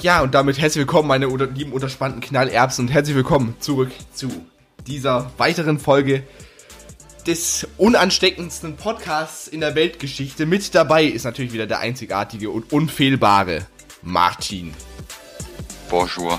[0.00, 4.30] Ja, und damit herzlich willkommen, meine unter, lieben unterspannten Knallerbsen und herzlich willkommen zurück zu
[4.86, 6.22] dieser weiteren Folge
[7.26, 10.46] des unansteckendsten Podcasts in der Weltgeschichte.
[10.46, 13.66] Mit dabei ist natürlich wieder der einzigartige und unfehlbare
[14.02, 14.72] Martin.
[15.90, 16.38] Bonjour.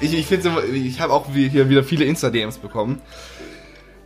[0.00, 3.00] Ich ich, ich habe auch hier wieder viele Insta-DMs bekommen.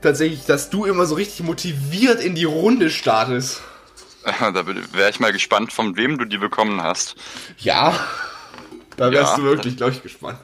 [0.03, 3.63] Tatsächlich, dass du immer so richtig motiviert in die Runde startest.
[4.41, 7.15] Da wäre ich mal gespannt, von wem du die bekommen hast.
[7.59, 7.95] Ja.
[8.97, 9.37] Da wärst Ja.
[9.37, 10.39] du wirklich, glaube ich, gespannt.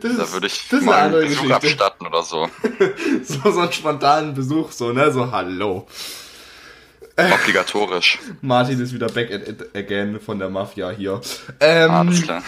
[0.00, 1.84] Das Da ist- würde ich das ist mal eine einen andere Besuch Geschichte.
[1.84, 2.48] abstatten oder so.
[3.24, 5.10] So, so einen spontanen Besuch, so, ne?
[5.10, 5.86] So, hallo.
[7.16, 8.18] Obligatorisch.
[8.40, 11.20] Martin ist wieder back at again von der Mafia hier.
[11.60, 12.42] Ähm, Alles klar.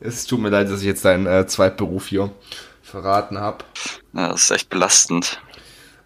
[0.00, 2.32] es tut mir leid, dass ich jetzt deinen äh, Zweitberuf hier
[2.82, 3.64] verraten habe.
[4.12, 5.40] Ja, das ist echt belastend.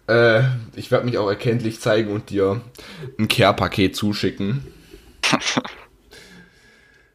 [0.07, 0.43] Äh,
[0.75, 2.61] ich werde mich auch erkenntlich zeigen und dir
[3.19, 4.65] ein Care-Paket zuschicken.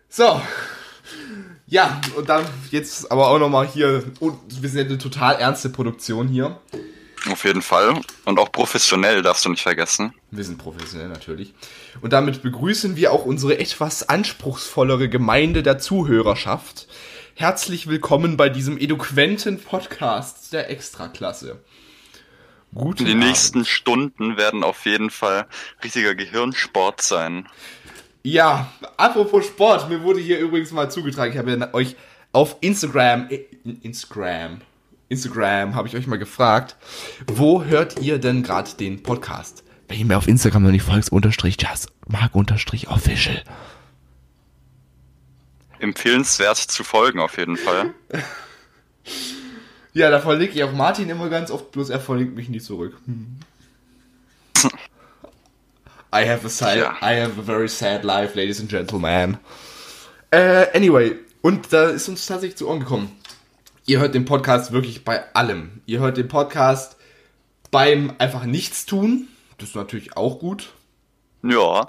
[0.09, 0.41] so.
[1.67, 5.70] Ja, und dann jetzt aber auch nochmal hier, und wir sind ja eine total ernste
[5.70, 6.61] Produktion hier.
[7.31, 7.98] Auf jeden Fall.
[8.27, 10.13] Und auch professionell darfst du nicht vergessen.
[10.31, 11.55] Wir sind professionell natürlich.
[12.03, 16.89] Und damit begrüßen wir auch unsere etwas anspruchsvollere Gemeinde der Zuhörerschaft.
[17.37, 21.61] Herzlich willkommen bei diesem eloquenten Podcast der Extraklasse.
[22.75, 23.25] Guten Die Abend.
[23.25, 25.47] nächsten Stunden werden auf jeden Fall
[25.84, 27.47] richtiger Gehirnsport sein.
[28.23, 31.33] Ja, apropos Sport, mir wurde hier übrigens mal zugetragen.
[31.33, 31.97] Ich habe ja euch
[32.33, 33.45] auf Instagram, äh,
[33.83, 34.62] Instagram,
[35.09, 36.77] Instagram habe ich euch mal gefragt,
[37.27, 39.64] wo hört ihr denn gerade den Podcast?
[39.89, 43.42] Wenn ihr mir auf Instagram noch nicht folgt, unterstrich just, mark unterstrich official.
[45.81, 47.92] Empfehlenswert zu folgen auf jeden Fall.
[49.95, 52.97] Ja, da verlinke ich auch Martin immer ganz oft, bloß er verlinkt mich nie zurück.
[53.07, 53.39] Hm.
[56.14, 56.97] I have a sad, Ja.
[57.01, 59.39] I have a very sad life, ladies and gentlemen.
[60.30, 63.11] Äh, anyway, und da ist uns tatsächlich zu Ohren gekommen.
[63.86, 65.83] Ihr hört den Podcast wirklich bei allem.
[65.86, 66.97] Ihr hört den Podcast
[67.70, 69.29] beim einfach nichts tun.
[69.59, 70.73] Das ist natürlich auch gut.
[71.42, 71.89] Ja.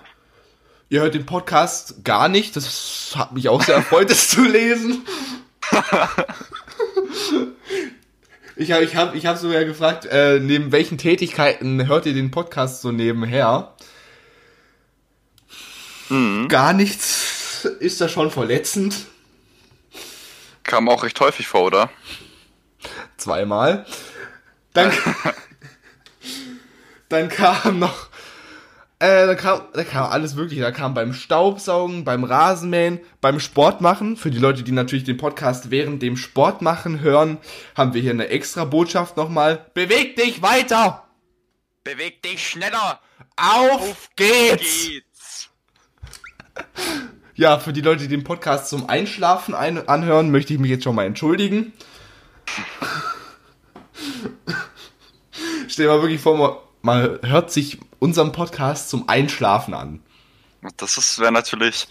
[0.90, 2.56] Ihr hört den Podcast gar nicht.
[2.56, 5.06] Das hat mich auch sehr erfreut, das zu lesen.
[8.63, 12.31] Ich habe ich hab, ich hab sogar gefragt, äh, neben welchen Tätigkeiten hört ihr den
[12.31, 13.74] Podcast so nebenher?
[16.47, 19.07] Gar nichts ist da schon verletzend.
[20.63, 21.90] Kam auch recht häufig vor, oder?
[23.18, 23.85] Zweimal.
[24.72, 24.94] Dann,
[27.09, 28.07] dann kam noch,
[29.03, 30.62] äh, da kam, da kam alles wirklich.
[30.62, 34.16] Da kam beim Staubsaugen, beim Rasenmähen, beim Sportmachen.
[34.16, 37.38] Für die Leute, die natürlich den Podcast während dem Sportmachen hören,
[37.75, 39.66] haben wir hier eine extra Botschaft nochmal.
[39.74, 41.06] Beweg dich weiter!
[41.84, 43.02] Beweg dich schneller!
[43.36, 44.88] Auf geht's!
[44.88, 45.50] Geht's!
[47.35, 50.85] Ja, für die Leute, die den Podcast zum Einschlafen ein anhören, möchte ich mich jetzt
[50.85, 51.74] schon mal entschuldigen.
[55.68, 60.02] Stell dir mal wirklich vor, man hört sich unseren Podcast zum Einschlafen an.
[60.75, 61.88] Das wäre natürlich,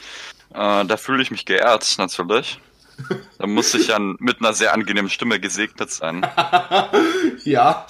[0.50, 2.60] äh, da fühle ich mich geehrt, natürlich.
[3.38, 6.26] Da muss ich ja mit einer sehr angenehmen Stimme gesegnet sein.
[7.44, 7.86] Ja.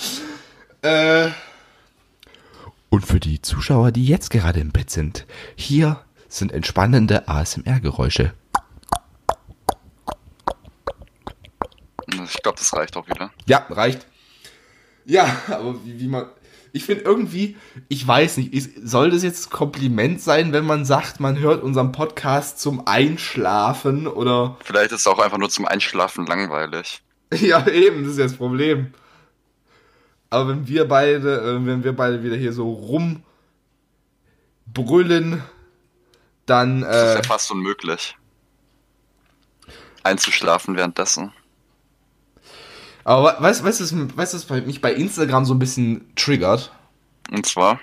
[0.82, 1.30] Äh.
[2.90, 8.34] Und für die Zuschauer, die jetzt gerade im Bett sind, hier sind entspannende ASMR-Geräusche.
[12.24, 13.32] Ich glaube, das reicht auch wieder.
[13.46, 14.06] Ja, reicht.
[15.04, 16.26] Ja, aber wie, wie man.
[16.72, 17.56] Ich finde irgendwie,
[17.88, 21.92] ich weiß nicht, ist, soll das jetzt Kompliment sein, wenn man sagt, man hört unseren
[21.92, 24.56] Podcast zum Einschlafen oder.
[24.64, 27.02] Vielleicht ist es auch einfach nur zum Einschlafen langweilig.
[27.34, 28.92] Ja, eben, das ist ja das Problem.
[30.28, 32.70] Aber wenn wir beide, äh, wenn wir beide wieder hier so
[34.66, 35.42] rumbrüllen,
[36.44, 38.16] dann, Das ist äh, ja fast unmöglich.
[40.02, 41.32] Einzuschlafen währenddessen.
[43.04, 46.72] Aber weißt du, weißt was- weißt was mich bei Instagram so ein bisschen triggert?
[47.30, 47.80] Und zwar,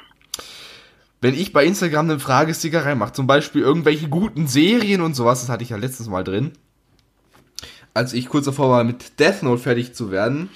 [1.22, 5.50] Wenn ich bei Instagram eine Fragesticker reinmache, zum Beispiel irgendwelche guten Serien und sowas, das
[5.50, 6.54] hatte ich ja letztens mal drin,
[7.94, 10.50] als ich kurz davor war, mit Death Note fertig zu werden,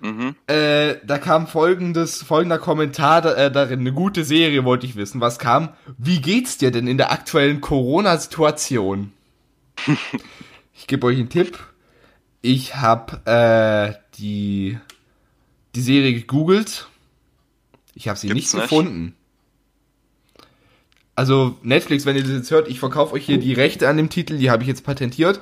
[0.00, 0.34] mhm.
[0.48, 5.20] äh, da kam folgendes, folgender Kommentar da, äh, darin, eine gute Serie wollte ich wissen.
[5.20, 5.68] Was kam?
[5.98, 9.12] Wie geht's dir denn in der aktuellen Corona-Situation?
[10.74, 11.58] ich gebe euch einen Tipp.
[12.42, 14.78] Ich habe äh, die,
[15.74, 16.88] die Serie gegoogelt.
[17.94, 18.70] Ich habe sie Gibt's nicht nicht?
[18.70, 19.14] gefunden.
[21.14, 24.08] Also Netflix, wenn ihr das jetzt hört, ich verkaufe euch hier die Rechte an dem
[24.08, 25.38] Titel, die habe ich jetzt patentiert.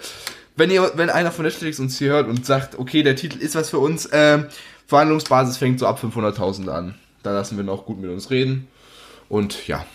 [0.57, 3.55] Wenn ihr, wenn einer von Netflix uns hier hört und sagt, okay, der Titel ist
[3.55, 4.47] was für uns, ähm,
[4.89, 6.97] Verhandlungsbasis fängt so ab 500.000 an.
[7.23, 8.67] Da lassen wir noch gut mit uns reden.
[9.29, 9.87] Und ja,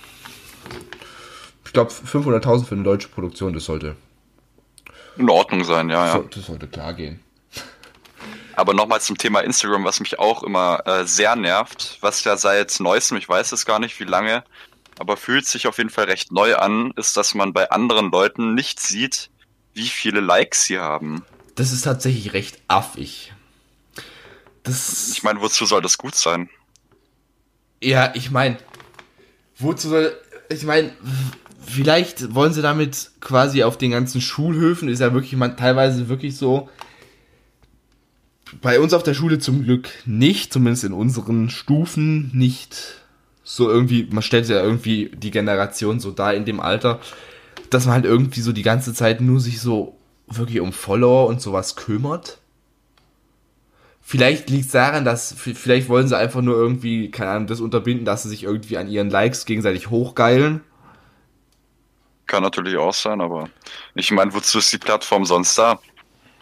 [1.66, 3.98] ich glaube 500.000 für eine deutsche Produktion, das sollte.
[5.18, 6.24] In Ordnung sein, ja, ja.
[6.34, 7.20] Das sollte klar gehen.
[8.56, 12.80] Aber nochmal zum Thema Instagram, was mich auch immer äh, sehr nervt, was ja seit
[12.80, 14.44] neuestem, ich weiß es gar nicht wie lange,
[15.00, 18.54] aber fühlt sich auf jeden Fall recht neu an, ist, dass man bei anderen Leuten
[18.54, 19.32] nicht sieht,
[19.74, 21.26] wie viele Likes sie haben.
[21.56, 23.34] Das ist tatsächlich recht affig.
[24.64, 26.50] Das ich meine, wozu soll das gut sein?
[27.82, 28.58] Ja, ich meine,
[29.58, 30.18] wozu soll.
[30.50, 30.94] Ich meine,
[31.66, 36.38] vielleicht wollen sie damit quasi auf den ganzen Schulhöfen, ist ja wirklich man, teilweise wirklich
[36.38, 36.70] so.
[38.62, 43.04] Bei uns auf der Schule zum Glück nicht, zumindest in unseren Stufen nicht
[43.44, 47.00] so irgendwie, man stellt ja irgendwie die Generation so da in dem Alter,
[47.70, 51.42] dass man halt irgendwie so die ganze Zeit nur sich so wirklich um Follower und
[51.42, 52.40] sowas kümmert.
[54.02, 58.06] Vielleicht liegt es daran, dass vielleicht wollen sie einfach nur irgendwie, keine Ahnung, das unterbinden,
[58.06, 60.62] dass sie sich irgendwie an ihren Likes gegenseitig hochgeilen.
[62.26, 63.50] Kann natürlich auch sein, aber
[63.96, 65.80] ich meine, wozu ist die Plattform sonst da?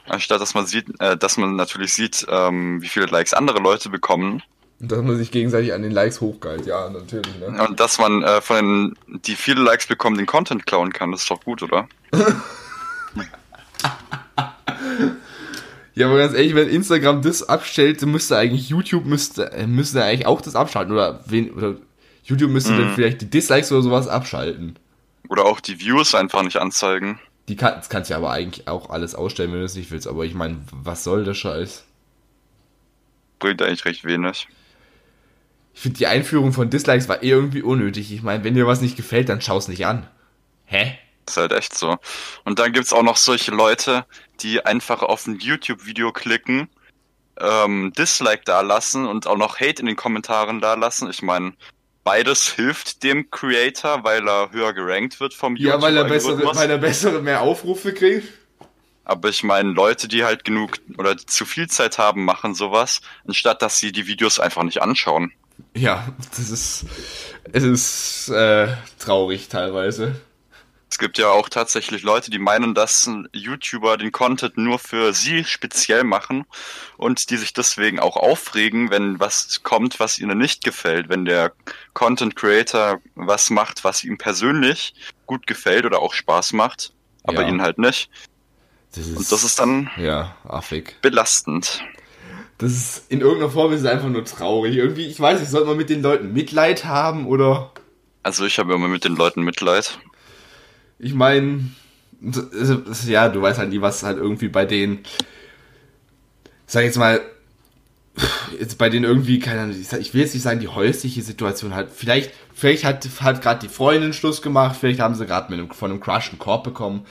[0.08, 3.90] Anstatt dass man sieht, äh, dass man natürlich sieht, ähm, wie viele Likes andere Leute
[3.90, 4.44] bekommen.
[4.80, 7.38] Und dass man sich gegenseitig an den Likes hochgeilt, ja, natürlich.
[7.40, 7.68] Ne?
[7.68, 8.56] Und dass man äh, von
[9.08, 11.88] den, die viele Likes bekommen, den Content klauen kann, das ist doch gut, oder?
[15.94, 20.26] Ja, aber ganz ehrlich, wenn Instagram das abstellt, müsste eigentlich YouTube müsste, äh, müsste eigentlich
[20.26, 20.94] auch das abschalten.
[20.94, 21.76] Oder, wen, oder
[22.24, 22.80] YouTube müsste mhm.
[22.80, 24.78] dann vielleicht die Dislikes oder sowas abschalten.
[25.30, 27.20] Oder auch die Views einfach nicht anzeigen.
[27.48, 29.92] Die kann, das kannst du ja aber eigentlich auch alles ausstellen, wenn du es nicht
[29.92, 30.08] willst.
[30.08, 31.86] Aber ich meine, was soll der Scheiß?
[33.40, 34.48] Bringt eigentlich recht wenig.
[35.74, 38.12] Ich finde, die Einführung von Dislikes war eh irgendwie unnötig.
[38.12, 40.08] Ich meine, wenn dir was nicht gefällt, dann schau es nicht an.
[40.66, 40.98] Hä?
[41.32, 41.98] ist halt echt so.
[42.46, 44.06] Und dann gibt's auch noch solche Leute,
[44.42, 46.70] die einfach auf ein YouTube-Video klicken,
[47.40, 51.10] ähm, Dislike da lassen und auch noch Hate in den Kommentaren da lassen.
[51.10, 51.54] Ich meine,
[52.04, 55.82] beides hilft dem Creator, weil er höher gerankt wird vom YouTube.
[55.82, 58.28] Ja, weil er bessere, weil er bessere mehr Aufrufe kriegt.
[59.04, 63.62] Aber ich meine, Leute, die halt genug oder zu viel Zeit haben, machen sowas, anstatt
[63.62, 65.34] dass sie die Videos einfach nicht anschauen.
[65.76, 66.08] Ja,
[66.38, 66.86] das ist,
[67.52, 68.68] es ist äh,
[69.00, 70.16] traurig teilweise.
[70.92, 75.46] Es gibt ja auch tatsächlich Leute, die meinen, dass YouTuber den Content nur für sie
[75.46, 76.44] speziell machen
[76.98, 81.08] und die sich deswegen auch aufregen, wenn was kommt, was ihnen nicht gefällt.
[81.08, 81.54] Wenn der
[81.94, 84.94] Content Creator was macht, was ihm persönlich
[85.28, 86.92] gut gefällt oder auch Spaß macht,
[87.24, 87.48] aber ja.
[87.48, 88.10] ihnen halt nicht.
[88.94, 90.98] Das ist, und das ist dann ja, affig.
[91.02, 91.86] belastend.
[92.58, 94.76] Das ist in irgendeiner Form ist es einfach nur traurig.
[94.76, 97.72] Irgendwie, ich weiß nicht, sollte man mit den Leuten Mitleid haben oder?
[98.24, 99.98] Also ich habe immer mit den Leuten Mitleid
[101.02, 101.66] ich meine,
[103.08, 105.00] ja, du weißt halt nie, was halt irgendwie bei denen,
[106.68, 107.22] sag jetzt mal,
[108.60, 111.90] jetzt bei denen irgendwie, keine Ahnung, ich will jetzt nicht sagen, die häusliche Situation halt,
[111.92, 116.00] vielleicht, vielleicht hat, hat gerade die Freundin Schluss gemacht, vielleicht haben sie gerade von einem
[116.00, 117.06] Crush einen Korb bekommen,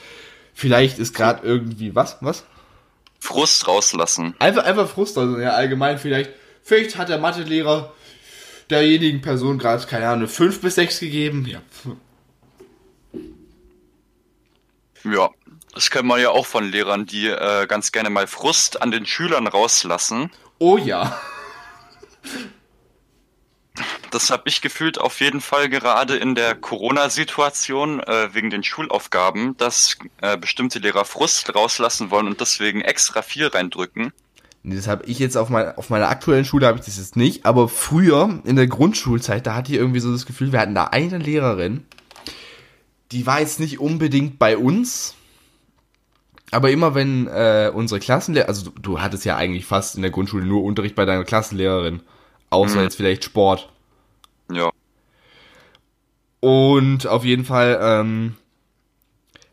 [0.53, 2.45] vielleicht ist gerade irgendwie, was, was?
[3.19, 4.35] Frust rauslassen.
[4.39, 6.31] Einfach, einfach Frust, also ja, allgemein vielleicht,
[6.63, 7.93] vielleicht hat der Mathelehrer
[8.69, 11.61] derjenigen Person gerade, keine Ahnung, 5 bis 6 gegeben, ja,
[15.03, 15.29] Ja,
[15.73, 19.05] das kennt man ja auch von Lehrern, die äh, ganz gerne mal Frust an den
[19.05, 20.31] Schülern rauslassen.
[20.59, 21.19] Oh ja.
[24.11, 29.55] Das habe ich gefühlt auf jeden Fall gerade in der Corona-Situation äh, wegen den Schulaufgaben,
[29.55, 34.11] dass äh, bestimmte Lehrer Frust rauslassen wollen und deswegen extra viel reindrücken.
[34.63, 37.15] Nee, das habe ich jetzt auf, mein, auf meiner aktuellen Schule habe ich das jetzt
[37.15, 40.75] nicht, aber früher in der Grundschulzeit, da hatte ich irgendwie so das Gefühl, wir hatten
[40.75, 41.85] da eine Lehrerin,
[43.11, 45.15] die war jetzt nicht unbedingt bei uns.
[46.51, 50.11] Aber immer wenn äh, unsere Klassenlehrer, also du, du, hattest ja eigentlich fast in der
[50.11, 52.01] Grundschule nur Unterricht bei deiner Klassenlehrerin,
[52.49, 52.83] außer mhm.
[52.83, 53.69] jetzt vielleicht Sport.
[54.51, 54.69] Ja.
[56.41, 58.35] Und auf jeden Fall ähm,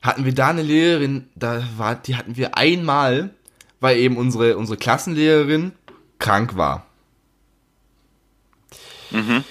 [0.03, 3.31] hatten wir da eine Lehrerin, da war, die hatten wir einmal,
[3.79, 5.73] weil eben unsere unsere Klassenlehrerin
[6.19, 6.87] krank war.
[9.11, 9.45] Mhm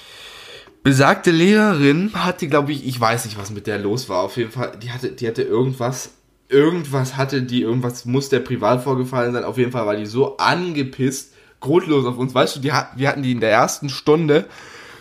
[0.87, 4.19] besagte Lehrerin hatte, glaube ich, ich weiß nicht, was mit der los war.
[4.19, 6.11] Auf jeden Fall, die hatte, die hatte irgendwas,
[6.47, 9.43] irgendwas hatte die, irgendwas muss der privat vorgefallen sein.
[9.43, 12.33] Auf jeden Fall war die so angepisst, grundlos auf uns.
[12.33, 14.45] Weißt du, die, wir hatten die in der ersten Stunde.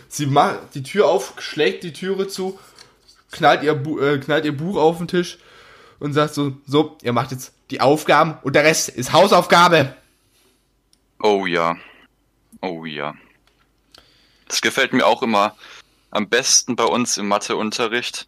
[0.09, 2.59] Sie macht die Tür auf, schlägt die Türe zu,
[3.31, 5.37] knallt ihr, äh, knallt ihr Buch auf den Tisch
[5.99, 9.95] und sagt so, so, ihr macht jetzt die Aufgaben und der Rest ist Hausaufgabe.
[11.23, 11.77] Oh ja.
[12.61, 13.15] Oh ja.
[14.49, 15.55] Das gefällt mir auch immer
[16.11, 18.27] am besten bei uns im Matheunterricht,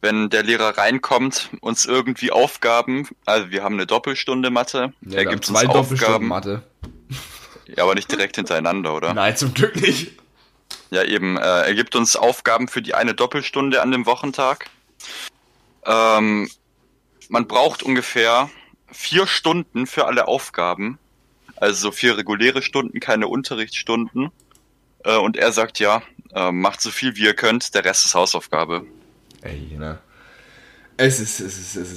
[0.00, 5.26] wenn der Lehrer reinkommt, uns irgendwie Aufgaben, also wir haben eine Doppelstunde Mathe, ja, er
[5.26, 6.28] gibt uns Aufgaben.
[6.28, 6.62] Mathe.
[7.66, 9.14] Ja, aber nicht direkt hintereinander, oder?
[9.14, 10.12] Nein, zum Glück nicht.
[10.90, 14.70] Ja, eben, äh, er gibt uns Aufgaben für die eine Doppelstunde an dem Wochentag
[15.86, 16.48] Ähm,
[17.28, 18.50] man braucht ungefähr
[18.90, 20.98] vier Stunden für alle Aufgaben.
[21.56, 24.30] Also vier reguläre Stunden, keine Unterrichtsstunden.
[25.04, 26.02] Äh, und er sagt ja,
[26.34, 28.84] äh, macht so viel wie ihr könnt, der Rest ist Hausaufgabe.
[29.42, 29.98] Ey, ne?
[30.96, 31.92] Es ist, es ist, es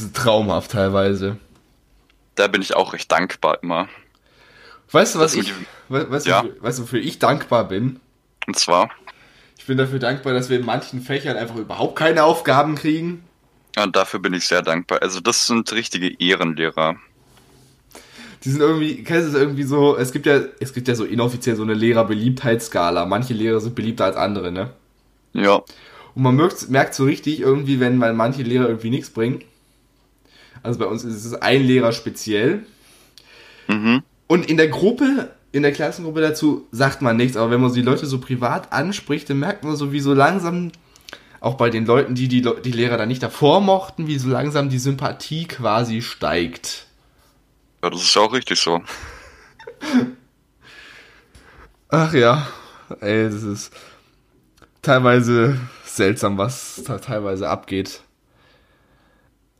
[0.00, 1.38] ist traumhaft teilweise.
[2.36, 3.88] Da bin ich auch recht dankbar immer.
[4.92, 5.52] Weißt du, was Das ich,
[5.88, 6.42] we- weißt, Ja.
[6.42, 8.00] du, weißt du, wofür ich dankbar bin?
[8.46, 8.90] Und zwar,
[9.58, 13.24] Ich bin dafür dankbar, dass wir in manchen Fächern einfach überhaupt keine Aufgaben kriegen.
[13.76, 15.02] ja, dafür bin ich sehr dankbar.
[15.02, 16.96] Also das sind richtige Ehrenlehrer.
[18.44, 21.04] Die sind irgendwie, kennst du es irgendwie so, es gibt ja, es gibt ja so
[21.04, 23.06] inoffiziell so eine Lehrerbeliebtheitsskala.
[23.06, 24.70] Manche Lehrer sind beliebter als andere, ne?
[25.32, 25.62] Ja,
[26.14, 29.42] Und man merkt, merkt so richtig irgendwie, wenn weil manche Lehrer irgendwie nichts bringen.
[30.62, 32.64] Also bei uns ist es ein Lehrer speziell.
[33.68, 34.02] mhm.
[34.26, 37.82] Und in der Gruppe, in der Klassengruppe dazu sagt man nichts, aber wenn man die
[37.82, 40.70] Leute so privat anspricht, dann merkt man so, wie so langsam,
[41.40, 44.68] auch bei den Leuten, die die, die Lehrer dann nicht davor mochten, wie so langsam
[44.68, 46.87] die Sympathie quasi steigt.
[47.82, 48.82] Ja, das ist auch richtig so.
[51.88, 52.46] Ach ja,
[53.00, 53.72] ey, das ist
[54.82, 58.00] teilweise seltsam, was da teilweise abgeht.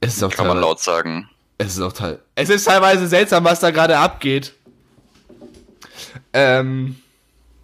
[0.00, 1.28] Es ist auch Kann man laut sagen.
[1.58, 4.54] es ist auch teil, es ist teilweise seltsam, was da gerade abgeht.
[6.32, 6.96] Ähm,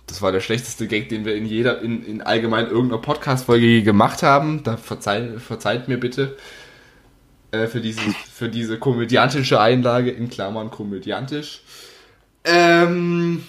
[0.06, 4.23] das war der schlechteste Gag, den wir in jeder, in, in allgemein irgendeiner Podcast-Folge gemacht
[4.23, 4.62] haben.
[4.64, 6.37] Da verzeih, verzeiht mir bitte
[7.54, 8.00] äh, für, diese,
[8.32, 11.62] für diese komödiantische Einlage, in Klammern komödiantisch.
[12.44, 13.44] Ähm,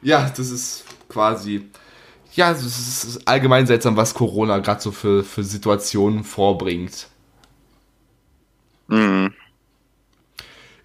[0.00, 1.68] ja, das ist quasi,
[2.34, 7.08] ja, es ist allgemein seltsam, was Corona gerade so für, für Situationen vorbringt.
[8.88, 9.32] Mhm.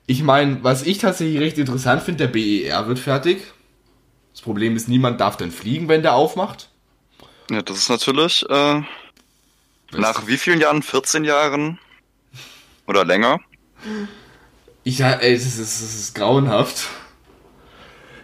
[0.06, 3.42] Ich meine, was ich tatsächlich recht interessant finde, der BER wird fertig.
[4.32, 6.70] Das Problem ist, niemand darf dann fliegen, wenn der aufmacht.
[7.50, 8.82] Ja, das ist natürlich äh,
[9.92, 10.84] nach wie vielen Jahren?
[10.84, 11.80] 14 Jahren?
[12.88, 13.40] Oder länger?
[14.84, 16.88] Ich, ja, ey, das ist, das ist grauenhaft.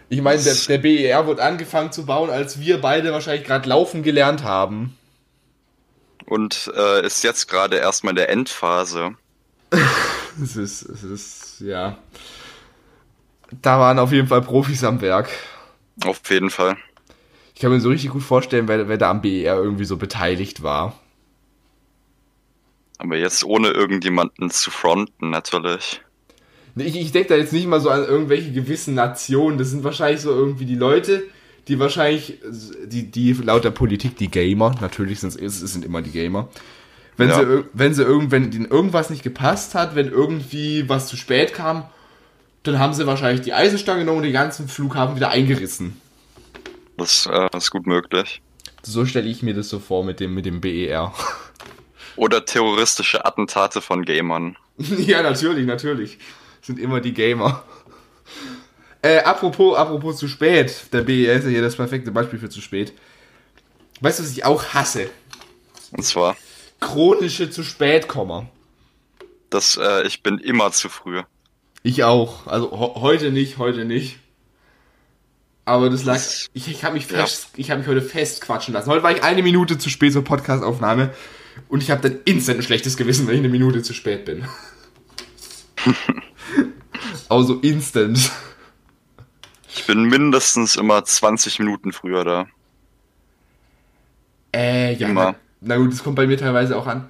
[0.10, 4.03] Ich meine, der, der BER wird angefangen zu bauen, als wir beide wahrscheinlich gerade laufen
[4.03, 4.98] gelernt haben.
[6.25, 9.15] Und äh, ist jetzt gerade erstmal in der Endphase.
[10.41, 11.96] Es ist, es ist, ja.
[13.62, 15.29] Da waren auf jeden Fall Profis am Werk.
[16.03, 16.75] Auf jeden Fall.
[17.53, 20.63] Ich kann mir so richtig gut vorstellen, wer, wer da am BER irgendwie so beteiligt
[20.63, 21.00] war.
[23.03, 26.01] Aber jetzt ohne irgendjemanden zu fronten, natürlich.
[26.77, 29.57] Ich, ich denke da jetzt nicht mal so an irgendwelche gewissen Nationen.
[29.57, 31.24] Das sind wahrscheinlich so irgendwie die Leute,
[31.67, 32.39] die wahrscheinlich,
[32.86, 36.48] die, die laut der Politik die Gamer, natürlich sind es sind immer die Gamer.
[37.17, 37.39] Wenn Ja.
[37.39, 41.53] sie, wenn sie irgend, wenn ihnen irgendwas nicht gepasst hat, wenn irgendwie was zu spät
[41.53, 41.86] kam,
[42.63, 46.00] dann haben sie wahrscheinlich die Eisenstange genommen und den ganzen Flughafen wieder eingerissen.
[46.98, 48.41] Das äh, ist gut möglich.
[48.81, 51.13] So stelle ich mir das so vor mit dem, mit dem BER.
[52.15, 54.55] Oder terroristische Attentate von Gamern.
[54.77, 56.17] ja, natürlich, natürlich.
[56.62, 57.63] Sind immer die Gamer.
[59.01, 60.86] Äh, apropos, apropos zu spät.
[60.93, 62.93] Der BER ist ja hier das perfekte Beispiel für zu spät.
[64.01, 65.10] Weißt du, was ich auch hasse?
[65.91, 66.36] Und zwar,
[66.79, 68.50] Chronische zu spät kommen.
[69.50, 71.22] dass äh, ich bin immer zu früh.
[71.84, 72.48] Ich auch.
[72.48, 74.17] Also heute nicht, heute nicht.
[75.65, 76.15] Aber das lag.
[76.15, 77.25] Das- Ich, ich habe mich ja.
[77.58, 78.89] ich habe mich heute fest quatschen lassen.
[78.89, 81.13] Heute war ich eine Minute zu spät zur Podcastaufnahme
[81.69, 84.45] und ich habe dann instant ein schlechtes Gewissen, wenn ich eine Minute zu spät bin.
[87.29, 88.31] also instant.
[89.75, 92.48] Ich bin mindestens immer 20 Minuten früher da.
[94.55, 95.10] Äh, ja.
[95.10, 95.31] Immer.
[95.31, 97.10] Na, na gut, das kommt bei mir teilweise auch an.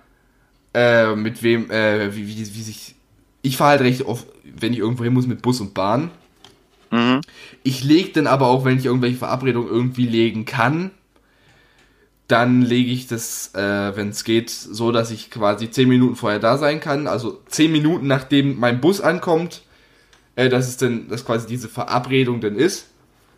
[0.73, 2.95] Äh, mit wem, äh, wie, wie, wie sich.
[3.41, 6.09] Ich fahre halt recht oft, wenn ich irgendwo hin muss mit Bus und Bahn.
[6.89, 7.21] Mhm.
[7.63, 10.91] Ich lege dann aber auch, wenn ich irgendwelche Verabredungen irgendwie legen kann,
[12.27, 16.39] dann lege ich das, äh, wenn es geht, so, dass ich quasi 10 Minuten vorher
[16.39, 17.07] da sein kann.
[17.07, 19.61] Also 10 Minuten nachdem mein Bus ankommt,
[20.35, 22.87] äh, dass es dann, dass quasi diese Verabredung dann ist.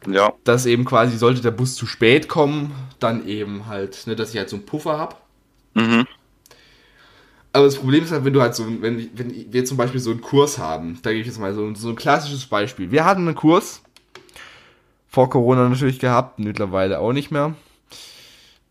[0.08, 4.32] Ja, Dass eben quasi, sollte der Bus zu spät kommen, dann eben halt, ne, dass
[4.32, 5.15] ich halt so einen Puffer habe.
[5.74, 6.06] mhm.
[7.54, 10.12] Aber das Problem ist halt, wenn du halt so, wenn, wenn wir zum Beispiel so
[10.12, 12.92] einen Kurs haben, da gebe ich jetzt mal so, so ein klassisches Beispiel.
[12.92, 13.82] Wir hatten einen Kurs,
[15.08, 17.56] vor Corona natürlich gehabt, mittlerweile auch nicht mehr.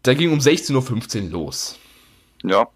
[0.05, 1.79] Der ging um 16.15 Uhr los.
[2.43, 2.67] ja.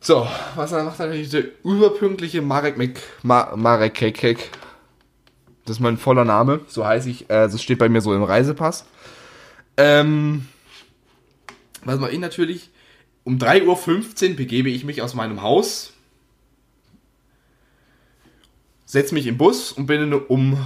[0.00, 4.50] So, was dann macht natürlich der überpünktliche Marek Mc, Ma, Marek Kekek.
[5.64, 8.22] Das ist mein voller Name, so heiße ich, äh, das steht bei mir so im
[8.22, 8.84] Reisepass.
[9.78, 10.46] Ähm,
[11.84, 12.68] was mache ich natürlich?
[13.24, 15.94] Um 3.15 Uhr begebe ich mich aus meinem Haus,
[18.84, 20.58] setze mich im Bus und bin um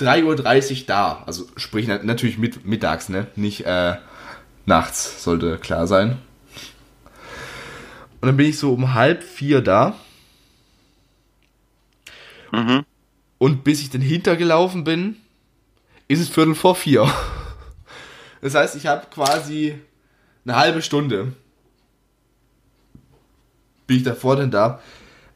[0.00, 1.22] 3.30 Uhr da.
[1.26, 3.26] Also sprich na- natürlich mit, mittags, ne?
[3.36, 3.96] Nicht, äh,
[4.66, 6.18] nachts, sollte klar sein.
[8.20, 9.94] Und dann bin ich so um halb vier da.
[12.52, 12.84] Mhm.
[13.38, 15.16] Und bis ich dann hintergelaufen bin,
[16.08, 17.10] ist es Viertel vor vier.
[18.40, 19.78] Das heißt, ich habe quasi
[20.44, 21.32] eine halbe Stunde.
[23.86, 24.80] Bin ich davor denn da?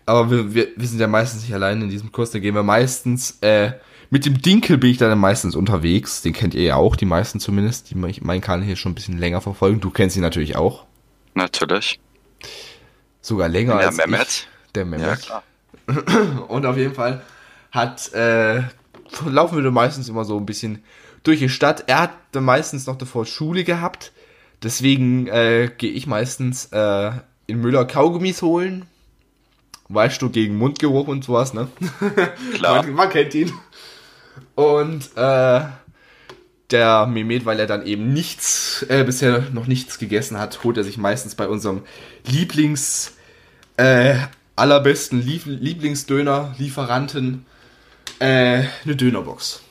[0.06, 2.30] Aber wir, wir, wir sind ja meistens nicht allein in diesem Kurs.
[2.30, 3.72] Da gehen wir meistens, äh,
[4.10, 6.22] mit dem Dinkel bin ich dann meistens unterwegs.
[6.22, 9.18] Den kennt ihr ja auch, die meisten zumindest, die meinen Kanal hier schon ein bisschen
[9.18, 9.80] länger verfolgen.
[9.80, 10.84] Du kennst ihn natürlich auch.
[11.34, 12.00] Natürlich.
[13.20, 14.26] Sogar länger Der als Mehmet.
[14.28, 14.48] ich.
[14.74, 15.20] Der Ja, Mehmet.
[15.22, 15.42] klar.
[16.48, 17.22] Und auf jeden Fall
[17.70, 18.62] hat, äh,
[19.26, 20.82] laufen wir dann meistens immer so ein bisschen
[21.22, 21.84] durch die Stadt.
[21.86, 24.12] Er hat dann meistens noch davor Schule gehabt.
[24.62, 27.12] Deswegen äh, gehe ich meistens äh,
[27.46, 28.86] in Müller Kaugummis holen.
[29.88, 31.66] Weißt du, gegen Mundgeruch und sowas, ne?
[32.54, 32.82] Klar.
[32.84, 33.52] Man, man kennt ihn.
[34.54, 35.60] Und äh,
[36.70, 40.84] der Mehmet, weil er dann eben nichts, äh, bisher noch nichts gegessen hat, holt er
[40.84, 41.82] sich meistens bei unserem
[42.26, 43.16] Lieblings,
[43.76, 44.16] äh,
[44.56, 47.46] allerbesten Lieb Lieblingsdöner-Lieferanten
[48.18, 49.62] äh, eine Dönerbox.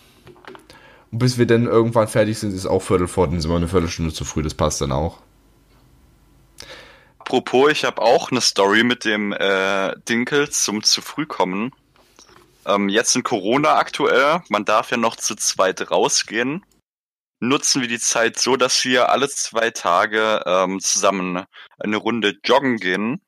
[1.12, 3.68] Und bis wir dann irgendwann fertig sind, ist auch Viertel vor, dann sind wir eine
[3.68, 5.20] Viertelstunde zu früh, das passt dann auch.
[7.20, 11.72] Apropos, ich habe auch eine Story mit dem äh, Dinkel zum zu früh kommen.
[12.66, 16.66] Ähm, jetzt in Corona aktuell, man darf ja noch zu zweit rausgehen.
[17.40, 21.46] Nutzen wir die Zeit so, dass wir alle zwei Tage ähm, zusammen
[21.80, 23.22] eine Runde joggen gehen.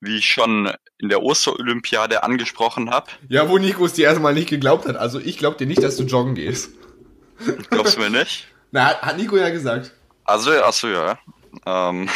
[0.00, 3.10] Wie ich schon in der Osterolympiade angesprochen habe.
[3.28, 4.96] Ja, wo Nico es dir erstmal nicht geglaubt hat.
[4.96, 6.70] Also ich glaub dir nicht, dass du joggen gehst.
[7.68, 8.48] Glaubst du mir nicht?
[8.70, 9.92] Na, hat, hat Nico ja gesagt.
[10.24, 11.18] Also, achso, ja.
[11.66, 12.08] Ähm,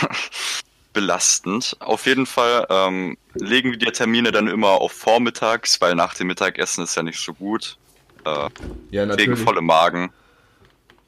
[0.92, 1.76] belastend.
[1.80, 6.26] Auf jeden Fall ähm, legen wir die Termine dann immer auf vormittags, weil nach dem
[6.28, 7.76] Mittagessen ist ja nicht so gut.
[8.24, 8.50] Äh, Ja,
[8.90, 9.40] wegen natürlich.
[9.40, 10.12] vollem Magen.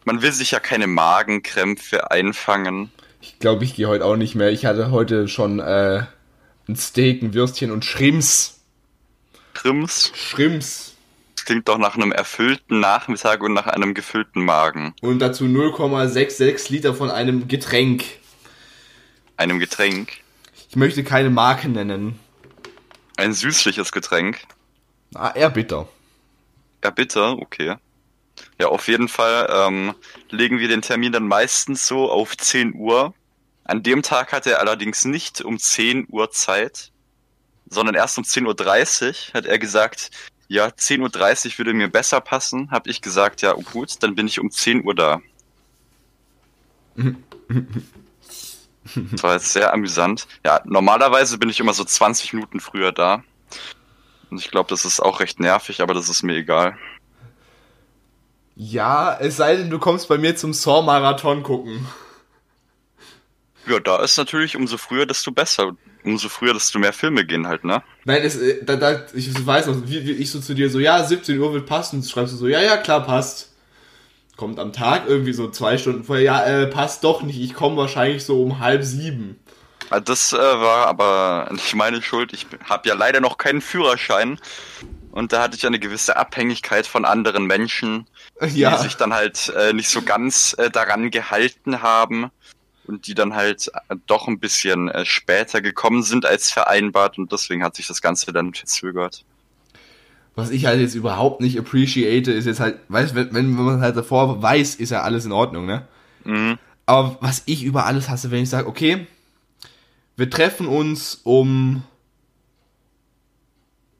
[0.04, 2.90] Man will sich ja keine Magenkrämpfe einfangen.
[3.20, 4.50] Ich glaube, ich gehe heute auch nicht mehr.
[4.50, 6.02] Ich hatte heute schon äh,
[6.68, 8.60] ein Steak, ein Würstchen und Schrimps.
[9.54, 10.94] Schrimps.
[11.36, 14.94] das klingt doch nach einem erfüllten Nachmittag und nach einem gefüllten Magen.
[15.00, 18.04] Und dazu 0,66 Liter von einem Getränk.
[19.36, 20.20] Einem Getränk.
[20.68, 22.18] Ich möchte keine Marke nennen.
[23.16, 24.40] Ein süßliches Getränk.
[25.14, 25.88] Ah, eher bitter.
[26.82, 27.76] Ja, bitte, okay.
[28.60, 29.94] Ja, auf jeden Fall ähm,
[30.30, 33.14] legen wir den Termin dann meistens so auf 10 Uhr.
[33.64, 36.92] An dem Tag hat er allerdings nicht um 10 Uhr Zeit,
[37.68, 40.10] sondern erst um 10.30 Uhr hat er gesagt,
[40.48, 42.70] ja, 10.30 Uhr würde mir besser passen.
[42.70, 45.22] Hab ich gesagt, ja, gut, dann bin ich um 10 Uhr da.
[49.12, 50.26] Das war jetzt sehr amüsant.
[50.44, 53.24] Ja, normalerweise bin ich immer so 20 Minuten früher da.
[54.30, 56.76] Und ich glaube, das ist auch recht nervig, aber das ist mir egal.
[58.56, 61.86] Ja, es sei denn, du kommst bei mir zum Saw-Marathon gucken.
[63.66, 65.76] Ja, da ist natürlich umso früher, desto besser.
[66.04, 67.82] Umso früher, desto mehr Filme gehen halt, ne?
[68.04, 70.78] Nein, es, äh, da, da, ich weiß noch, wie, wie ich so zu dir so,
[70.78, 71.96] ja, 17 Uhr wird passen.
[71.96, 73.53] Und schreibst du so, ja, ja, klar, passt.
[74.36, 77.40] Kommt am Tag irgendwie so zwei Stunden vorher, ja, äh, passt doch nicht.
[77.40, 79.38] Ich komme wahrscheinlich so um halb sieben.
[79.90, 82.32] Ah, Das äh, war aber nicht meine Schuld.
[82.32, 84.40] Ich habe ja leider noch keinen Führerschein.
[85.12, 88.08] Und da hatte ich eine gewisse Abhängigkeit von anderen Menschen,
[88.42, 92.30] die Ja, sich dann halt äh, nicht so ganz äh, daran gehalten haben
[92.86, 97.30] und die dann halt äh, doch ein bisschen äh, später gekommen sind als vereinbart und
[97.30, 99.24] deswegen hat sich das Ganze dann verzögert.
[100.34, 103.96] Was ich halt jetzt überhaupt nicht appreciate, ist jetzt halt, weißt wenn, wenn man halt
[103.96, 105.86] davor weiß, ist ja alles in Ordnung, ne?
[106.24, 106.58] Mhm.
[106.86, 109.06] Aber was ich über alles hasse, wenn ich sage, okay,
[110.16, 111.82] wir treffen uns um,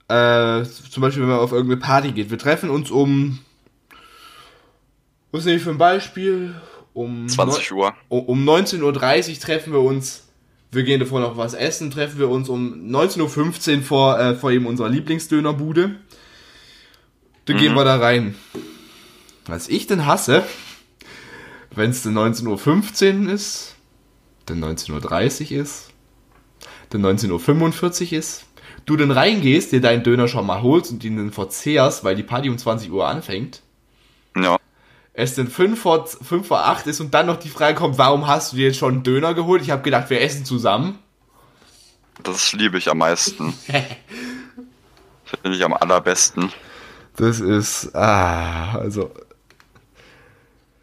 [0.09, 3.38] äh, zum Beispiel, wenn man auf irgendeine Party geht, wir treffen uns um,
[5.33, 6.55] was nehme ich für ein Beispiel?
[6.92, 7.92] Um 20 Uhr.
[8.09, 8.83] um 19.30
[9.33, 10.29] Uhr treffen wir uns,
[10.70, 14.53] wir gehen davor noch was essen, treffen wir uns um 19.15 Uhr vor, äh, vor
[14.53, 15.97] eben unserer Lieblingsdönerbude.
[17.47, 17.77] Dann gehen Mhm.
[17.77, 18.35] wir da rein.
[19.47, 20.43] Was ich denn hasse,
[21.71, 23.75] wenn es dann 19.15 Uhr ist,
[24.47, 25.91] dann 19.30 Uhr ist,
[26.91, 28.45] dann 19.45 Uhr ist,
[28.87, 32.23] du dann reingehst, dir deinen Döner schon mal holst und ihn dann verzehrst, weil die
[32.23, 33.61] Party um 20 Uhr anfängt,
[34.37, 34.57] Ja.
[35.13, 38.27] es dann 5 vor, 5 vor 8 ist und dann noch die Frage kommt, warum
[38.27, 39.61] hast du dir jetzt schon einen Döner geholt?
[39.63, 40.99] Ich habe gedacht, wir essen zusammen.
[42.23, 43.53] Das liebe ich am meisten.
[45.25, 46.51] Finde ich am allerbesten.
[47.16, 49.11] Das ist, ah, also,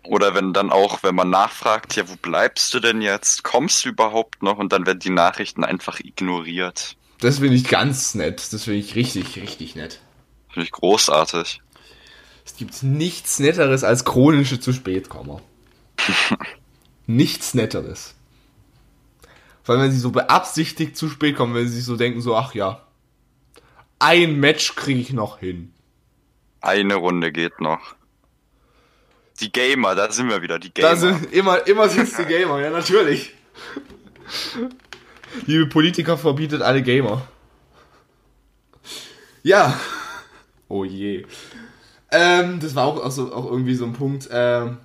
[0.04, 3.44] Oder wenn dann auch, wenn man nachfragt, ja, wo bleibst du denn jetzt?
[3.44, 4.58] Kommst du überhaupt noch?
[4.58, 6.96] Und dann werden die Nachrichten einfach ignoriert.
[7.20, 8.54] das finde ich ganz nett.
[8.54, 10.00] Das finde ich richtig, richtig nett.
[10.50, 11.62] Finde ich großartig.
[12.46, 15.40] Es gibt nichts Netteres als chronische zu spät kommen.
[17.08, 18.16] Nichts Netteres.
[19.64, 22.36] Vor allem, wenn sie so beabsichtigt zu spät kommen, wenn sie sich so denken, so,
[22.36, 22.86] ach ja,
[24.00, 25.74] ein Match kriege ich noch hin.
[26.62, 27.96] Eine Runde geht noch.
[29.40, 30.90] Die Gamer, da sind wir wieder, die Gamer.
[30.90, 33.34] Da sind immer, immer sind die Gamer, ja natürlich.
[35.48, 37.24] Liebe Politiker verbietet alle Gamer.
[39.44, 39.80] Ja.
[40.68, 41.26] Oh je.
[42.12, 44.30] Ähm, das war auch, auch, so, auch irgendwie so ein Punkt.
[44.32, 44.78] Ähm,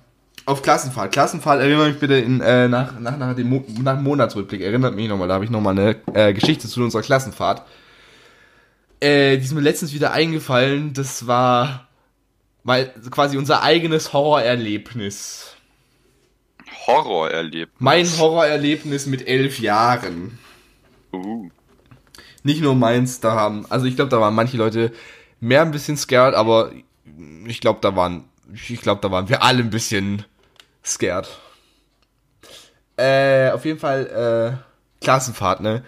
[0.45, 1.11] auf Klassenfahrt.
[1.11, 4.61] Klassenfahrt, erinnert mich bitte in, äh, nach, nach, nach, dem Mo nach Monatsrückblick.
[4.61, 7.63] Erinnert mich nochmal, da habe ich nochmal eine äh, Geschichte zu unserer Klassenfahrt.
[8.99, 10.93] Äh, die ist mir letztens wieder eingefallen.
[10.93, 11.87] Das war
[12.63, 15.55] mal quasi unser eigenes Horrorerlebnis.
[16.85, 17.75] Horrorerlebnis?
[17.79, 20.37] Mein Horrorerlebnis mit elf Jahren.
[21.13, 21.49] Uh.
[22.43, 24.91] Nicht nur meins, da haben, also ich glaube, da waren manche Leute
[25.39, 26.71] mehr ein bisschen scared, aber
[27.45, 30.25] ich glaube, da waren, ich glaube, da waren wir alle ein bisschen
[30.85, 31.27] scared.
[32.95, 35.83] Äh, auf jeden Fall, äh, Klassenfahrt, ne?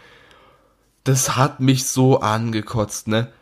[1.10, 3.34] Das hat mich so angekotzt, ne?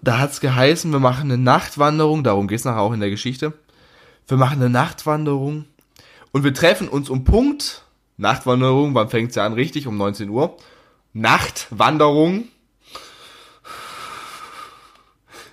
[0.00, 3.52] Da hat's geheißen, wir machen eine Nachtwanderung, darum geht's nachher auch in der Geschichte.
[4.26, 5.66] Wir machen eine Nachtwanderung
[6.32, 7.84] und wir treffen uns um Punkt.
[8.16, 9.52] Nachtwanderung, wann fängt's ja an?
[9.52, 10.56] Richtig, um 19 Uhr.
[11.12, 12.48] Nachtwanderung.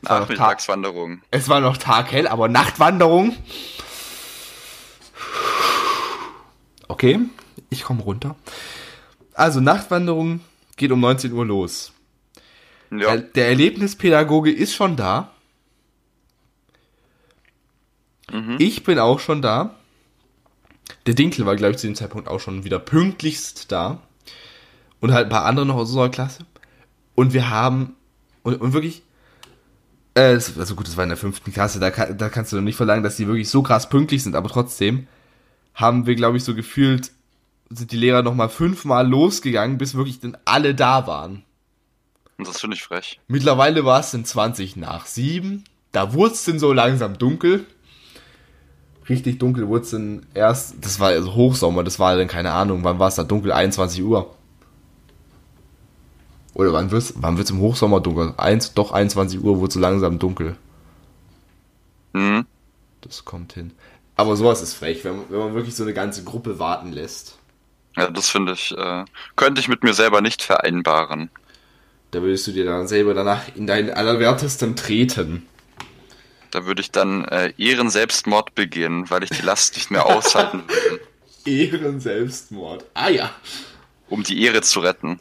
[0.01, 1.23] Nachmittagswanderung.
[1.29, 3.35] Es war noch taghell, aber Nachtwanderung.
[6.87, 7.19] Okay,
[7.69, 8.37] ich komme runter.
[9.33, 10.39] Also Nachtwanderung
[10.77, 11.93] geht um 19 Uhr los.
[12.91, 13.17] Ja.
[13.17, 15.31] Der, Erlebnispädagoge ist schon da.
[18.31, 18.57] Mhm.
[18.59, 19.75] Ich bin auch schon da.
[21.05, 23.99] Der Dinkel war, glaube ich, zu dem Zeitpunkt auch schon wieder pünktlichst da.
[24.99, 26.45] Und halt ein paar andere noch aus unserer Klasse.
[27.15, 27.95] Und wir haben,
[28.43, 29.03] und, und wirklich,
[30.15, 32.77] äh, also gut, das war in der fünften Klasse, da, da kannst du doch nicht
[32.77, 35.07] verlangen, dass die wirklich so krass pünktlich sind, aber trotzdem
[35.73, 37.11] haben wir, glaube ich, so gefühlt,
[37.69, 41.43] sind die Lehrer nochmal fünfmal losgegangen, bis wirklich dann alle da waren.
[42.37, 43.19] Und das finde ich frech.
[43.27, 45.63] Mittlerweile war es dann 20 nach 7.
[45.91, 47.65] Da wurde es dann so langsam dunkel.
[49.09, 52.83] Richtig dunkel wurde es dann erst, das war also Hochsommer, das war dann keine Ahnung,
[52.83, 53.51] wann war es da dunkel?
[53.51, 54.33] 21 Uhr.
[56.53, 58.33] Oder wann wird's, wann wird's im Hochsommer dunkel?
[58.37, 60.55] Eins, doch 21 Uhr wurde so langsam dunkel.
[62.13, 62.45] Mhm.
[63.01, 63.71] Das kommt hin.
[64.15, 67.37] Aber sowas ist frech, wenn, wenn man wirklich so eine ganze Gruppe warten lässt.
[67.95, 71.29] Ja, das finde ich, äh, könnte ich mit mir selber nicht vereinbaren.
[72.11, 75.47] Da würdest du dir dann selber danach in deinen Allerwertesten treten.
[76.51, 81.01] Da würde ich dann äh, Ehrenselbstmord begehen, weil ich die Last nicht mehr aushalten würde.
[81.45, 82.85] Ehrenselbstmord.
[82.93, 83.31] Ah ja.
[84.09, 85.19] Um die Ehre zu retten.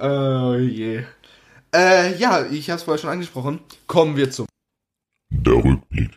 [0.00, 1.04] Oh je.
[1.72, 3.60] Äh, ja, ich habe es vorher schon angesprochen.
[3.86, 4.46] Kommen wir zum
[5.30, 6.10] der Rückblick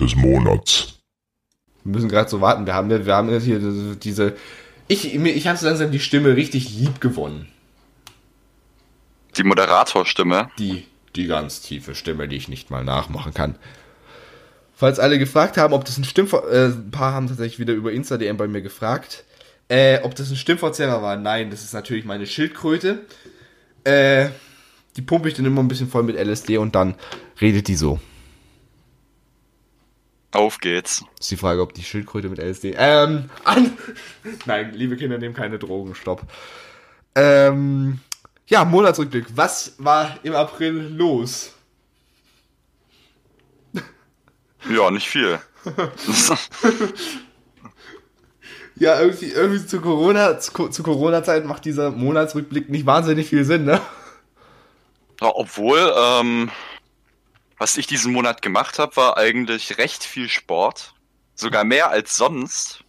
[0.00, 0.98] des Monats.
[1.84, 2.66] Wir müssen gerade so warten.
[2.66, 3.58] Wir haben, wir haben hier
[3.96, 4.36] diese.
[4.88, 7.48] Ich, ich habe so langsam die Stimme richtig lieb gewonnen.
[9.36, 10.50] Die Moderatorstimme.
[10.58, 13.56] Die, die ganz tiefe Stimme, die ich nicht mal nachmachen kann.
[14.74, 17.92] Falls alle gefragt haben, ob das ein Stimmverzerrer, äh, ein paar haben tatsächlich wieder über
[17.92, 19.24] Insta-DM bei mir gefragt,
[19.68, 21.16] äh, ob das ein Stimmverzerrer war.
[21.16, 23.06] Nein, das ist natürlich meine Schildkröte.
[23.84, 24.28] Äh,
[24.96, 26.94] die pumpe ich dann immer ein bisschen voll mit LSD und dann
[27.40, 28.00] redet die so.
[30.34, 31.04] Auf geht's.
[31.20, 32.74] Ist die Frage, ob die Schildkröte mit LSD.
[32.76, 33.78] Ähm, an.
[34.46, 36.22] Nein, liebe Kinder, nehmen keine Drogen, stopp.
[37.14, 38.00] Ähm,
[38.48, 39.26] ja, Monatsrückblick.
[39.36, 41.52] Was war im April los?
[44.68, 45.38] Ja, nicht viel.
[48.74, 53.66] ja, irgendwie, irgendwie zu Corona, zu, zu Corona-Zeit macht dieser Monatsrückblick nicht wahnsinnig viel Sinn,
[53.66, 53.80] ne?
[55.20, 56.50] Ja, obwohl, ähm,
[57.58, 60.94] was ich diesen Monat gemacht habe, war eigentlich recht viel Sport.
[61.34, 62.80] Sogar mehr als sonst.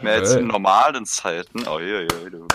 [0.00, 1.66] Mehr als in normalen Zeiten.
[1.68, 2.48] Oh, je, je, je.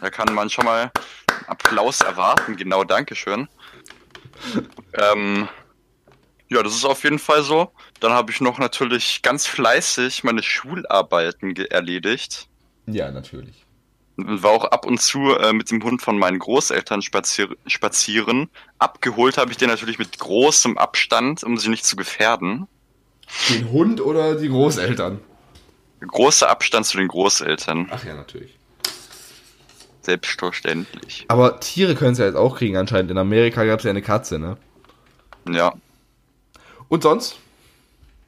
[0.00, 0.92] Da kann man schon mal
[1.48, 2.56] Applaus erwarten.
[2.56, 3.48] Genau, Dankeschön.
[4.94, 5.48] ähm,
[6.48, 7.72] ja, das ist auf jeden Fall so.
[8.00, 12.48] Dann habe ich noch natürlich ganz fleißig meine Schularbeiten erledigt.
[12.86, 13.65] Ja, natürlich.
[14.16, 18.48] War auch ab und zu äh, mit dem Hund von meinen Großeltern spazier spazieren.
[18.78, 22.66] Abgeholt habe ich den natürlich mit großem Abstand, um sie nicht zu gefährden.
[23.50, 25.20] Den Hund oder die Großeltern?
[26.00, 27.88] Großer Abstand zu den Großeltern.
[27.90, 28.56] Ach ja, natürlich.
[30.02, 31.24] Selbstverständlich.
[31.28, 33.10] Aber Tiere können es ja jetzt auch kriegen anscheinend.
[33.10, 34.56] In Amerika gab es ja eine Katze, ne?
[35.50, 35.74] Ja.
[36.88, 37.38] Und sonst?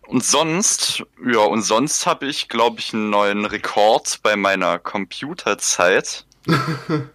[0.08, 6.24] Und sonst, ja, und sonst habe ich, glaube ich, einen neuen Rekord bei meiner Computerzeit.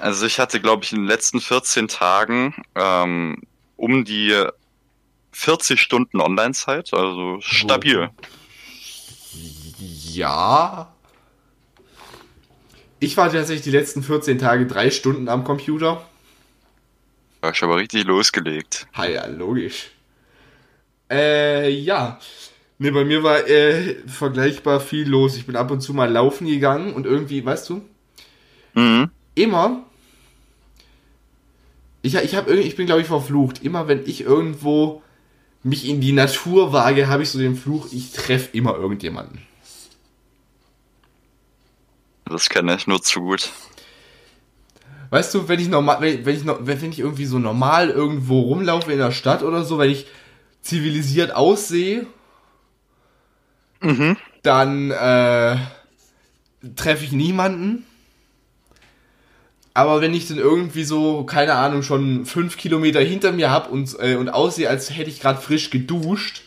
[0.00, 3.42] also ich hatte, glaube ich, in den letzten 14 Tagen ähm,
[3.76, 4.46] um die
[5.32, 8.08] 40 Stunden Online-Zeit, also stabil.
[9.78, 10.90] Ja.
[12.98, 16.02] Ich war tatsächlich die letzten 14 Tage drei Stunden am Computer.
[17.42, 18.86] Da hast du aber richtig losgelegt.
[18.94, 19.90] Ha, ja, logisch.
[21.10, 22.18] Äh, ja.
[22.78, 25.36] Ne, bei mir war äh, vergleichbar viel los.
[25.36, 27.82] Ich bin ab und zu mal laufen gegangen und irgendwie, weißt du,
[28.74, 29.10] Mhm.
[29.34, 29.84] immer.
[32.02, 33.62] Ich, ich, hab, ich bin, glaube ich, verflucht.
[33.62, 35.02] Immer wenn ich irgendwo
[35.62, 39.40] mich in die Natur wage, habe ich so den Fluch, ich treffe immer irgendjemanden.
[42.26, 43.50] Das kenne ich nur zu gut.
[45.10, 48.92] Weißt du, wenn ich normal, wenn, wenn ich wenn ich irgendwie so normal irgendwo rumlaufe
[48.92, 50.06] in der Stadt oder so, wenn ich
[50.66, 52.06] zivilisiert aussehe,
[53.80, 54.16] Mhm.
[54.42, 55.56] dann äh,
[56.76, 57.84] treffe ich niemanden.
[59.74, 63.94] Aber wenn ich dann irgendwie so, keine Ahnung, schon fünf Kilometer hinter mir hab und,
[64.00, 66.42] äh, und aussehe, als hätte ich gerade frisch geduscht,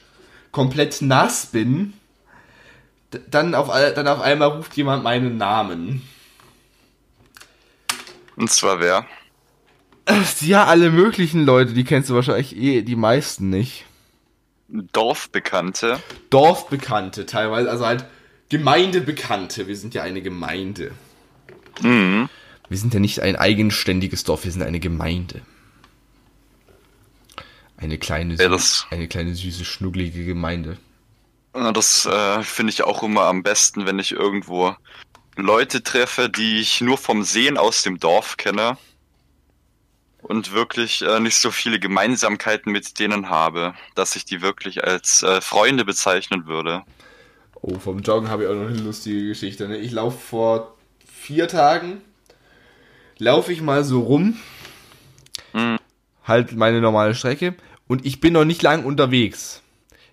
[0.51, 1.93] komplett nass bin,
[3.29, 6.01] dann auf, dann auf einmal ruft jemand meinen Namen.
[8.35, 9.05] Und zwar wer?
[10.41, 13.85] Ja, alle möglichen Leute, die kennst du wahrscheinlich eh, die meisten nicht.
[14.71, 16.01] Dorfbekannte.
[16.29, 18.05] Dorfbekannte teilweise, also halt
[18.49, 19.67] Gemeindebekannte.
[19.67, 20.91] Wir sind ja eine Gemeinde.
[21.81, 22.29] Mhm.
[22.67, 25.41] Wir sind ja nicht ein eigenständiges Dorf, wir sind eine Gemeinde.
[27.77, 28.55] Eine kleine, Ja,
[28.91, 30.77] eine kleine süße, schnugglige Gemeinde.
[31.55, 34.75] Ja, Das äh, finde ich auch immer am besten, wenn ich irgendwo
[35.35, 38.77] Leute treffe, die ich nur vom Sehen aus dem Dorf kenne
[40.21, 45.23] und wirklich äh, nicht so viele Gemeinsamkeiten mit denen habe, dass ich die wirklich als
[45.23, 46.83] äh, Freunde bezeichnen würde.
[47.61, 49.67] Oh, vom Joggen habe ich auch noch eine lustige Geschichte.
[49.67, 49.77] Ne?
[49.77, 52.01] Ich laufe vor vier Tagen,
[53.17, 54.37] laufe ich mal so rum,
[55.53, 55.77] Mhm.
[56.25, 57.55] halt meine normale Strecke
[57.87, 59.61] und ich bin noch nicht lang unterwegs.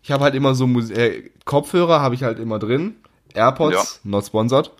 [0.02, 2.96] Ich habe halt immer so Mus äh, Kopfhörer, habe ich halt immer drin,
[3.34, 4.70] AirPods, not sponsored.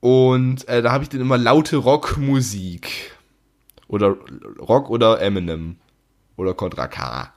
[0.00, 3.13] Und äh, da habe ich dann immer laute Rockmusik.
[3.88, 4.16] Oder
[4.58, 5.76] Rock oder Eminem.
[6.36, 7.32] Oder Contra K.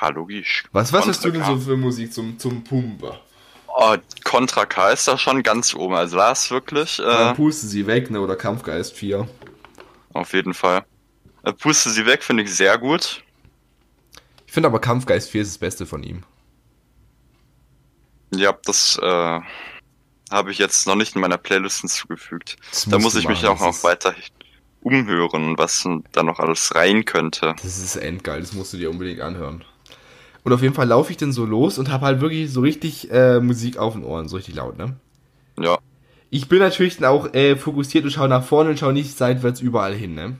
[0.00, 0.64] Ha, logisch.
[0.72, 3.20] Was, was hast du denn so für Musik zum, zum Pumper?
[3.66, 5.94] Oh, Contra K ist da schon ganz oben.
[5.94, 8.20] Also da ist wirklich, Dann äh, puste sie weg, ne?
[8.20, 9.28] Oder Kampfgeist 4.
[10.14, 10.84] auf jeden Fall.
[11.42, 13.22] Äh, Puste sie weg, finde ich sehr gut.
[14.46, 16.22] Ich finde aber Kampfgeist 4 ist das Beste von ihm.
[18.34, 19.40] Ja, das äh,
[20.30, 22.56] habe ich jetzt noch nicht in meiner Playlist hinzugefügt.
[22.70, 24.14] Das Da muss ich mich machen, auch das noch weiter
[24.80, 27.54] umhören, was da noch alles rein könnte.
[27.62, 29.64] Das ist endgeil, das musst du dir unbedingt anhören.
[30.44, 33.10] Und auf jeden Fall laufe ich dann so los und habe halt wirklich so richtig
[33.10, 34.96] äh, Musik auf den Ohren, so richtig laut, ne?
[35.60, 35.78] Ja,
[36.30, 39.60] Ich bin natürlich dann auch äh, fokussiert und schaue nach vorne und schaue nicht seitwärts
[39.60, 40.36] überall hin, ne?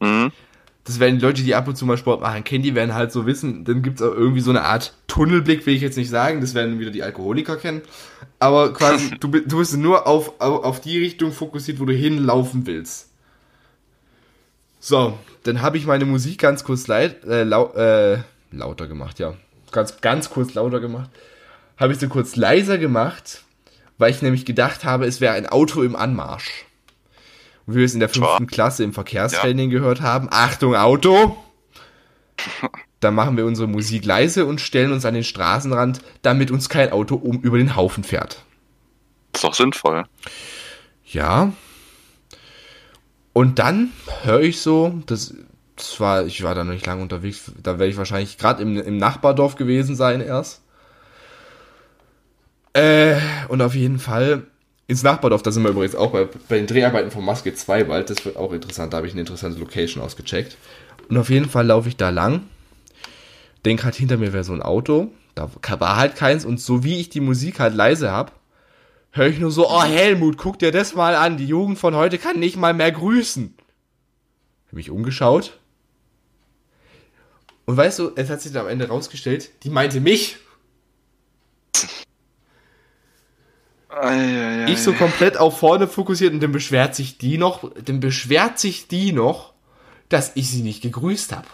[0.00, 0.32] mhm.
[0.84, 3.10] Das werden die Leute, die ab und zu mal Sport machen, kennen, die werden halt
[3.10, 6.42] so wissen, dann gibt's auch irgendwie so eine Art Tunnelblick, will ich jetzt nicht sagen,
[6.42, 7.80] das werden wieder die Alkoholiker kennen.
[8.38, 12.66] Aber quasi, du, du bist nur auf, auf, auf die Richtung fokussiert, wo du hinlaufen
[12.66, 13.08] willst.
[14.78, 18.18] So, dann habe ich meine Musik ganz kurz leid, äh, lau, äh,
[18.50, 19.32] lauter gemacht, ja.
[19.72, 21.08] Ganz, ganz kurz lauter gemacht.
[21.78, 23.42] Habe ich sie kurz leiser gemacht,
[23.96, 26.66] weil ich nämlich gedacht habe, es wäre ein Auto im Anmarsch.
[27.66, 31.36] Und wie wir es in der fünften Klasse im Verkehrstraining gehört haben, Achtung, Auto!
[33.00, 36.90] Dann machen wir unsere Musik leise und stellen uns an den Straßenrand, damit uns kein
[36.90, 38.42] Auto um über den Haufen fährt.
[39.34, 40.04] ist doch sinnvoll.
[41.04, 41.52] Ja.
[43.34, 43.90] Und dann
[44.22, 45.34] höre ich so, das,
[45.76, 48.78] das war, ich war da noch nicht lange unterwegs, da werde ich wahrscheinlich gerade im,
[48.78, 50.62] im Nachbardorf gewesen sein erst.
[52.72, 53.16] Äh,
[53.48, 54.46] und auf jeden Fall
[54.86, 58.10] ins Nachbardorf, da sind wir übrigens auch bei, bei den Dreharbeiten von Maske 2 bald,
[58.10, 60.56] das wird auch interessant, da habe ich eine interessante Location ausgecheckt.
[61.08, 62.42] Und auf jeden Fall laufe ich da lang,
[63.64, 67.00] denk halt hinter mir wäre so ein Auto, da war halt keins und so wie
[67.00, 68.38] ich die Musik halt leise hab,
[69.10, 72.18] höre ich nur so, oh Helmut, guck dir das mal an, die Jugend von heute
[72.18, 73.54] kann nicht mal mehr grüßen.
[74.66, 75.58] Hab mich umgeschaut.
[77.64, 80.36] Und weißt du, es hat sich dann am Ende rausgestellt, die meinte mich.
[83.96, 84.72] Eieiei.
[84.72, 88.88] Ich so komplett auf vorne fokussiert und dann beschwert sich die noch, dann beschwert sich
[88.88, 89.54] die noch,
[90.08, 91.46] dass ich sie nicht gegrüßt habe.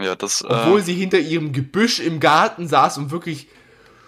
[0.00, 3.48] Ja, das, Obwohl äh, sie hinter ihrem Gebüsch im Garten saß und wirklich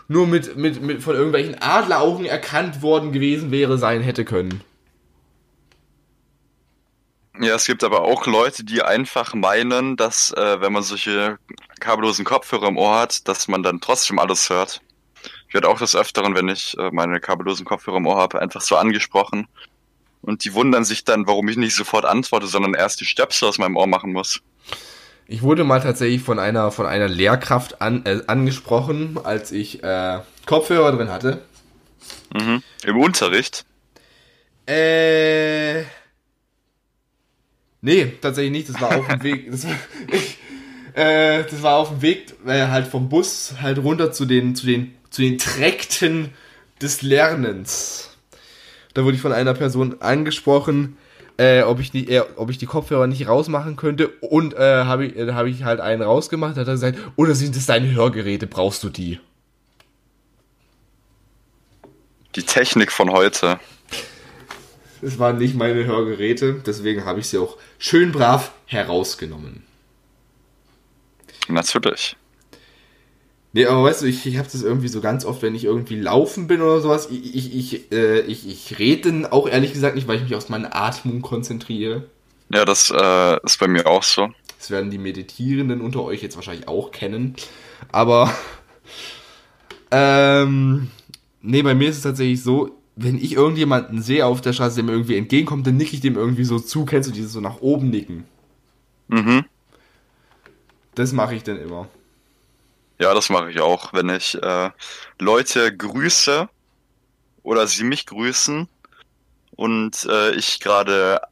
[0.06, 4.62] nur mit, mit, mit von irgendwelchen Adleraugen erkannt worden gewesen wäre, sein hätte können.
[7.40, 11.38] Ja, es gibt aber auch Leute, die einfach meinen, dass, äh, wenn man solche
[11.81, 14.83] kabellosen Kopfhörer im Ohr hat, dass man dann trotzdem alles hört.
[15.48, 18.61] Ich werde auch des Öfteren, wenn ich äh, meine kabellosen Kopfhörer im Ohr habe, einfach
[18.61, 19.48] so angesprochen.
[20.22, 23.59] Und die wundern sich dann, warum ich nicht sofort antworte, sondern erst die Stöpsel aus
[23.59, 24.42] meinem Ohr machen muss.
[25.26, 30.20] Ich wurde mal tatsächlich von einer, von einer Lehrkraft an, äh, angesprochen, als ich äh,
[30.44, 31.42] Kopfhörer drin hatte.
[32.35, 32.62] Mhm.
[32.85, 33.64] Im Unterricht?
[34.66, 35.85] Äh.
[37.83, 38.69] Nee, tatsächlich nicht.
[38.69, 39.51] Das war auf dem Weg.
[39.51, 39.75] Das war,
[40.12, 40.38] ich,
[40.95, 44.66] äh, das war auf dem Weg äh, halt vom Bus halt runter zu den, zu
[44.66, 46.31] den, zu den Träkten
[46.81, 48.16] des Lernens.
[48.95, 50.97] Da wurde ich von einer Person angesprochen,
[51.37, 54.09] äh, ob, ich die, äh, ob ich die Kopfhörer nicht rausmachen könnte.
[54.09, 56.57] Und äh, habe ich, äh, hab ich halt einen rausgemacht.
[56.57, 58.47] Da hat er gesagt, oder sind das deine Hörgeräte?
[58.47, 59.19] Brauchst du die?
[62.37, 63.59] Die Technik von heute.
[65.03, 69.65] Es waren nicht meine Hörgeräte, deswegen habe ich sie auch schön brav herausgenommen.
[71.49, 72.17] Natürlich.
[73.53, 75.99] Nee, aber weißt du, ich, ich habe das irgendwie so ganz oft, wenn ich irgendwie
[75.99, 80.07] laufen bin oder sowas, ich, ich, ich, äh, ich, ich rede auch ehrlich gesagt nicht,
[80.07, 82.05] weil ich mich auf meine Atmung konzentriere.
[82.53, 84.29] Ja, das äh, ist bei mir auch so.
[84.59, 87.35] Das werden die Meditierenden unter euch jetzt wahrscheinlich auch kennen.
[87.91, 88.33] Aber,
[89.91, 90.91] ähm,
[91.43, 94.85] nee, bei mir ist es tatsächlich so, wenn ich irgendjemanden sehe auf der Straße, der
[94.85, 96.85] mir irgendwie entgegenkommt, dann nicke ich dem irgendwie so zu.
[96.85, 98.25] Kennst du dieses so nach oben nicken?
[99.09, 99.45] Mhm.
[100.95, 101.89] Das mache ich dann immer.
[102.99, 104.71] Ja, das mache ich auch, wenn ich äh,
[105.19, 106.49] Leute grüße
[107.43, 108.69] oder sie mich grüßen
[109.57, 111.23] und äh, ich gerade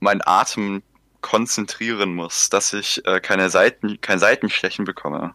[0.00, 0.82] meinen Atem
[1.20, 5.34] konzentrieren muss, dass ich äh, keine Seiten, kein Seitenstechen bekomme.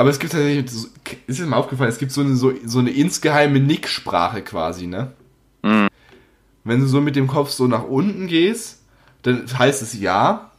[0.00, 0.64] Aber es gibt tatsächlich,
[1.26, 5.12] ist dir mal aufgefallen, es gibt so eine, so, so eine insgeheime Nicksprache quasi, ne?
[5.62, 5.88] Mhm.
[6.64, 8.80] Wenn du so mit dem Kopf so nach unten gehst,
[9.20, 10.52] dann heißt es ja.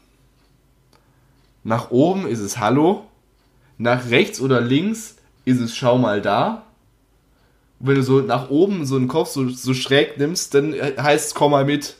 [1.63, 3.08] Nach oben ist es Hallo.
[3.80, 6.67] Nach rechts oder links ist es Schau mal da.
[7.80, 11.30] Und wenn du so nach oben so einen Kopf so, so schräg nimmst, dann heißt
[11.30, 11.95] es Komm mal mit.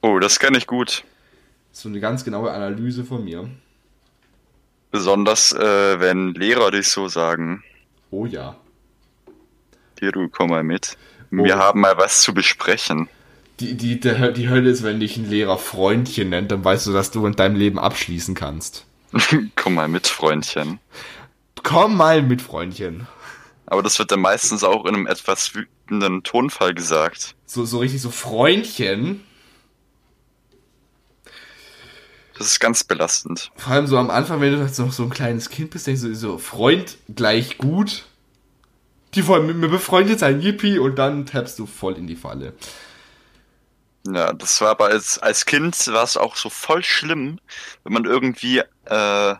[0.00, 1.04] Oh, das kann ich gut.
[1.72, 3.50] So eine ganz genaue Analyse von mir.
[4.94, 7.64] Besonders äh, wenn Lehrer dich so sagen.
[8.12, 8.54] Oh ja.
[9.98, 10.96] Hier, du komm mal mit.
[11.32, 11.58] Wir oh.
[11.58, 13.08] haben mal was zu besprechen.
[13.58, 16.92] Die, die, der, die Hölle ist, wenn dich ein Lehrer Freundchen nennt, dann weißt du,
[16.92, 18.86] dass du in deinem Leben abschließen kannst.
[19.56, 20.78] komm mal mit, Freundchen.
[21.64, 23.08] Komm mal mit, Freundchen.
[23.66, 27.34] Aber das wird dann meistens auch in einem etwas wütenden Tonfall gesagt.
[27.46, 29.24] So, so richtig so Freundchen.
[32.38, 33.52] Das ist ganz belastend.
[33.56, 36.14] Vor allem so am Anfang, wenn du noch so ein kleines Kind bist, denkst du
[36.14, 38.04] so, Freund gleich gut.
[39.14, 42.54] Die wollen mit mir befreundet sein, yippie, und dann tappst du voll in die Falle.
[44.06, 47.38] Ja, das war aber als, als Kind war es auch so voll schlimm,
[47.84, 49.34] wenn man irgendwie äh,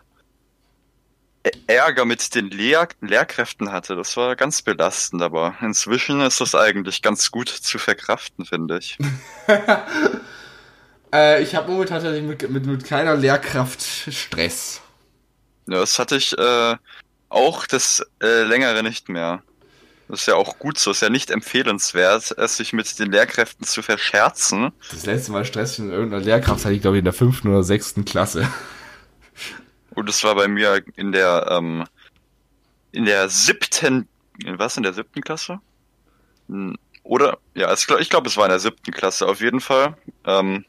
[1.67, 3.95] Ärger mit den Lehr Lehrkräften hatte.
[3.95, 8.97] Das war ganz belastend, aber inzwischen ist das eigentlich ganz gut zu verkraften, finde ich.
[11.15, 14.81] Äh, ich habe momentan tatsächlich mit, mit, mit keiner Lehrkraft Stress.
[15.67, 16.75] Ja, das hatte ich äh,
[17.29, 19.41] auch das äh, längere nicht mehr.
[20.07, 23.65] Das ist ja auch gut so, ist ja nicht empfehlenswert, es sich mit den Lehrkräften
[23.65, 24.71] zu verscherzen.
[24.91, 27.63] Das letzte Mal Stress mit irgendeiner Lehrkraft hatte ich, glaube ich, in der fünften oder
[27.63, 28.47] sechsten Klasse.
[29.95, 31.85] Und das war bei mir in der, ähm,
[32.91, 34.07] in der siebten,
[34.45, 35.59] was, in der siebten Klasse?
[36.49, 39.97] Hm, oder, ja, ich glaube, es war in der siebten Klasse auf jeden Fall.
[40.25, 40.65] Ähm,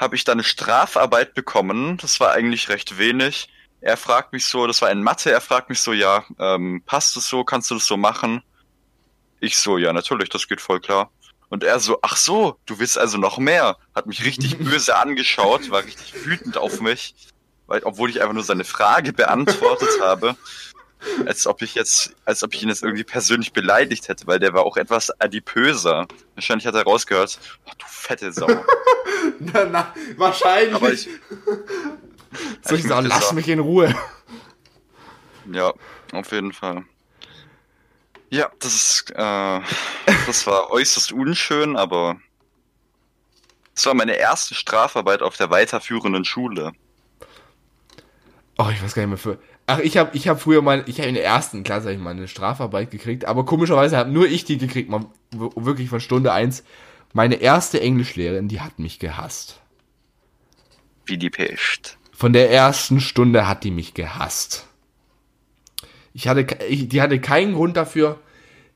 [0.00, 1.98] habe ich dann eine Strafarbeit bekommen.
[1.98, 3.48] Das war eigentlich recht wenig.
[3.82, 7.16] Er fragt mich so, das war in Mathe, er fragt mich so, ja, ähm, passt
[7.16, 8.42] es so, kannst du das so machen?
[9.40, 11.10] Ich so, ja, natürlich, das geht voll klar.
[11.50, 13.76] Und er so, ach so, du willst also noch mehr.
[13.94, 17.14] Hat mich richtig böse angeschaut, war richtig wütend auf mich,
[17.66, 20.36] weil, obwohl ich einfach nur seine Frage beantwortet habe.
[21.26, 24.52] Als ob ich jetzt, als ob ich ihn jetzt irgendwie persönlich beleidigt hätte, weil der
[24.52, 26.06] war auch etwas adipöser.
[26.34, 28.46] Wahrscheinlich hat er rausgehört, oh, du fette Sau.
[29.38, 30.74] na, na, wahrscheinlich.
[30.74, 31.08] Aber ich,
[32.62, 33.94] Soll ich sagen, lass mich in Ruhe.
[35.52, 35.72] Ja,
[36.12, 36.84] auf jeden Fall.
[38.30, 39.60] Ja, das ist, äh,
[40.26, 42.20] das war äußerst unschön, aber
[43.74, 46.72] es war meine erste Strafarbeit auf der weiterführenden Schule.
[48.58, 49.38] Oh, ich weiß gar nicht mehr für.
[49.72, 52.26] Ach, ich habe ich hab früher mal, ich habe in der ersten Klasse ich meine
[52.26, 56.64] Strafarbeit gekriegt, aber komischerweise habe nur ich die gekriegt, mal wirklich von Stunde 1.
[57.12, 59.60] Meine erste Englischlehrerin, die hat mich gehasst.
[61.06, 61.98] Wie die Pest.
[62.10, 64.66] Von der ersten Stunde hat die mich gehasst.
[66.14, 68.18] Ich hatte, ich, die hatte keinen Grund dafür.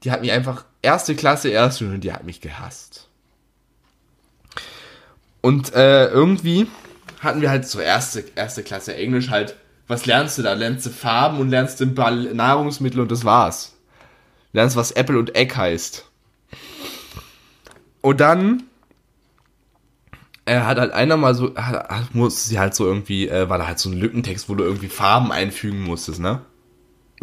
[0.04, 3.08] Die hat mich einfach, erste Klasse, erste Stunde, die hat mich gehasst.
[5.40, 6.68] Und äh, irgendwie
[7.18, 10.54] hatten wir halt so erste, erste Klasse Englisch halt was lernst du da?
[10.54, 13.76] Lernst du Farben und lernst du Nahrungsmittel und das war's.
[14.52, 16.04] Lernst, was Apple und Egg heißt.
[18.00, 18.64] Und dann
[20.46, 23.58] äh, hat halt einer mal so, hat, hat, muss sie halt so irgendwie, äh, war
[23.58, 26.42] da halt so ein Lückentext, wo du irgendwie Farben einfügen musstest, ne?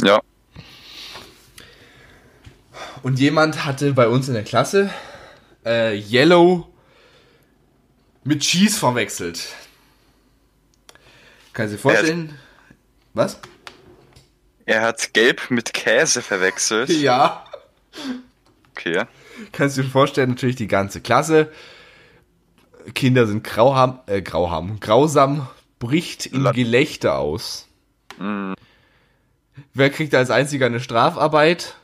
[0.02, 0.22] Ja.
[3.04, 4.90] Und jemand hatte bei uns in der Klasse
[5.66, 6.68] äh, Yellow
[8.24, 9.48] mit Cheese verwechselt.
[11.54, 12.38] Kannst du dir vorstellen?
[13.14, 13.40] Was?
[14.66, 16.90] Er hat Gelb mit Käse verwechselt.
[17.02, 17.46] Ja.
[18.72, 19.04] Okay.
[19.52, 21.52] Kannst du dir vorstellen, natürlich die ganze Klasse.
[22.96, 25.48] Kinder sind grauham, äh, grauham, grausam,
[25.78, 27.68] bricht in La- Gelächter aus.
[28.18, 28.54] Mm,
[29.74, 31.76] Wer kriegt als einziger eine Strafarbeit?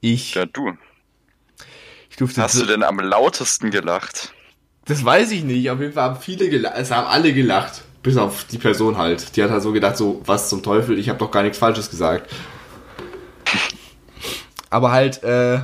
[0.00, 0.34] Ich.
[0.34, 0.76] ja, du.
[2.10, 4.32] Ich durfte Hast du denn am lautesten gelacht?
[4.84, 5.70] Das weiß ich nicht.
[5.70, 6.74] Auf jeden Fall haben viele gelacht.
[6.76, 7.82] Es haben alle gelacht.
[8.02, 9.36] Bis auf die Person halt.
[9.36, 11.90] Die hat halt so gedacht, so, was zum Teufel, ich habe doch gar nichts Falsches
[11.90, 12.30] gesagt.
[14.70, 15.60] Aber halt, äh,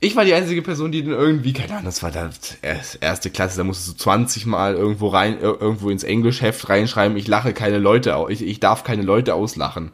[0.00, 2.30] ich war die einzige Person, die dann irgendwie, keine Ahnung, das war da
[2.62, 7.28] erste Klasse, da musstest du 20 Mal irgendwo rein, ir- irgendwo ins Englischheft reinschreiben, ich
[7.28, 9.92] lache keine Leute aus, ich, ich darf keine Leute auslachen.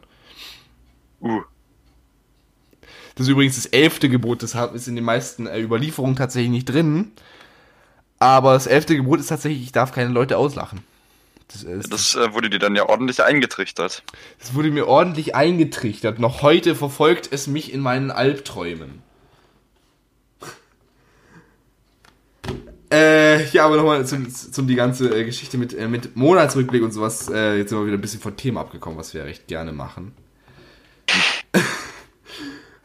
[1.21, 1.41] Uh,
[3.15, 6.65] Das ist übrigens das elfte Gebot, das ist in den meisten äh, Überlieferungen tatsächlich nicht
[6.65, 7.11] drin.
[8.19, 10.81] Aber das elfte Gebot ist tatsächlich, ich darf keine Leute auslachen.
[11.49, 14.03] Das, ist, das äh, wurde dir dann ja ordentlich eingetrichtert.
[14.39, 16.19] das wurde mir ordentlich eingetrichtert.
[16.19, 19.01] Noch heute verfolgt es mich in meinen Albträumen.
[22.91, 26.91] Äh, ja, aber nochmal zum, zum die ganze äh, Geschichte mit, äh, mit Monatsrückblick und
[26.93, 27.29] sowas.
[27.29, 30.13] Äh, jetzt sind wir wieder ein bisschen vom Thema abgekommen, was wir recht gerne machen.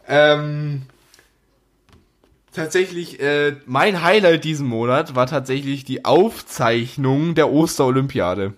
[0.09, 0.83] ähm,
[2.53, 8.55] tatsächlich, äh, mein Highlight diesen Monat war tatsächlich die Aufzeichnung der Osterolympiade.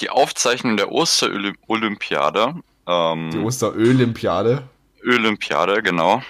[0.00, 2.54] Die Aufzeichnung der Osterolympiade.
[2.86, 4.62] Ähm, Die Osterolympiade.
[5.04, 6.22] Olympiade, genau.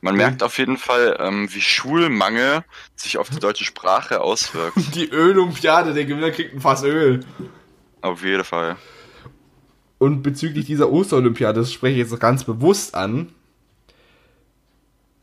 [0.00, 0.18] Man Mhm.
[0.18, 2.62] merkt auf jeden Fall, ähm, wie Schulmangel
[2.96, 4.76] sich auf die deutsche Sprache auswirkt.
[4.94, 7.20] Die Ölumpiade, der Gewinner kriegt ein Fass Öl.
[8.00, 8.76] auf jeden Fall.
[9.98, 13.32] Und bezüglich dieser Osterolympiade, das spreche ich jetzt noch ganz bewusst an,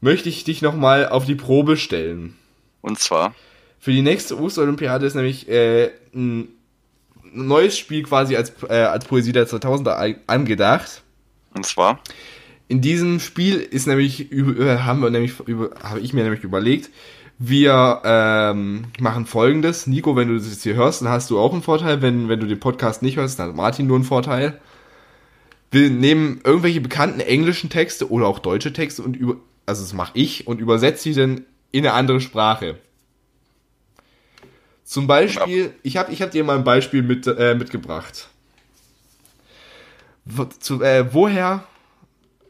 [0.06, 2.36] möchte ich dich nochmal auf die Probe stellen.
[2.82, 3.34] Und zwar,
[3.80, 6.48] Für die nächste Osterolympiade ist nämlich äh, ein
[7.34, 11.02] neues Spiel quasi als, äh, als Poesie der 2000er ein- angedacht.
[11.56, 12.00] und zwar,
[12.68, 16.90] In diesem Spiel ist nämlich äh, haben wir nämlich über, habe ich mir nämlich überlegt,
[17.38, 19.88] wir ähm, machen folgendes.
[19.88, 22.02] Nico, wenn du das jetzt hier hörst, dann hast du auch einen Vorteil.
[22.02, 24.60] Wenn, wenn du den Podcast nicht hörst, dann hat Martin nur einen Vorteil.
[25.72, 29.36] Wir nehmen irgendwelche bekannten englischen Texte oder auch deutsche Texte und über,
[29.66, 32.78] also das mache ich und übersetze sie dann in eine andere Sprache.
[34.84, 38.30] Zum Beispiel, ich habe ich hab dir mal ein Beispiel mit, äh, mitgebracht.
[40.26, 41.64] Wo, zu, äh, woher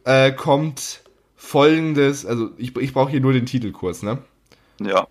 [0.03, 1.01] äh, kommt
[1.36, 4.20] folgendes, also ich, ich brauche hier nur den Titel kurz, ne?
[4.82, 5.07] ja,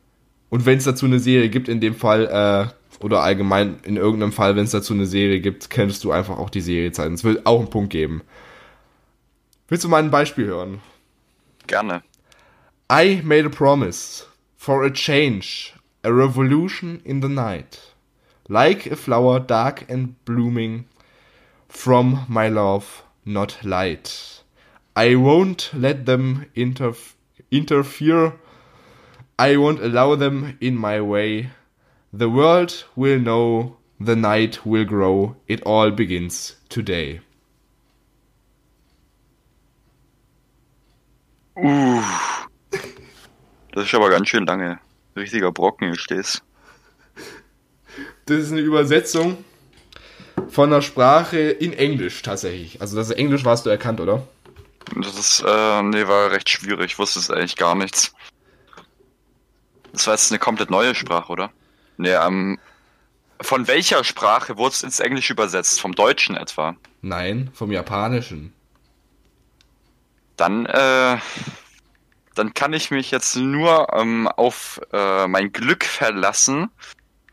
[0.51, 4.33] Und wenn es dazu eine Serie gibt, in dem Fall, äh, oder allgemein in irgendeinem
[4.33, 7.15] Fall, wenn es dazu eine Serie gibt, könntest du einfach auch die Serie zeigen.
[7.15, 8.23] Es wird auch einen Punkt geben.
[9.69, 10.81] Willst du mal ein Beispiel hören?
[11.67, 12.03] Gerne.
[12.89, 17.81] I made a promise for a change, a revolution in the night.
[18.49, 20.85] Like a flower dark and blooming,
[21.69, 24.43] from my love, not light.
[24.95, 27.15] I won't let them interf
[27.51, 28.35] interfere.
[29.39, 31.51] I won't allow them in my way.
[32.13, 37.21] The world will know, the night will grow, it all begins today.
[41.57, 42.03] Uh,
[43.73, 44.79] das ist aber ganz schön lange.
[45.17, 46.43] Richtiger Brocken, hier stehst.
[48.27, 49.45] Das ist eine Übersetzung
[50.49, 52.81] von einer Sprache in Englisch tatsächlich.
[52.81, 54.27] Also das Englisch warst du erkannt, oder?
[54.97, 56.93] Das ist, äh, nee, war recht schwierig.
[56.93, 58.15] Ich wusste es eigentlich gar nichts.
[59.93, 61.53] Das war jetzt eine komplett neue Sprache, oder?
[61.97, 62.59] Nee, ähm,
[63.41, 65.81] von welcher Sprache wurde es ins Englische übersetzt?
[65.81, 66.77] Vom Deutschen etwa?
[67.03, 68.53] Nein, vom Japanischen.
[70.37, 71.17] Dann, äh,
[72.35, 76.71] dann kann ich mich jetzt nur ähm, auf äh, mein Glück verlassen.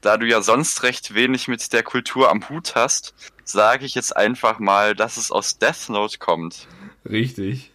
[0.01, 4.15] Da du ja sonst recht wenig mit der Kultur am Hut hast, sage ich jetzt
[4.15, 6.67] einfach mal, dass es aus Death Note kommt.
[7.05, 7.71] Richtig.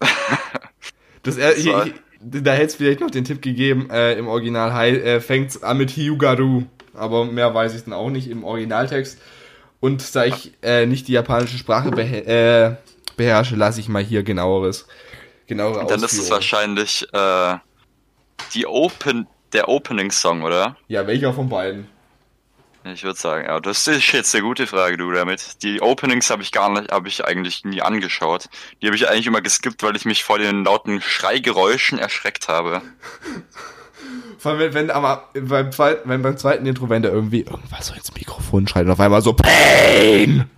[1.22, 1.82] Das, er, So.
[1.84, 5.78] hier, da hätte es vielleicht noch den Tipp gegeben, äh, im Original äh, fängt an
[5.78, 6.64] mit Hyugaru.
[6.92, 9.18] Aber mehr weiß ich dann auch nicht im Originaltext.
[9.80, 12.76] Und da ich äh, nicht die japanische Sprache äh,
[13.16, 14.86] beherrsche, lasse ich mal hier genaueres.
[15.46, 17.56] Genauere dann ist es wahrscheinlich äh,
[18.54, 20.76] die Open, der Opening Song, oder?
[20.88, 21.88] Ja, welcher von beiden?
[22.92, 25.62] Ich würde sagen, ja, das ist jetzt eine gute Frage, du damit.
[25.62, 28.50] Die Openings habe ich gar nicht, habe ich eigentlich nie angeschaut.
[28.82, 32.82] Die habe ich eigentlich immer geskippt, weil ich mich vor den lauten Schreigeräuschen erschreckt habe.
[34.38, 37.86] Vor allem, wenn, wenn, aber beim zweiten, wenn beim zweiten Intro, wenn der irgendwie irgendwas
[37.86, 40.50] so ins Mikrofon schreit und auf einmal so Pain!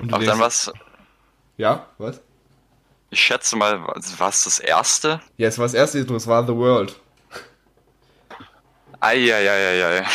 [0.00, 0.72] Und Auch dann was,
[1.60, 2.22] Ja, was?
[3.10, 3.86] ich schätze mal,
[4.16, 5.20] was das erste?
[5.36, 6.98] Ja, es war das erste Intro, es war The World.
[8.98, 10.06] Eieieiei.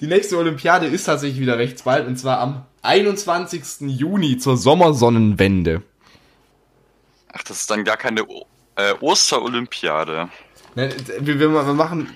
[0.00, 3.88] Die nächste Olympiade ist tatsächlich wieder recht bald und zwar am 21.
[3.88, 5.82] Juni zur Sommersonnenwende.
[7.32, 8.44] Ach, das ist dann gar keine o
[8.76, 10.28] äh, Osterolympiade.
[10.74, 12.10] Ne, Wir, wir, wir machen.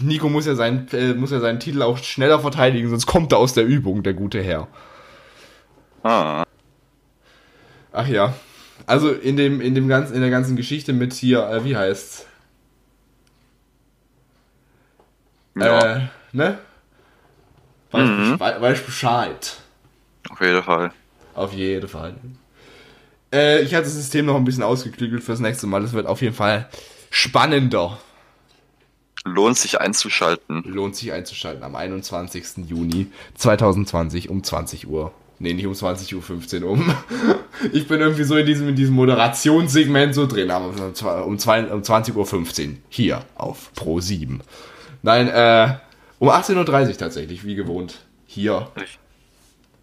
[0.00, 3.38] Nico muss ja, seinen, äh, muss ja seinen Titel auch schneller verteidigen, sonst kommt er
[3.38, 4.66] aus der Übung, der gute Herr.
[6.02, 6.44] Ah.
[7.96, 8.34] Ach ja.
[8.86, 12.26] Also in dem, in dem ganzen, in der ganzen Geschichte mit hier, äh, wie heißt's?
[15.56, 16.00] Ja, Äh,
[16.32, 16.58] ne?
[17.92, 18.40] Weiß, Mhm.
[18.40, 19.56] weiß, weiß Bescheid.
[20.28, 20.92] auf jeden Fall.
[21.34, 22.14] Auf jeden Fall.
[23.32, 25.82] Äh, ich habe das System noch ein bisschen ausgeklügelt fürs nächste Mal.
[25.82, 26.68] Das wird auf jeden Fall
[27.10, 27.98] spannender.
[29.24, 30.62] Lohnt sich einzuschalten.
[30.66, 32.66] Lohnt sich einzuschalten am 21.
[32.68, 35.12] Juni 2020 um 20 Uhr.
[35.38, 36.94] Nee, nicht um 20.15 Uhr, um.
[37.72, 41.36] Ich bin irgendwie so in diesem, in diesem Moderationssegment so drin, aber um um, um
[41.36, 44.42] 20.15 Uhr hier auf Pro 7.
[45.02, 45.76] Nein, äh,
[46.18, 48.00] um 18.30 Uhr tatsächlich, wie gewohnt.
[48.26, 48.70] Hier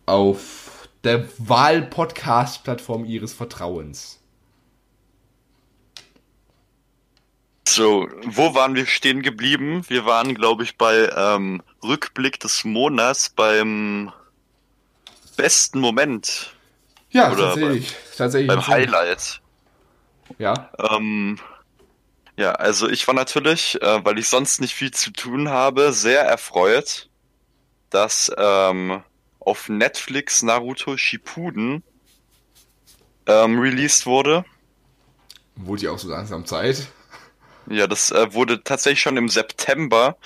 [0.05, 4.19] auf der Wahl-Podcast-Plattform Ihres Vertrauens.
[7.67, 9.83] So, wo waren wir stehen geblieben?
[9.87, 14.11] Wir waren, glaube ich, bei ähm, Rückblick des Monats beim
[15.41, 16.53] besten Moment,
[17.09, 17.95] Ja, Oder tatsächlich.
[18.15, 19.41] tatsächlich beim Highlight.
[20.37, 20.69] Ja.
[20.77, 21.39] Ähm,
[22.37, 26.21] ja, also ich war natürlich, äh, weil ich sonst nicht viel zu tun habe, sehr
[26.21, 27.09] erfreut,
[27.89, 29.03] dass ähm,
[29.39, 31.83] auf Netflix Naruto Shippuden
[33.25, 34.45] ähm, released wurde.
[35.55, 36.87] Wurde ja auch so langsam Zeit.
[37.67, 40.17] Ja, das äh, wurde tatsächlich schon im September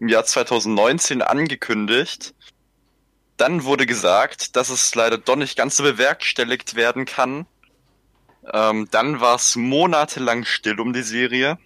[0.00, 2.33] im Jahr 2019 angekündigt.
[3.36, 7.46] Dann wurde gesagt, dass es leider doch nicht ganz so bewerkstelligt werden kann.
[8.52, 11.58] Ähm, dann war es monatelang still um die Serie.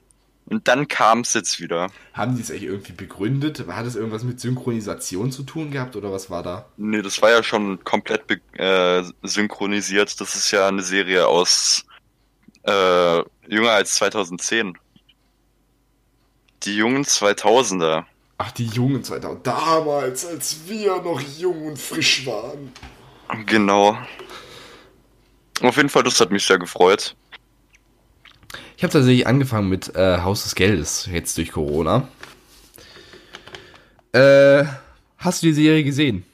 [0.46, 1.90] Und dann kam es jetzt wieder.
[2.14, 3.66] Haben die es eigentlich irgendwie begründet?
[3.68, 6.70] Hat es irgendwas mit Synchronisation zu tun gehabt oder was war da?
[6.78, 8.22] Nee, das war ja schon komplett
[8.54, 10.18] äh, synchronisiert.
[10.18, 11.84] Das ist ja eine Serie aus
[12.62, 14.78] äh, jünger als 2010.
[16.62, 18.04] Die jungen 2000er.
[18.38, 19.44] Ach, die Jungen 2000.
[19.44, 22.72] Damals, als wir noch jung und frisch waren.
[23.46, 23.98] Genau.
[25.60, 27.16] Auf jeden Fall, das hat mich sehr gefreut.
[28.76, 32.06] Ich habe tatsächlich angefangen mit äh, Haus des Geldes, jetzt durch Corona.
[34.12, 34.64] Äh,
[35.18, 36.24] hast du die Serie gesehen?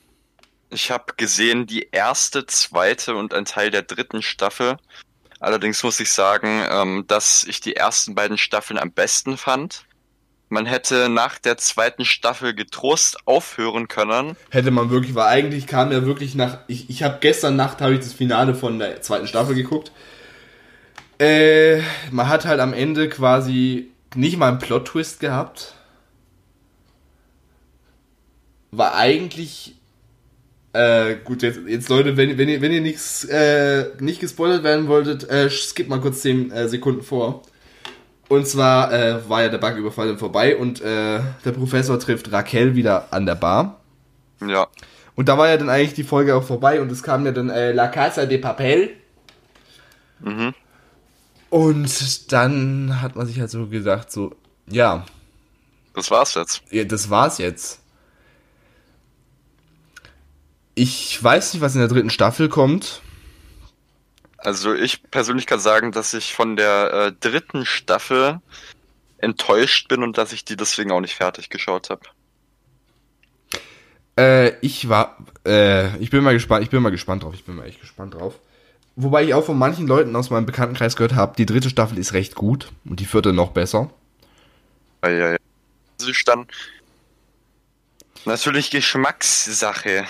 [0.68, 4.76] Ich habe gesehen die erste, zweite und ein Teil der dritten Staffel.
[5.40, 9.86] Allerdings muss ich sagen, ähm, dass ich die ersten beiden Staffeln am besten fand.
[10.48, 14.36] Man hätte nach der zweiten Staffel getrost aufhören können.
[14.50, 16.58] Hätte man wirklich, weil eigentlich kam ja wirklich nach.
[16.68, 19.90] Ich, ich habe gestern Nacht habe ich das Finale von der zweiten Staffel geguckt.
[21.18, 21.80] Äh,
[22.10, 25.74] man hat halt am Ende quasi nicht mal einen Plot-Twist gehabt.
[28.70, 29.76] War eigentlich.
[30.72, 34.88] Äh, gut, jetzt, jetzt Leute, wenn, wenn ihr, wenn ihr nichts, äh, nicht gespoilert werden
[34.88, 37.42] wolltet, äh, skip mal kurz 10 äh, Sekunden vor.
[38.34, 42.74] Und zwar äh, war ja der Banküberfall dann vorbei und äh, der Professor trifft Raquel
[42.74, 43.80] wieder an der Bar.
[44.44, 44.66] Ja,
[45.14, 47.48] Und da war ja dann eigentlich die Folge auch vorbei und es kam ja dann
[47.48, 48.90] äh, La Casa de Papel.
[50.18, 50.52] Mhm.
[51.48, 54.34] Und dann hat man sich halt so gesagt, so,
[54.66, 55.06] ja,
[55.94, 56.62] das war's jetzt.
[56.70, 57.78] ja, das war's jetzt.
[60.74, 63.00] Ich weiß nicht, was in der dritten Staffel kommt.
[64.44, 68.40] Also ich persönlich kann sagen, dass ich von der äh, dritten Staffel
[69.16, 72.02] enttäuscht bin und dass ich die deswegen auch nicht fertig geschaut habe.
[74.18, 75.16] Äh, ich war,
[75.46, 78.14] äh, ich bin mal gespannt, ich bin mal gespannt drauf, ich bin mal echt gespannt
[78.14, 78.34] drauf.
[78.96, 82.12] Wobei ich auch von manchen Leuten aus meinem Bekanntenkreis gehört habe, die dritte Staffel ist
[82.12, 83.90] recht gut und die vierte noch besser.
[85.02, 85.36] Ja, ja, ja.
[85.98, 86.46] Das ist dann
[88.26, 90.04] natürlich Geschmackssache.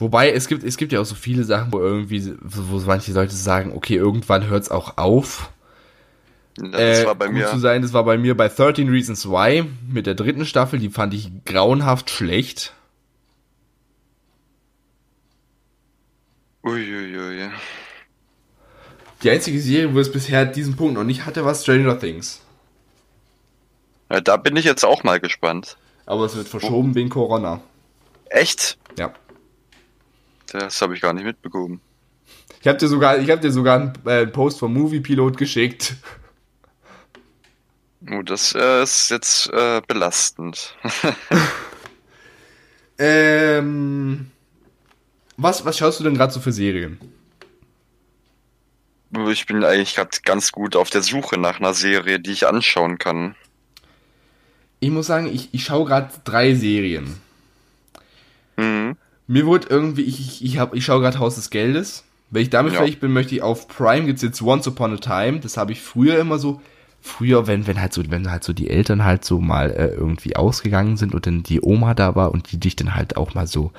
[0.00, 3.34] Wobei, es gibt, es gibt ja auch so viele Sachen, wo irgendwie, wo manche Leute
[3.34, 5.52] sagen, okay, irgendwann hört's auch auf.
[6.56, 7.48] Das äh, war bei gut mir.
[7.48, 10.88] zu sein, das war bei mir bei 13 Reasons Why mit der dritten Staffel, die
[10.88, 12.72] fand ich grauenhaft schlecht.
[16.64, 17.50] Uiuiui.
[19.22, 22.40] Die einzige Serie, wo es bisher diesen Punkt noch nicht hatte, war Stranger Things.
[24.10, 25.76] Ja, da bin ich jetzt auch mal gespannt.
[26.06, 27.60] Aber es wird verschoben wegen Corona.
[28.30, 28.78] Echt?
[28.98, 29.12] Ja.
[30.52, 31.80] Das habe ich gar nicht mitbekommen.
[32.60, 35.94] Ich habe dir sogar, ich habe dir sogar einen, äh, Post vom Movie Pilot geschickt.
[38.10, 40.74] Oh, das äh, ist jetzt äh, belastend.
[42.98, 44.30] ähm,
[45.36, 46.98] was, was schaust du denn gerade so für Serien?
[49.28, 52.98] ich bin eigentlich gerade ganz gut auf der Suche nach einer Serie, die ich anschauen
[52.98, 53.34] kann.
[54.78, 57.20] Ich muss sagen, ich, ich schaue gerade drei Serien.
[58.56, 58.96] Mhm.
[59.30, 62.02] Mir wurde irgendwie, ich, ich, ich, hab, ich schaue gerade Haus des Geldes.
[62.30, 62.80] Wenn ich damit Ja.
[62.80, 65.38] fertig bin, möchte ich auf Prime gibt's jetzt Once Upon a Time.
[65.38, 66.60] Das habe ich früher immer so.
[67.00, 70.34] Früher, wenn, wenn halt so, wenn halt so die Eltern halt so mal äh, irgendwie
[70.34, 73.46] ausgegangen sind und dann die Oma da war und die dich dann halt auch mal
[73.46, 73.70] so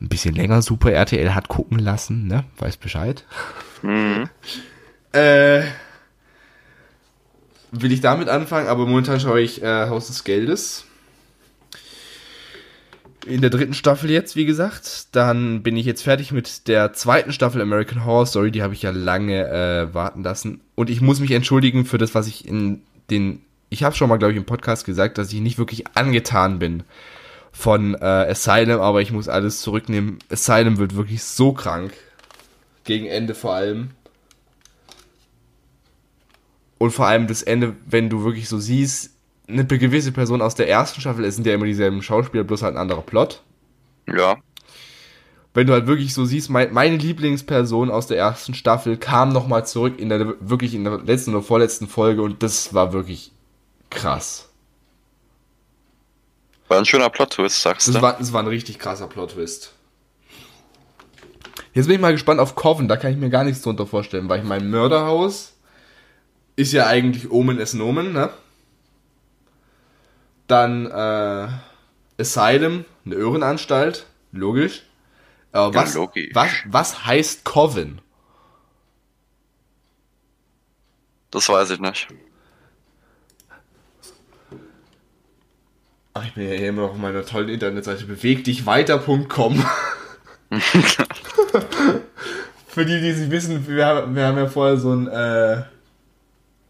[0.00, 2.44] ein bisschen länger Super RTL hat gucken lassen, ne?
[2.56, 3.24] Weiß Bescheid.
[3.82, 4.30] Mhm.
[5.12, 5.64] Äh,
[7.72, 10.86] will ich damit anfangen, aber momentan schaue ich äh, Haus des Geldes.
[13.26, 15.08] In der dritten Staffel jetzt, wie gesagt.
[15.12, 18.50] Dann bin ich jetzt fertig mit der zweiten Staffel American Horror Story.
[18.50, 20.60] Die habe ich ja lange äh, warten lassen.
[20.74, 23.42] Und ich muss mich entschuldigen für das, was ich in den.
[23.70, 26.84] Ich habe schon mal, glaube ich, im Podcast gesagt, dass ich nicht wirklich angetan bin
[27.52, 30.18] von äh, Asylum, aber ich muss alles zurücknehmen.
[30.30, 31.92] Asylum wird wirklich so krank.
[32.84, 33.90] Gegen Ende vor allem.
[36.78, 39.10] Und vor allem das Ende, wenn du wirklich so siehst,
[39.48, 42.74] eine gewisse Person aus der ersten Staffel, es sind ja immer dieselben Schauspieler, bloß halt
[42.74, 43.42] ein anderer Plot.
[44.06, 44.36] Ja.
[45.54, 49.66] Wenn du halt wirklich so siehst, mein, meine Lieblingsperson aus der ersten Staffel kam nochmal
[49.66, 53.32] zurück in der, wirklich in der letzten oder vorletzten Folge und das war wirklich
[53.90, 54.50] krass.
[56.68, 58.02] War ein schöner Plot-Twist, sagst Das du?
[58.02, 59.72] war, das war ein richtig krasser Plot-Twist.
[61.72, 64.28] Jetzt bin ich mal gespannt auf Coven, da kann ich mir gar nichts drunter vorstellen,
[64.28, 65.54] weil ich mein Mörderhaus
[66.56, 68.30] ist ja eigentlich Omen es Nomen, ne?
[70.48, 71.48] Dann äh,
[72.20, 74.82] Asylum, eine Irrenanstalt, logisch.
[75.52, 76.30] Aber Ja, was, logisch.
[76.34, 78.00] was, was heißt Coven?
[81.30, 82.08] Das weiß ich nicht.
[86.14, 89.64] Ach, ich bin ja hier immer noch auf meiner tollen Internetseite bewegdichweiter.com.
[92.66, 95.62] Für die, die es nicht wissen, wir haben, wir haben ja vorher so ein äh,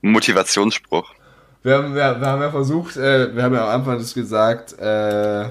[0.03, 1.15] Motivationsspruch.
[1.63, 4.79] Wir haben, wir, wir haben ja versucht, äh, wir haben ja am Anfang das gesagt,
[4.79, 5.49] äh,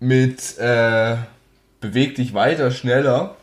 [0.00, 1.16] mit äh,
[1.80, 3.36] beweg dich weiter, schneller.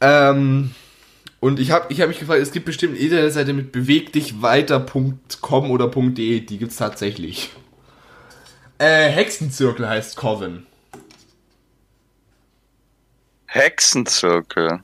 [0.00, 0.74] Ähm,
[1.40, 5.88] und ich habe ich hab mich gefragt, es gibt bestimmt eine Internetseite mit bewegdichweiter.com oder
[5.88, 7.50] .de, die gibt's tatsächlich.
[8.78, 10.66] Äh, Hexenzirkel heißt Coven.
[13.46, 14.80] Hexenzirkel.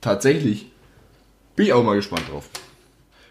[0.00, 0.66] Tatsächlich.
[1.54, 2.48] Bin ich auch mal gespannt drauf.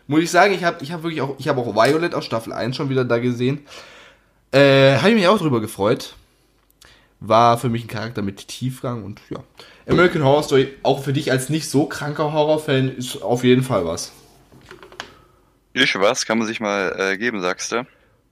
[0.08, 2.54] Muss ich sagen, ich habe ich hab wirklich auch, ich habe auch Violet aus Staffel
[2.54, 3.66] 1 schon wieder da gesehen.
[4.52, 6.16] Äh, habe ich mich auch drüber gefreut.
[7.20, 9.40] War für mich ein Charakter mit Tiefgang und ja.
[9.88, 13.86] American Horror Story, auch für dich als nicht so kranker Horrorfan, ist auf jeden Fall
[13.86, 14.12] was.
[15.74, 17.86] Ich was, kann man sich mal äh, geben, sagst du?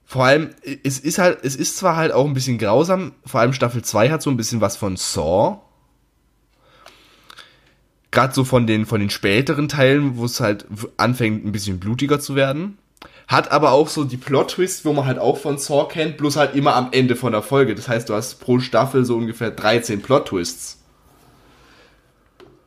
[0.06, 3.52] Vor allem, es ist halt, es ist zwar halt auch ein bisschen grausam, vor allem
[3.52, 5.60] Staffel 2 hat so ein bisschen was von Saw.
[8.14, 12.20] Gerade so von den, von den späteren Teilen, wo es halt anfängt, ein bisschen blutiger
[12.20, 12.78] zu werden.
[13.26, 16.54] Hat aber auch so die Plot-Twist, wo man halt auch von Saw kennt, bloß halt
[16.54, 17.74] immer am Ende von der Folge.
[17.74, 20.80] Das heißt, du hast pro Staffel so ungefähr 13 Plot-Twists.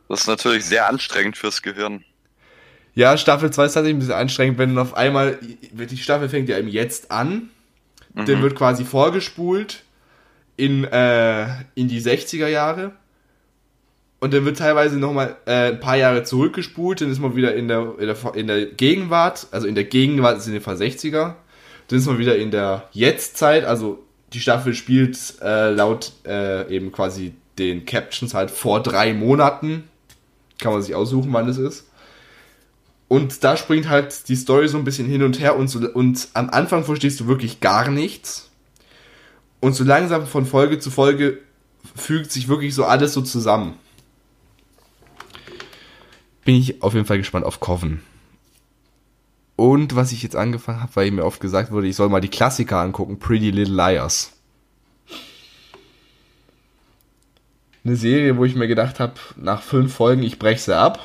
[0.10, 2.04] Das ist natürlich sehr anstrengend fürs Gehirn.
[2.94, 5.40] Ja, Staffel 2 ist tatsächlich ein bisschen anstrengend, wenn auf einmal,
[5.72, 7.52] die Staffel fängt ja eben jetzt an,
[8.14, 9.84] dann wird quasi vorgespult
[10.58, 11.46] in, äh,
[11.76, 12.94] in die 60er Jahre
[14.20, 17.68] und dann wird teilweise nochmal äh, ein paar Jahre zurückgespult, dann ist man wieder in
[17.68, 21.36] der, in, der, in der Gegenwart, also in der Gegenwart ist in den Fall 60er,
[21.88, 24.04] dann ist man wieder in der Jetztzeit, also
[24.34, 29.84] die Staffel spielt äh, laut äh, eben quasi den Captions halt vor drei Monaten,
[30.60, 31.88] kann man sich aussuchen, wann es ist.
[33.08, 36.28] Und da springt halt die Story so ein bisschen hin und her und, so, und
[36.34, 38.50] am Anfang verstehst du wirklich gar nichts.
[39.60, 41.40] Und so langsam von Folge zu Folge
[41.96, 43.76] fügt sich wirklich so alles so zusammen.
[46.48, 48.02] Bin ich auf jeden Fall gespannt auf Coven.
[49.58, 52.30] Und was ich jetzt angefangen habe, weil mir oft gesagt wurde, ich soll mal die
[52.30, 54.32] Klassiker angucken, Pretty Little Liars.
[57.84, 61.02] Eine Serie, wo ich mir gedacht habe, nach fünf Folgen, ich breche sie ab.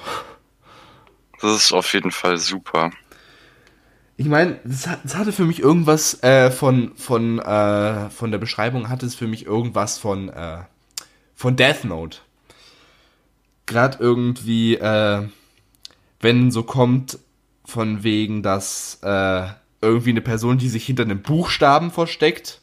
[1.41, 2.93] Das ist auf jeden Fall super.
[4.17, 8.39] Ich meine, es hat, es hatte für mich irgendwas äh, von von äh, von der
[8.39, 10.59] Beschreibung hatte es für mich irgendwas von äh,
[11.35, 12.19] von Death Note.
[13.73, 15.23] Gerade irgendwie, äh,
[16.21, 17.19] wenn so kommt
[17.65, 19.47] von wegen, dass äh,
[19.81, 22.61] irgendwie eine Person, die sich hinter einem Buchstaben versteckt,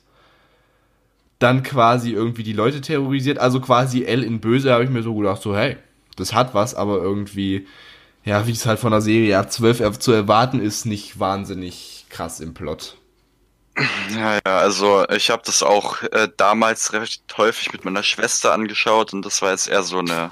[1.40, 3.40] dann quasi irgendwie die Leute terrorisiert.
[3.40, 5.78] Also quasi L in Böse habe ich mir so gedacht, so hey,
[6.16, 7.66] das hat was, aber irgendwie,
[8.24, 12.40] ja, wie es halt von der Serie ab 12 zu erwarten ist, nicht wahnsinnig krass
[12.40, 12.98] im Plot.
[14.14, 19.14] Ja, ja, also ich habe das auch äh, damals recht häufig mit meiner Schwester angeschaut
[19.14, 20.32] und das war jetzt eher so eine,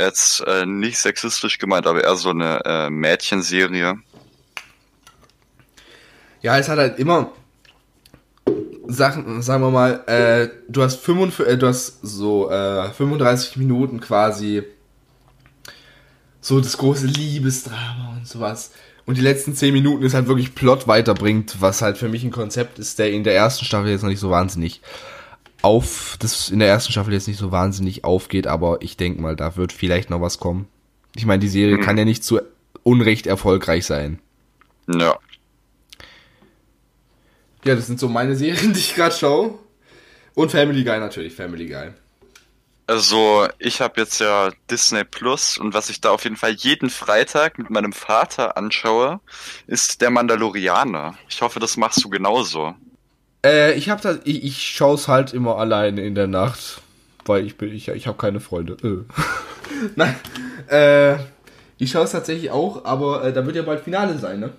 [0.00, 3.98] jetzt äh, nicht sexistisch gemeint, aber eher so eine äh, Mädchenserie.
[6.42, 7.32] Ja, es hat halt immer
[8.86, 14.00] Sachen, sagen wir mal, äh, du hast 45, äh, du hast so äh, 35 Minuten
[14.00, 14.62] quasi
[16.40, 18.72] so das große Liebesdrama und sowas.
[19.06, 22.30] Und die letzten 10 Minuten ist halt wirklich Plot weiterbringt, was halt für mich ein
[22.30, 24.80] Konzept ist, der in der ersten Staffel jetzt noch nicht so wahnsinnig
[25.62, 29.36] auf, das in der ersten Staffel jetzt nicht so wahnsinnig aufgeht, aber ich denke mal,
[29.36, 30.68] da wird vielleicht noch was kommen.
[31.16, 31.82] Ich meine, die Serie mhm.
[31.82, 32.40] kann ja nicht zu
[32.82, 34.20] Unrecht erfolgreich sein.
[34.88, 35.18] Ja.
[37.64, 39.58] Ja, das sind so meine Serien, die ich gerade schaue.
[40.34, 41.90] Und Family Guy natürlich, Family Guy.
[42.86, 46.90] Also, ich habe jetzt ja Disney Plus und was ich da auf jeden Fall jeden
[46.90, 49.20] Freitag mit meinem Vater anschaue,
[49.68, 51.16] ist der Mandalorianer.
[51.28, 52.74] Ich hoffe, das machst du genauso.
[53.44, 56.82] Äh, ich habe das, ich, ich schaue es halt immer alleine in der Nacht,
[57.24, 58.76] weil ich bin, ich, ich habe keine Freunde.
[58.82, 59.04] Äh.
[59.96, 60.16] Nein,
[60.68, 61.16] äh,
[61.78, 64.52] ich schaue es tatsächlich auch, aber äh, da wird ja bald Finale sein, ne?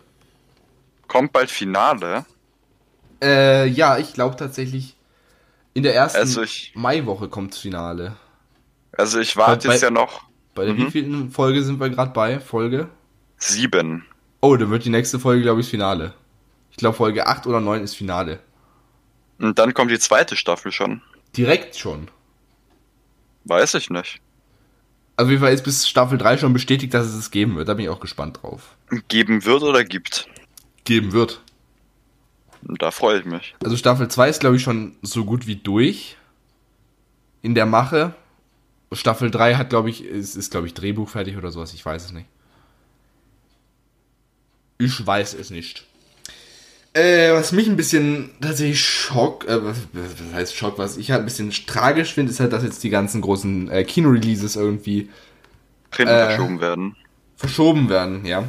[1.08, 2.26] Kommt bald Finale?
[3.22, 4.96] Äh, ja, ich glaube tatsächlich,
[5.74, 8.16] in der ersten also ich, Maiwoche kommt das Finale.
[8.98, 10.24] Also ich warte jetzt ja noch.
[10.56, 10.88] Bei der mhm.
[10.88, 12.40] wievielten Folge sind wir gerade bei?
[12.40, 12.90] Folge?
[13.38, 14.06] Sieben.
[14.42, 16.14] Oh, dann wird die nächste Folge, glaube ich, das Finale.
[16.72, 18.40] Ich glaube, Folge 8 oder 9 ist Finale.
[19.42, 21.02] Und dann kommt die zweite Staffel schon.
[21.36, 22.10] Direkt schon.
[23.46, 24.22] Weiß ich nicht.
[25.18, 27.68] Also wie Fall ist bis Staffel 3 schon bestätigt, dass es es geben wird.
[27.68, 28.76] Da bin ich auch gespannt drauf.
[29.08, 30.28] Geben wird oder gibt?
[30.84, 31.42] Geben wird.
[32.62, 33.56] Da freue ich mich.
[33.64, 36.18] Also Staffel 2 ist, glaube ich, schon so gut wie durch.
[37.42, 38.14] In der Mache.
[38.92, 41.74] Staffel 3 hat, glaube ich, ist, ist glaube ich, Drehbuch fertig oder sowas.
[41.74, 42.28] Ich weiß es nicht.
[44.78, 45.88] Ich weiß es nicht.
[46.94, 51.22] Äh, was mich ein bisschen tatsächlich schock, äh, was, was heißt Schock, was ich halt
[51.22, 55.10] ein bisschen tragisch finde, ist halt, dass jetzt die ganzen großen äh, Kino-Releases irgendwie
[55.98, 56.96] äh, verschoben werden.
[57.38, 58.44] Verschoben werden, ja.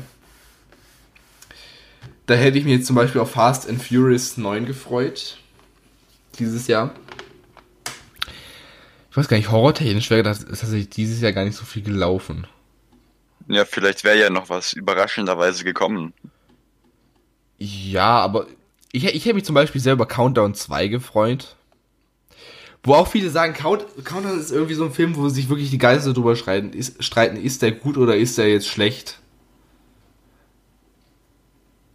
[2.27, 5.39] Da hätte ich mich jetzt zum Beispiel auf Fast and Furious 9 gefreut.
[6.39, 6.95] Dieses Jahr.
[9.11, 12.47] Ich weiß gar nicht, horrortechnisch wäre das tatsächlich dieses Jahr gar nicht so viel gelaufen.
[13.47, 16.13] Ja, vielleicht wäre ja noch was überraschenderweise gekommen.
[17.65, 18.47] Ja, aber
[18.93, 21.57] ich, ich hätte mich zum Beispiel selber Countdown 2 gefreut.
[22.83, 25.79] Wo auch viele sagen, Count, Countdown ist irgendwie so ein Film, wo sich wirklich die
[25.79, 26.73] Geister drüber streiten.
[26.73, 29.21] Ist, streiten, ist der gut oder ist der jetzt schlecht?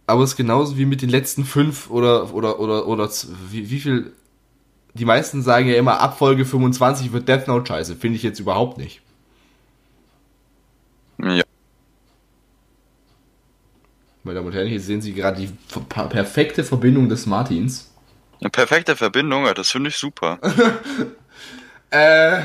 [0.08, 3.10] aber es ist genauso wie mit den letzten fünf oder, oder, oder, oder,
[3.50, 4.12] wie, wie viel,
[4.94, 7.94] die meisten sagen ja immer, ab Folge 25 wird Death Note scheiße.
[7.94, 9.02] Finde ich jetzt überhaupt nicht.
[11.22, 11.44] Ja.
[14.24, 15.50] Meine Damen und Herren, hier sehen Sie gerade die
[15.88, 17.90] perfekte Verbindung des Martins.
[18.40, 20.38] Eine perfekte Verbindung, das finde ich super.
[21.90, 22.40] äh,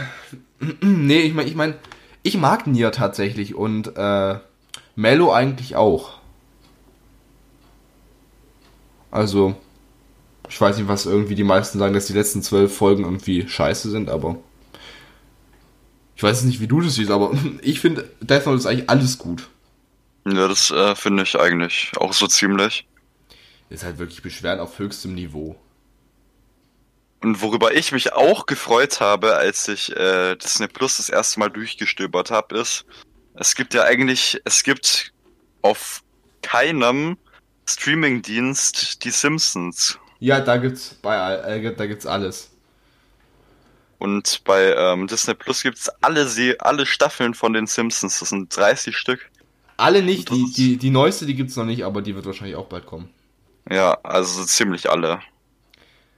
[0.81, 1.75] nee, ich meine, ich meine,
[2.23, 4.39] ich mag Nier tatsächlich und äh,
[4.95, 6.19] Mello eigentlich auch.
[9.11, 9.55] Also,
[10.49, 13.91] ich weiß nicht, was irgendwie die meisten sagen, dass die letzten zwölf Folgen irgendwie scheiße
[13.91, 14.37] sind, aber
[16.15, 19.17] ich weiß nicht, wie du das siehst, aber ich finde, Death Note ist eigentlich alles
[19.17, 19.49] gut.
[20.25, 22.87] Ja, das äh, finde ich eigentlich auch so ziemlich.
[23.69, 25.55] Ist halt wirklich Beschweren auf höchstem Niveau.
[27.21, 31.49] Und worüber ich mich auch gefreut habe, als ich äh, Disney Plus das erste Mal
[31.49, 32.85] durchgestöbert habe, ist,
[33.35, 35.13] es gibt ja eigentlich, es gibt
[35.61, 36.03] auf
[36.41, 37.17] keinem
[37.65, 39.97] Streamingdienst Die Simpsons.
[40.19, 42.51] Ja, da gibt's bei äh, da gibt's alles.
[43.99, 48.19] Und bei ähm, Disney Plus gibt's alle Se alle Staffeln von den Simpsons.
[48.19, 49.29] Das sind 30 Stück.
[49.77, 52.67] Alle nicht, die, die, die neueste, die gibt's noch nicht, aber die wird wahrscheinlich auch
[52.67, 53.09] bald kommen.
[53.69, 55.19] Ja, also ziemlich alle.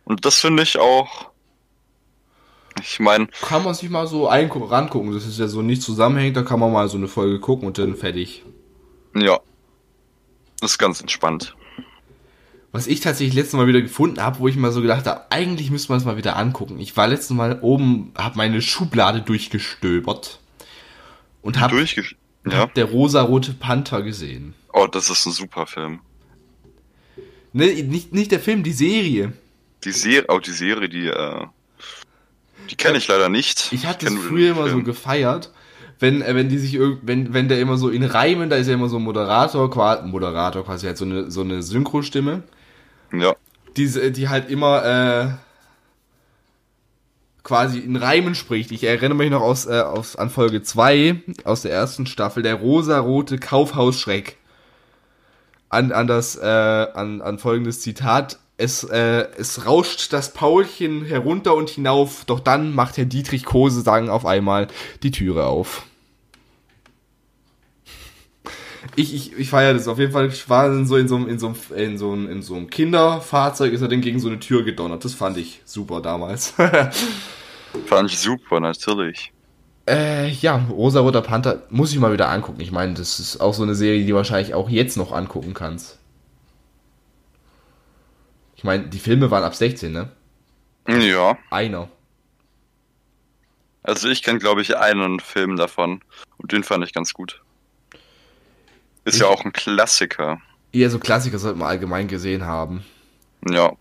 [0.04, 1.32] Und das finde ich auch.
[2.82, 3.28] Ich meine.
[3.42, 5.14] Kann man sich mal so rangucken.
[5.14, 7.78] Das ist ja so nicht zusammenhängend, da kann man mal so eine Folge gucken und
[7.78, 8.44] dann fertig.
[9.16, 9.40] Ja,
[10.60, 11.56] das ist ganz entspannt.
[12.74, 15.72] Was ich tatsächlich letztes Mal wieder gefunden habe, wo ich mal so gedacht habe, eigentlich
[15.72, 16.78] müsste man es mal wieder angucken.
[16.80, 20.40] Ich war letztes Mal oben, habe meine Schublade durchgestöbert
[21.42, 22.16] und habe Durchges
[22.46, 22.68] ja.
[22.68, 24.54] der rosa-rote Panther gesehen.
[24.74, 26.00] Oh, das ist ein super Film.
[27.54, 29.34] Ne, nicht, nicht der Film, die Serie.
[29.84, 31.46] Die Serie, auch oh, die Serie, die, äh,
[32.70, 33.72] die kenne ich leider nicht.
[33.72, 35.52] Ich hatte es früher immer so gefeiert,
[36.00, 38.74] wenn, äh, wenn die sich wenn, wenn der immer so in Reimen, da ist ja
[38.74, 42.44] immer so ein Moderator, quasi, Moderator quasi halt so eine, so eine Synchrostimme,
[43.14, 43.36] Ja.
[43.78, 45.28] die, die halt immer, äh,
[47.46, 48.72] quasi in Reimen spricht.
[48.72, 52.56] Ich erinnere mich noch aus, äh, aus an Folge 2 aus der ersten Staffel, der
[52.56, 54.38] rosarote Kaufhausschreck.
[55.70, 58.40] An, an das, äh, an, an folgendes Zitat.
[58.58, 63.82] Es, äh, es rauscht das Paulchen herunter und hinauf, doch dann macht Herr Dietrich Kose
[63.82, 64.68] sagen auf einmal
[65.04, 65.84] die Türe auf.
[68.96, 70.28] Ich, ich, ich feiere das auf jeden Fall.
[70.28, 72.56] Ich war in so in so einem, in so einem, in so einem, in so
[72.56, 75.04] einem Kinderfahrzeug, ist er dann gegen so eine Tür gedonnert.
[75.04, 76.54] Das fand ich super damals.
[77.88, 79.34] Fand ich super, natürlich.
[79.88, 82.62] Äh, ja, Rosa-Roter Panther muss ich mal wieder angucken.
[82.62, 85.54] Ich meine, das ist auch so eine Serie, die du wahrscheinlich auch jetzt noch angucken
[85.54, 86.00] kannst.
[88.56, 90.10] Ich meine, die Filme waren ab 16, ne?
[90.88, 91.38] Ja.
[91.50, 91.90] Einer.
[93.84, 96.02] Also ich kenne, glaube ich, einen Film davon.
[96.38, 97.44] Und den fand ich ganz gut.
[99.06, 100.42] Ist Ich- ja auch ein Klassiker.
[100.72, 102.84] Eher so Klassiker sollte man allgemein gesehen haben.
[103.50, 103.72] Ja.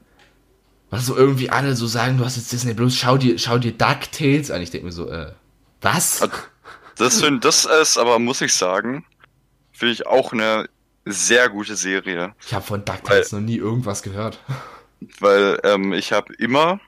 [0.90, 3.72] Was so irgendwie alle so sagen, du hast jetzt Disney Plus, schau dir, schau dir
[3.72, 4.62] DuckTales an.
[4.62, 5.32] Ich denke mir so, äh,
[5.80, 6.28] was?
[6.96, 9.04] Das, find, das ist aber, muss ich sagen,
[9.72, 10.68] finde ich auch eine
[11.04, 12.34] sehr gute Serie.
[12.46, 14.38] Ich habe von DuckTales noch nie irgendwas gehört.
[15.20, 16.78] Weil ähm, ich habe immer,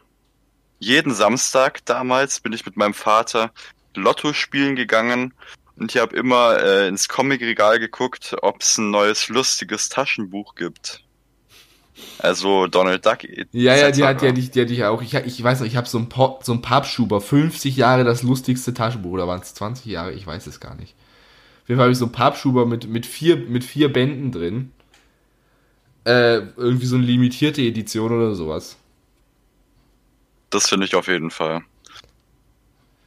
[0.79, 3.51] jeden Samstag damals, bin ich mit meinem Vater
[3.95, 5.35] Lotto spielen gegangen
[5.79, 11.03] und ich habe immer äh, ins Comicregal geguckt, ob es ein neues lustiges Taschenbuch gibt.
[12.19, 13.25] Also Donald Duck.
[13.25, 13.49] etc.
[13.53, 15.03] Ja, ja, die hat ja nicht, die hatte ich ja auch.
[15.03, 18.23] Ich, ich weiß noch, ich habe so ein, Pop, so ein Pappschuber, 50 Jahre das
[18.23, 20.13] lustigste Taschenbuch, oder waren es 20 Jahre?
[20.13, 20.95] Ich weiß es gar nicht.
[21.63, 24.73] Auf jeden Fall habe ich so ein Pappschuber mit, mit, vier, mit vier Bänden drin.
[26.05, 28.77] Äh, irgendwie so eine limitierte Edition oder sowas.
[30.51, 31.63] Das finde ich auf jeden Fall.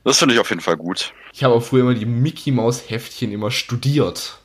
[0.10, 1.14] Das finde ich auf jeden Fall gut.
[1.34, 4.40] Ich habe auch früher immer die Mickey Maus Heftchen immer studiert.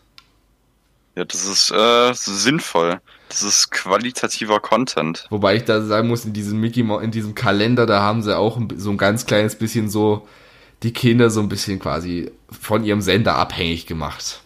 [1.17, 3.01] Ja, das ist äh, sinnvoll.
[3.31, 5.27] Das ist qualitativer Content.
[5.31, 8.37] Wobei ich da sagen muss, in diesem Mickey Maus, in diesem Kalender, da haben sie
[8.37, 10.29] auch so ein ganz kleines bisschen so
[10.83, 14.43] die Kinder so ein bisschen quasi von ihrem Sender abhängig gemacht.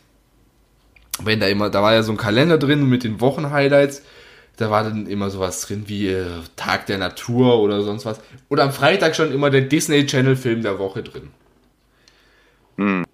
[1.21, 4.03] Wenn da immer, da war ja so ein Kalender drin mit den Wochenhighlights,
[4.59, 8.21] da war dann immer sowas drin wie äh, Tag der Natur oder sonst was.
[8.49, 11.31] Und am Freitag schon immer der Disney Channel Film der Woche drin.
[12.77, 13.05] Hm.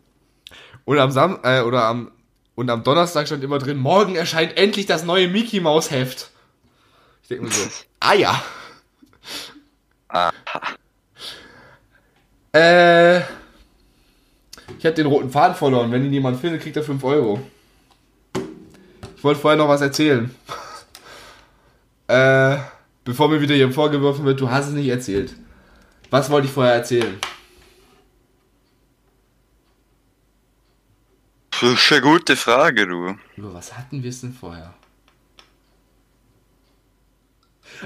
[0.86, 2.10] Und am Sam äh, oder am
[2.54, 6.30] und am Donnerstag stand immer drin, morgen erscheint endlich das neue Mickey Maus Heft.
[7.22, 7.68] Ich denke mir so,
[8.00, 8.42] ah ja.
[10.08, 10.30] Ah,
[12.54, 13.18] Äh,
[14.78, 15.90] ich habe den roten Faden verloren.
[15.90, 17.40] Wenn ihn jemand findet, kriegt er 5 Euro.
[19.16, 20.32] Ich wollte vorher noch was erzählen.
[22.08, 22.56] Äh,
[23.04, 25.34] bevor mir wieder hier vorgeworfen wird, du hast es nicht erzählt.
[26.10, 27.18] Was wollte ich vorher erzählen?
[31.50, 33.16] das ist eine gute Frage, du.
[33.36, 34.74] Über was hatten wir es denn vorher?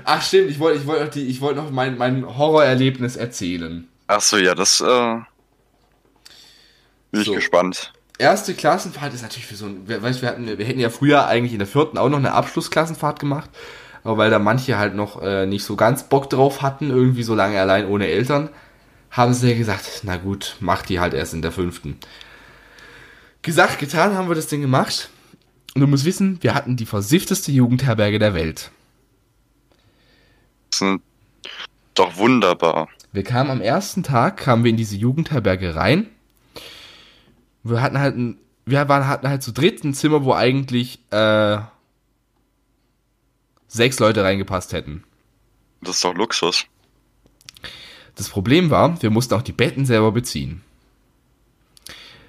[0.04, 3.88] Ach stimmt, ich wollte ich wollte noch, die- ich wollte noch mein, mein Horrorerlebnis erzählen.
[4.06, 5.14] Ach so, ja, das äh,
[7.10, 7.34] bin ich So.
[7.34, 7.92] gespannt.
[8.18, 11.26] erste Klassenfahrt ist natürlich für so ein, wir, weißt, wir, hatten, wir hätten ja früher
[11.26, 13.50] eigentlich in der vierten auch noch eine Abschlussklassenfahrt gemacht,
[14.16, 17.60] weil da manche halt noch äh, nicht so ganz Bock drauf hatten, irgendwie so lange
[17.60, 18.48] allein ohne Eltern,
[19.10, 21.98] haben sie ja gesagt, na gut, mach die halt erst in der fünften.
[23.42, 25.10] Gesagt, getan, haben wir das Ding gemacht.
[25.74, 28.70] Und du musst wissen, wir hatten die versiffteste Jugendherberge der Welt.
[30.70, 31.00] Das ist
[31.94, 32.88] doch wunderbar.
[33.12, 36.08] Wir kamen am ersten Tag, kamen wir in diese Jugendherberge rein.
[37.62, 41.58] Wir hatten halt ein, wir waren, hatten halt zu dritt ein Zimmer, wo eigentlich äh,
[43.68, 45.04] sechs Leute reingepasst hätten.
[45.80, 46.64] Das ist doch Luxus.
[48.16, 50.62] Das Problem war, wir mussten auch die Betten selber beziehen.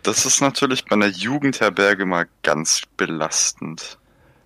[0.04, 3.98] Das ist natürlich bei einer Jugendherberge mal ganz belastend.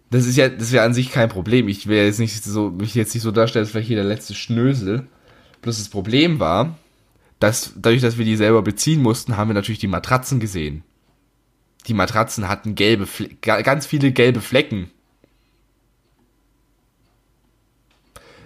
[0.10, 1.68] Das ist ja, das wäre an sich kein Problem.
[1.68, 4.36] Ich will jetzt nicht so, mich jetzt nicht so darstellen, als ich hier der letzte
[4.36, 5.08] Schnösel.
[5.62, 6.78] Bloß das Problem war,
[7.40, 10.84] dass dadurch, dass wir die selber beziehen mussten, haben wir natürlich die Matratzen gesehen.
[11.88, 14.92] Die Matratzen hatten gelbe, Fle ganz viele gelbe Flecken.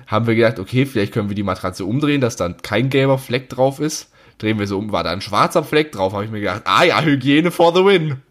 [0.07, 3.49] Haben wir gedacht, okay, vielleicht können wir die Matratze umdrehen, dass dann kein gelber Fleck
[3.49, 4.09] drauf ist.
[4.37, 6.83] Drehen wir sie um, war da ein schwarzer Fleck drauf, habe ich mir gedacht, ah
[6.83, 8.21] ja, Hygiene for the win.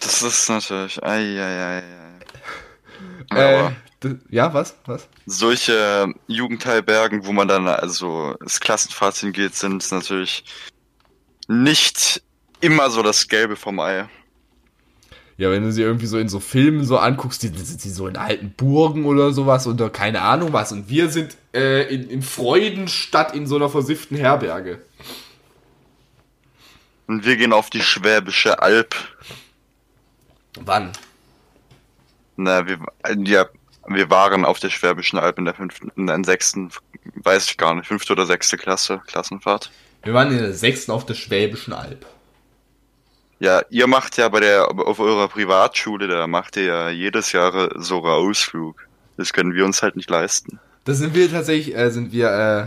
[0.00, 1.02] Das ist natürlich.
[1.02, 1.82] Eieiei.
[3.30, 3.72] Äh, Aber
[4.02, 4.74] d- ja, was?
[4.84, 5.08] Was?
[5.26, 10.44] solche Jugendherbergen, wo man dann also das Klassenfahrt geht, sind natürlich
[11.48, 12.22] nicht
[12.60, 14.06] immer so das Gelbe vom Ei.
[15.38, 17.88] Ja, wenn du sie irgendwie so in so Filmen so anguckst, die die sind die
[17.88, 20.72] so in alten Burgen oder sowas oder keine Ahnung was.
[20.72, 24.80] Und wir sind äh, in, in Freudenstadt in so einer versifften Herberge.
[27.06, 28.94] Und wir gehen auf die Schwäbische Alb.
[30.60, 30.92] Wann?
[32.36, 32.78] Na, wir,
[33.24, 33.46] ja,
[33.86, 36.70] wir waren auf der Schwäbischen Alb in der fünften, in der sechsten,
[37.16, 39.70] weiß ich gar nicht, fünfte oder sechste Klasse, Klassenfahrt.
[40.02, 42.06] Wir waren in der sechsten auf der Schwäbischen Alb.
[43.42, 47.70] Ja, ihr macht ja bei der, auf eurer Privatschule, da macht ihr ja jedes Jahr
[47.74, 48.86] so einen Ausflug.
[49.16, 50.60] Das können wir uns halt nicht leisten.
[50.84, 52.66] Da sind wir tatsächlich, äh, sind wir, äh,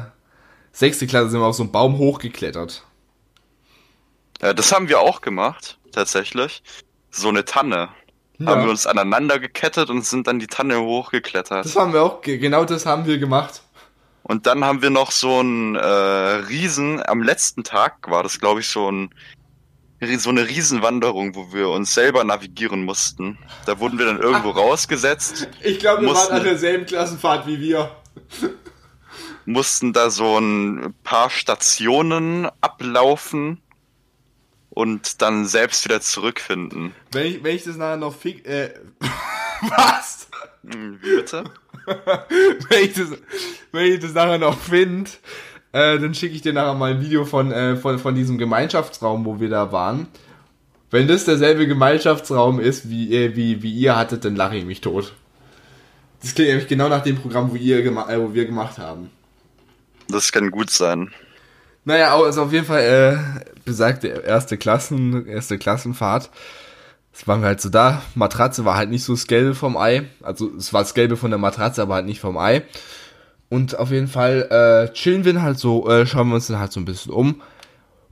[0.73, 2.83] sechste Klasse sind wir auf so einen Baum hochgeklettert.
[4.41, 6.61] Ja, das haben wir auch gemacht, tatsächlich.
[7.09, 7.87] So eine Tanne.
[8.37, 8.47] Ja.
[8.47, 11.63] Haben wir uns aneinander gekettet und sind dann die Tanne hochgeklettert.
[11.63, 13.61] Das haben wir auch, ge- genau das haben wir gemacht.
[14.23, 18.59] Und dann haben wir noch so ein äh, Riesen, am letzten Tag war das, glaube
[18.59, 19.11] ich, so ein
[20.17, 23.37] so eine Riesenwanderung, wo wir uns selber navigieren mussten.
[23.65, 27.95] Da wurden wir dann irgendwo rausgesetzt, Ich glaube, wir waren an derselben Klassenfahrt wie wir.
[29.45, 33.61] mussten da so ein paar Stationen ablaufen
[34.69, 36.93] und dann selbst wieder zurückfinden.
[37.11, 38.73] Wenn ich, wenn ich das nachher noch fick, äh,
[39.61, 40.27] was?
[40.67, 41.43] Hm, Wie bitte?
[42.69, 43.09] wenn, ich das,
[43.71, 45.09] wenn ich das nachher noch finde,
[45.75, 49.25] äh, dann schicke ich dir nachher mal ein Video von, äh, von, von diesem Gemeinschaftsraum,
[49.25, 50.07] wo wir da waren.
[50.89, 54.79] Wenn das derselbe Gemeinschaftsraum ist, wie, äh, wie, wie ihr hattet, dann lache ich mich
[54.79, 55.13] tot.
[56.21, 59.09] Das klingt nämlich genau nach dem Programm, wo, ihr äh, wo wir gemacht haben.
[60.07, 61.11] Das kann gut sein.
[61.83, 66.29] Naja, also auf jeden Fall äh, besagte erste Klassen, erste Klassenfahrt.
[67.13, 68.01] Es waren wir halt so da.
[68.15, 70.03] Matratze war halt nicht so das Gelbe vom Ei.
[70.23, 72.63] Also es war das Gelbe von der Matratze, aber halt nicht vom Ei.
[73.49, 76.71] Und auf jeden Fall äh, chillen wir halt so, äh, schauen wir uns dann halt
[76.71, 77.41] so ein bisschen um.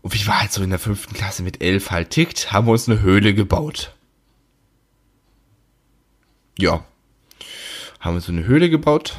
[0.01, 2.73] Und wie war halt so in der fünften Klasse mit elf halt tickt, haben wir
[2.73, 3.93] uns eine Höhle gebaut.
[6.57, 6.83] Ja.
[7.99, 9.17] Haben wir so eine Höhle gebaut.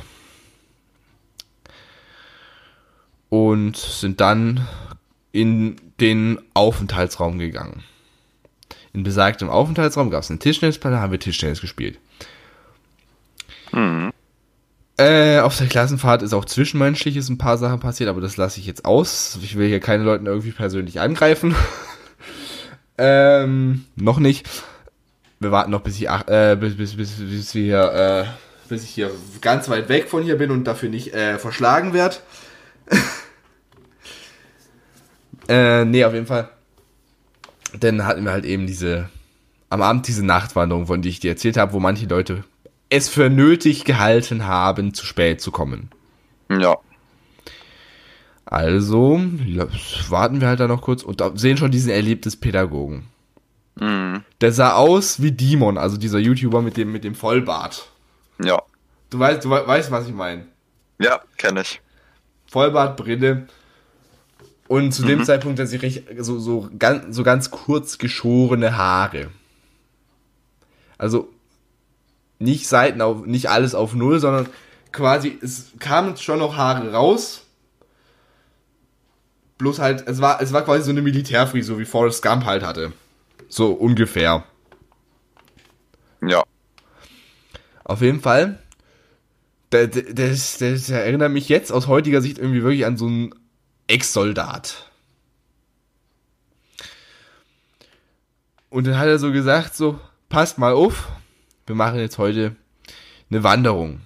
[3.30, 4.68] Und sind dann
[5.32, 7.82] in den Aufenthaltsraum gegangen.
[8.92, 11.98] In besagtem Aufenthaltsraum gab es eine Tischtennisplatte, haben wir Tischtennis gespielt.
[14.96, 18.66] Äh, auf der Klassenfahrt ist auch zwischenmenschliches ein paar Sachen passiert, aber das lasse ich
[18.66, 19.38] jetzt aus.
[19.42, 21.56] Ich will hier keine Leute irgendwie persönlich angreifen.
[22.98, 24.48] ähm, noch nicht.
[25.40, 28.90] Wir warten noch, bis ich, äh, bis, bis, bis, bis wir hier, äh, bis ich
[28.90, 32.16] hier ganz weit weg von hier bin und dafür nicht äh, verschlagen werde.
[35.48, 36.50] äh, nee, auf jeden Fall.
[37.80, 39.08] Dann hatten wir halt eben diese,
[39.70, 42.44] am Abend diese Nachtwanderung, von die ich dir erzählt habe, wo manche Leute
[42.96, 45.90] es für nötig gehalten haben, zu spät zu kommen.
[46.50, 46.76] Ja.
[48.46, 49.20] Also,
[50.08, 53.06] warten wir halt da noch kurz und da sehen schon diesen Erlebnispädagogen.
[53.76, 54.22] Mhm.
[54.40, 57.90] Der sah aus wie Dimon, also dieser YouTuber mit dem, mit dem Vollbart.
[58.42, 58.62] Ja.
[59.10, 60.46] Du weißt, du wei- weißt, was ich meine.
[61.00, 61.80] Ja, kenne ich.
[62.46, 63.48] Vollbart, Brille.
[64.68, 69.28] Und zu dem Zeitpunkt sie recht, so, so, ganz, so ganz kurz geschorene Haare.
[70.96, 71.33] Also
[72.44, 74.48] nicht Seiten auf, nicht alles auf Null, sondern
[74.92, 77.42] quasi, es kamen schon noch Haare raus.
[79.58, 82.92] Bloß halt, es war, es war quasi so eine Militärfrisur, wie Forrest Gump halt hatte.
[83.48, 84.44] So ungefähr.
[86.26, 86.42] Ja.
[87.84, 88.58] Auf jeden Fall.
[89.72, 93.34] Der, der, das, das erinnert mich jetzt aus heutiger Sicht irgendwie wirklich an so einen
[93.86, 94.90] Ex-Soldat.
[98.70, 101.08] Und dann hat er so gesagt, so, passt mal auf,
[101.66, 102.56] wir machen jetzt heute
[103.30, 104.00] eine Wanderung.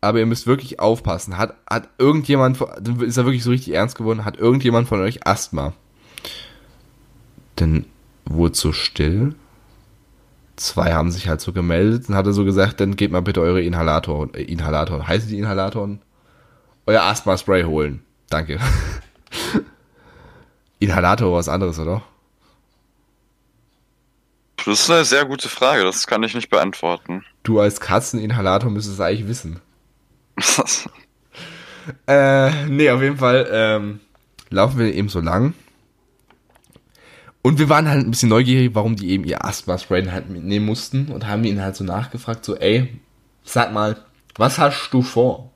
[0.00, 1.36] Aber ihr müsst wirklich aufpassen.
[1.38, 2.60] Hat, hat irgendjemand,
[3.00, 5.72] ist er wirklich so richtig ernst geworden, hat irgendjemand von euch Asthma?
[7.56, 7.86] Dann
[8.24, 9.34] wurde so still
[10.56, 12.08] zwei haben sich halt so gemeldet.
[12.08, 15.38] Dann hat er so gesagt, dann geht mal bitte eure Inhalator, äh, Inhalator, heißen die
[15.38, 16.00] Inhalatoren?
[16.86, 18.02] Euer Asthma-Spray holen.
[18.30, 18.58] Danke.
[20.78, 22.02] Inhalator was anderes, oder?
[24.66, 27.24] Das ist eine sehr gute Frage, das kann ich nicht beantworten.
[27.44, 29.60] Du als Katzeninhalator müsstest es eigentlich wissen.
[32.08, 34.00] Äh, nee, auf jeden Fall ähm,
[34.50, 35.54] laufen wir eben so lang.
[37.42, 41.12] Und wir waren halt ein bisschen neugierig, warum die eben ihr Asthma-Spray halt mitnehmen mussten
[41.12, 42.98] und haben ihn halt so nachgefragt, so, ey,
[43.44, 44.04] sag mal,
[44.34, 45.52] was hast du vor?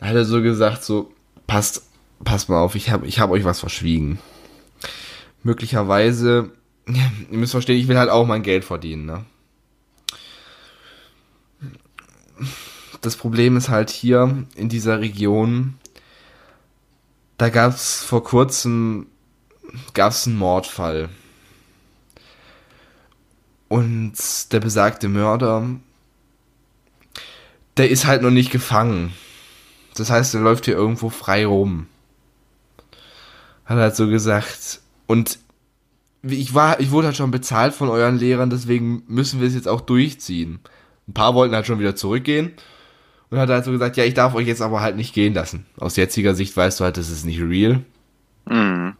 [0.00, 1.10] Da hat er so gesagt, so,
[1.46, 1.88] passt,
[2.24, 4.18] passt mal auf, ich habe ich hab euch was verschwiegen.
[5.48, 6.50] Möglicherweise,
[6.86, 9.24] ihr müsst verstehen, ich will halt auch mein Geld verdienen, ne?
[13.00, 15.78] das Problem ist halt hier in dieser Region,
[17.38, 19.06] da gab es vor kurzem
[19.94, 21.08] gab's einen Mordfall.
[23.68, 24.12] Und
[24.52, 25.66] der besagte Mörder,
[27.78, 29.14] der ist halt noch nicht gefangen.
[29.94, 31.86] Das heißt, er läuft hier irgendwo frei rum.
[33.64, 34.80] Hat er halt so gesagt.
[35.08, 35.38] Und
[36.22, 39.66] ich war, ich wurde halt schon bezahlt von euren Lehrern, deswegen müssen wir es jetzt
[39.66, 40.60] auch durchziehen.
[41.08, 42.52] Ein paar wollten halt schon wieder zurückgehen.
[43.30, 45.66] Und hat halt so gesagt, ja, ich darf euch jetzt aber halt nicht gehen lassen.
[45.78, 47.84] Aus jetziger Sicht weißt du halt, das ist nicht real.
[48.46, 48.94] Mhm.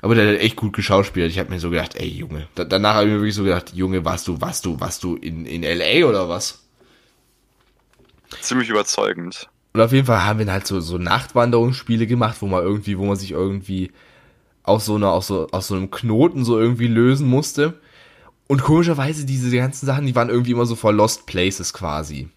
[0.00, 1.30] Aber der hat echt gut geschauspielt.
[1.30, 2.46] Ich habe mir so gedacht, ey Junge.
[2.54, 5.16] Da, danach habe ich mir wirklich so gedacht, Junge, warst du, warst du, warst du
[5.16, 6.62] in, in LA oder was?
[8.40, 9.48] Ziemlich überzeugend.
[9.72, 13.04] Und auf jeden Fall haben wir halt so, so Nachtwanderungsspiele gemacht, wo man irgendwie, wo
[13.04, 13.92] man sich irgendwie
[14.64, 17.78] aus so einer, aus so, aus so einem Knoten so irgendwie lösen musste.
[18.48, 22.28] Und komischerweise diese ganzen Sachen, die waren irgendwie immer so vor Lost Places quasi.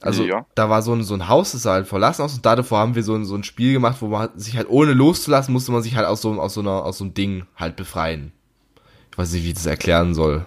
[0.00, 0.46] Also Ja.
[0.56, 2.78] da war so ein, so ein Haus, das sah halt verlassen aus und da davor
[2.80, 5.70] haben wir so ein, so ein Spiel gemacht, wo man sich halt ohne loszulassen, musste
[5.70, 8.32] man sich halt aus so, aus so einer, aus so einem Ding halt befreien.
[9.12, 10.44] Ich weiß nicht, wie ich das erklären soll.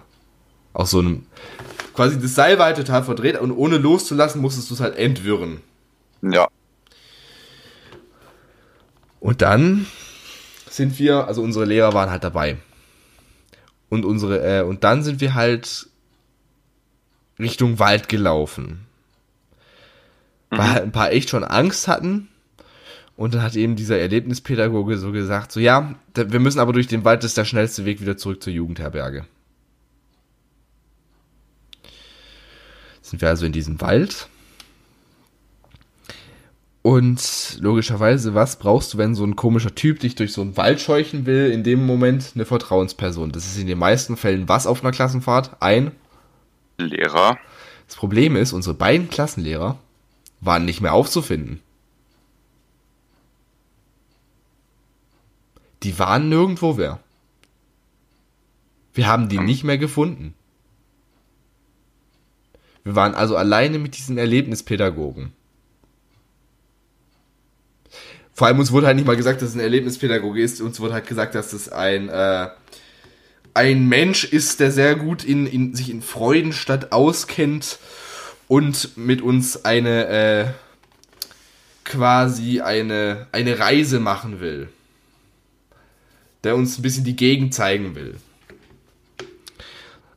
[0.74, 1.24] Aus so einem,
[1.94, 5.62] quasi das Seil war halt total verdreht und ohne loszulassen musstest du es halt entwirren.
[6.20, 6.48] Ja.
[9.20, 9.86] Und dann
[10.68, 12.58] sind wir, also unsere Lehrer waren halt dabei.
[13.88, 15.88] Und unsere, äh, und dann sind wir halt
[17.38, 18.86] Richtung Wald gelaufen.
[20.50, 22.28] Weil halt ein paar echt schon Angst hatten.
[23.16, 27.04] Und dann hat eben dieser Erlebnispädagoge so gesagt, so ja, wir müssen aber durch den
[27.04, 29.24] Wald, das ist der schnellste Weg wieder zurück zur Jugendherberge.
[33.00, 34.28] Sind wir also in diesem Wald.
[36.86, 40.80] Und logischerweise, was brauchst du, wenn so ein komischer Typ dich durch so einen Wald
[40.80, 41.50] scheuchen will?
[41.50, 43.32] In dem Moment eine Vertrauensperson.
[43.32, 45.60] Das ist in den meisten Fällen was auf einer Klassenfahrt?
[45.60, 45.90] Ein.
[46.78, 47.38] Lehrer.
[47.88, 49.80] Das Problem ist, unsere beiden Klassenlehrer
[50.40, 51.60] waren nicht mehr aufzufinden.
[55.82, 57.00] Die waren nirgendwo mehr.
[58.94, 60.34] Wir haben die nicht mehr gefunden.
[62.84, 65.32] Wir waren also alleine mit diesen Erlebnispädagogen.
[68.36, 70.60] Vor allem uns wurde halt nicht mal gesagt, dass es ein Erlebnispädagoge ist.
[70.60, 72.50] Uns wurde halt gesagt, dass es ein, äh,
[73.54, 77.78] ein Mensch ist, der sehr gut in, in, sich in Freudenstadt auskennt
[78.46, 80.46] und mit uns eine, äh,
[81.84, 84.68] quasi eine, eine Reise machen will.
[86.44, 88.16] Der uns ein bisschen die Gegend zeigen will.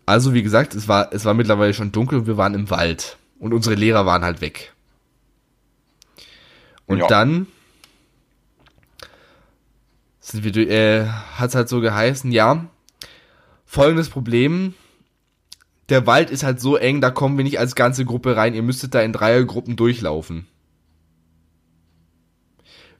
[0.05, 3.15] Also, wie gesagt, es war, es war mittlerweile schon dunkel und wir waren im Wald.
[3.39, 4.74] Und unsere Lehrer waren halt weg.
[6.86, 7.07] Und Ja.
[7.07, 7.47] dann
[10.32, 11.07] sind wir, äh,
[11.38, 12.67] hat's halt so geheißen, ja,
[13.65, 14.73] folgendes Problem,
[15.89, 18.61] der Wald ist halt so eng, da kommen wir nicht als ganze Gruppe rein, ihr
[18.61, 20.45] müsstet da in Dreiergruppen durchlaufen.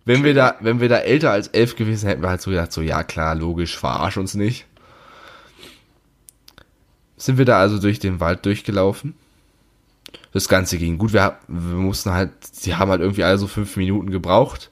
[0.06, 2.72] Wenn wir da, wenn wir da älter als elf gewesen, hätten wir halt so gedacht,
[2.72, 4.66] so, ja klar, logisch, verarsch uns nicht.
[7.16, 9.14] Sind wir da also durch den Wald durchgelaufen.
[10.32, 11.14] Das Ganze ging gut.
[11.14, 14.72] Wir, wir mussten halt, sie haben halt irgendwie also fünf Minuten gebraucht.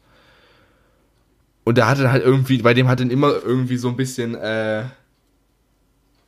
[1.67, 4.85] Und der hatte halt irgendwie, bei dem hat dann immer irgendwie so ein bisschen, äh,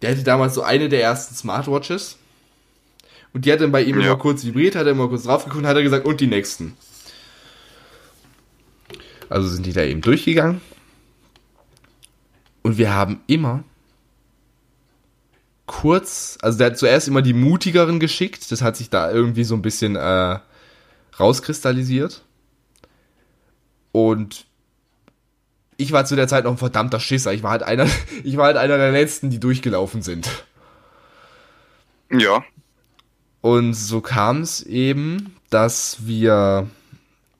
[0.01, 2.17] der hatte damals so eine der ersten Smartwatches.
[3.31, 4.07] Und die hat dann bei ihm Ja.
[4.07, 6.27] immer kurz vibriert, hat er immer kurz drauf geguckt und hat er gesagt, und die
[6.27, 6.75] nächsten.
[9.29, 10.59] Also sind die da eben durchgegangen.
[12.61, 13.63] Und wir haben immer
[15.67, 19.55] kurz, also der hat zuerst immer die mutigeren geschickt, das hat sich da irgendwie so
[19.55, 20.39] ein bisschen äh,
[21.17, 22.25] rauskristallisiert.
[23.93, 24.48] Und
[25.79, 27.33] ich war zu der Zeit noch ein verdammter Schisser.
[27.33, 27.87] Ich war halt einer,
[28.23, 30.29] ich war halt einer der letzten, die durchgelaufen sind.
[32.11, 32.43] Ja.
[33.41, 36.69] Und so kam es eben, dass wir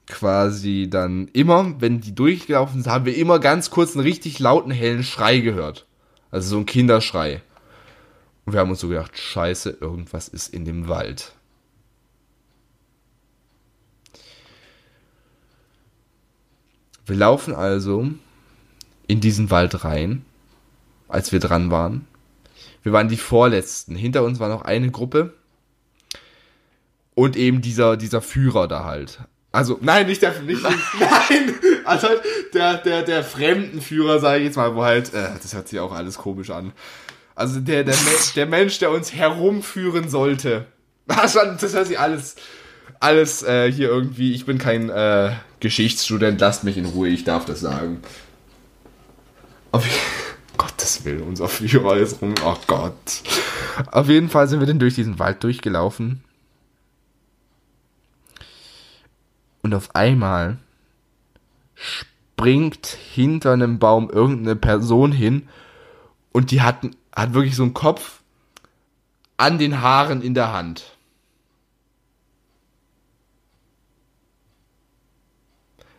[0.06, 4.70] quasi dann immer, wenn die durchgelaufen sind, haben wir immer ganz kurz einen richtig lauten,
[4.70, 5.86] hellen Schrei gehört.
[6.30, 7.42] Also so ein Kinderschrei.
[8.46, 11.34] Und wir haben uns so gedacht, scheiße, irgendwas ist in dem Wald.
[17.04, 18.08] Wir laufen also
[19.10, 20.24] in diesen Wald rein,
[21.08, 22.06] als wir dran waren.
[22.82, 23.96] Wir waren die Vorletzten.
[23.96, 25.34] Hinter uns war noch eine Gruppe.
[27.14, 29.18] Und eben dieser, dieser Führer da halt.
[29.52, 30.62] Also, nein, nicht der, nicht,
[31.00, 31.54] nein,
[31.84, 32.22] also halt
[32.54, 35.92] der, der, der Fremdenführer, sage ich jetzt mal, wo halt, äh, das hört sich auch
[35.92, 36.72] alles komisch an.
[37.34, 37.96] Also der, der,
[38.36, 40.66] der Mensch, der uns herumführen sollte.
[41.06, 42.36] Das hört sich alles,
[43.00, 47.44] alles äh, hier irgendwie, ich bin kein äh, Geschichtsstudent, lasst mich in Ruhe, ich darf
[47.44, 48.00] das sagen.
[49.72, 49.86] Auf
[50.58, 52.34] Gottes Willen, unser Führer ist rum.
[52.44, 53.22] Ach oh Gott.
[53.92, 56.22] Auf jeden Fall sind wir dann durch diesen Wald durchgelaufen.
[59.62, 60.58] Und auf einmal
[61.74, 65.48] springt hinter einem Baum irgendeine Person hin
[66.32, 66.78] und die hat,
[67.14, 68.20] hat wirklich so einen Kopf
[69.36, 70.96] an den Haaren in der Hand.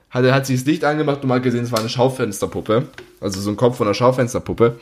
[0.09, 2.89] Hat, hat sie das Licht angemacht und mal gesehen, es war eine Schaufensterpuppe.
[3.21, 4.79] Also so ein Kopf von einer Schaufensterpuppe.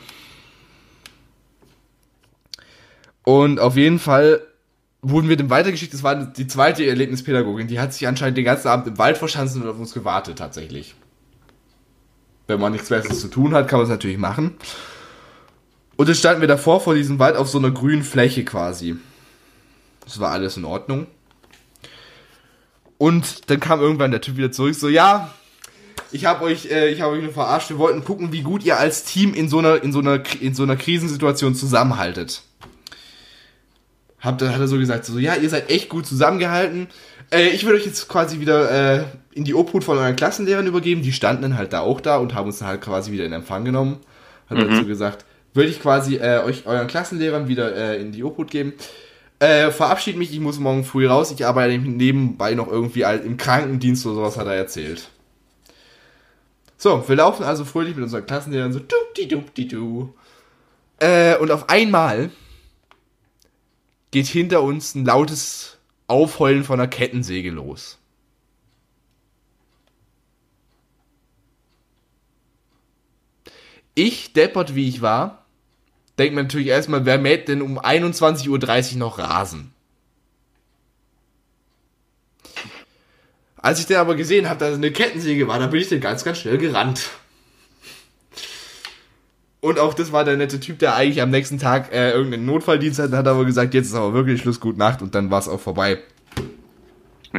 [3.22, 4.40] Und auf jeden Fall
[5.02, 5.94] wurden wir dem weitergeschickt.
[5.94, 7.68] Das war die zweite Erlebnispädagogin.
[7.68, 10.94] Die hat sich anscheinend den ganzen Abend im Wald verschanzt und auf uns gewartet, tatsächlich.
[12.46, 14.56] Wenn man nichts Besseres zu tun hat, kann man es natürlich machen.
[15.96, 18.96] Und dann standen wir davor vor diesem Wald auf so einer grünen Fläche quasi.
[20.04, 21.06] Das war alles in Ordnung.
[22.98, 25.32] Und dann kam irgendwann der Typ wieder zurück, so, ja,
[26.12, 28.78] ich habe euch, äh, ich habe euch nur verarscht, wir wollten gucken, wie gut ihr
[28.78, 32.42] als Team in so einer, in so einer, in so einer Krisensituation zusammenhaltet.
[34.20, 36.88] Hab, dann hat er so gesagt, so, ja, ihr seid echt gut zusammengehalten.
[37.32, 41.02] Äh, ich würde euch jetzt quasi wieder äh, in die Obhut von euren Klassenlehrern übergeben.
[41.02, 43.32] Die standen dann halt da auch da und haben uns dann halt quasi wieder in
[43.32, 43.98] Empfang genommen.
[44.48, 44.68] Hat mhm.
[44.68, 45.24] er so gesagt,
[45.54, 48.74] würde ich quasi äh, euch euren Klassenlehrern wieder äh, in die Obhut geben.
[49.38, 51.32] Äh, verabschiede mich, ich muss morgen früh raus.
[51.32, 55.08] Ich arbeite nebenbei noch irgendwie im Krankendienst oder sowas, hat er erzählt.
[56.82, 60.14] So, wir laufen also fröhlich mit unseren Klassenlehrern so dupdi dupdi du.
[60.98, 62.30] Äh, und auf einmal
[64.12, 65.76] geht hinter uns ein lautes
[66.06, 67.98] Aufheulen von einer Kettensäge los.
[73.94, 75.44] Ich, deppert wie ich war,
[76.18, 79.74] denkt man natürlich erstmal, wer mäht denn um 21.30 Uhr noch Rasen?
[83.62, 86.00] Als ich den aber gesehen habe, dass es eine Kettensäge war, dann bin ich dann
[86.00, 87.10] ganz, ganz schnell gerannt.
[89.60, 92.98] Und auch das war der nette Typ, der eigentlich am nächsten Tag äh, irgendeinen Notfalldienst
[92.98, 95.48] hat, hat aber gesagt, jetzt ist aber wirklich Schluss, gut Nacht und dann war es
[95.48, 95.98] auch vorbei.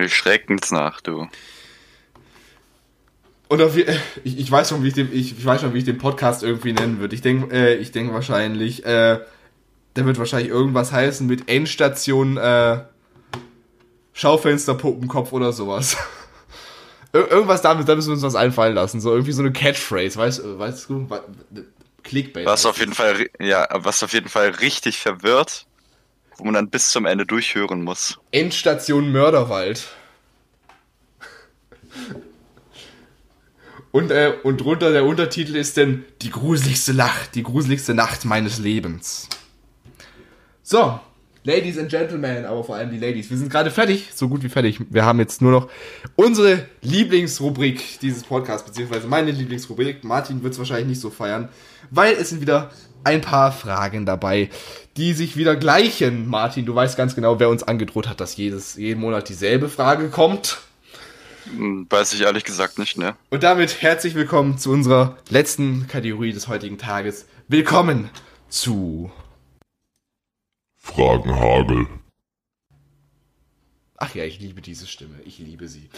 [0.07, 1.27] Schreckensnacht, du.
[3.47, 3.87] Und auf, ich,
[4.23, 6.71] ich weiß schon, wie ich den, ich, ich weiß schon, wie ich den Podcast irgendwie
[6.71, 7.15] nennen würde.
[7.15, 9.19] Ich denke, äh, ich denke wahrscheinlich, äh,
[9.95, 12.83] der wird wahrscheinlich irgendwas heißen mit Endstation, äh,
[14.21, 15.97] Schaufensterpuppenkopf oder sowas.
[17.13, 19.01] Ir irgendwas damit, da müssen wir uns was einfallen lassen.
[19.01, 21.07] So irgendwie so eine Catchphrase, weißt, weißt du?
[22.03, 22.45] Clickbait.
[22.45, 25.65] Was auf jeden Fall, ja, was auf jeden Fall richtig verwirrt,
[26.37, 28.19] wo man dann bis zum Ende durchhören muss.
[28.31, 29.87] Endstation Mörderwald.
[33.91, 38.57] Und, äh, und drunter der Untertitel ist denn die gruseligste Nacht, die gruseligste Nacht meines
[38.57, 39.27] Lebens.
[40.63, 41.01] So,
[41.43, 43.31] Ladies and Gentlemen, aber vor allem die Ladies.
[43.31, 44.79] Wir sind gerade fertig, so gut wie fertig.
[44.91, 45.69] Wir haben jetzt nur noch
[46.15, 50.03] unsere Lieblingsrubrik dieses Podcasts, beziehungsweise meine Lieblingsrubrik.
[50.03, 51.49] Martin wird es wahrscheinlich nicht so feiern,
[51.89, 52.69] weil es sind wieder
[53.03, 54.51] ein paar Fragen dabei,
[54.97, 56.27] die sich wieder gleichen.
[56.29, 60.09] Martin, du weißt ganz genau, wer uns angedroht hat, dass jedes, jeden Monat dieselbe Frage
[60.09, 60.59] kommt.
[61.45, 63.15] Hm, weiß ich ehrlich gesagt nicht, ne?
[63.31, 67.25] Und damit herzlich willkommen zu unserer letzten Kategorie des heutigen Tages.
[67.47, 68.11] Willkommen
[68.47, 69.09] zu
[70.81, 71.87] Fragenhagel.
[73.97, 75.21] Ach ja, ich liebe diese Stimme.
[75.25, 75.89] Ich liebe sie.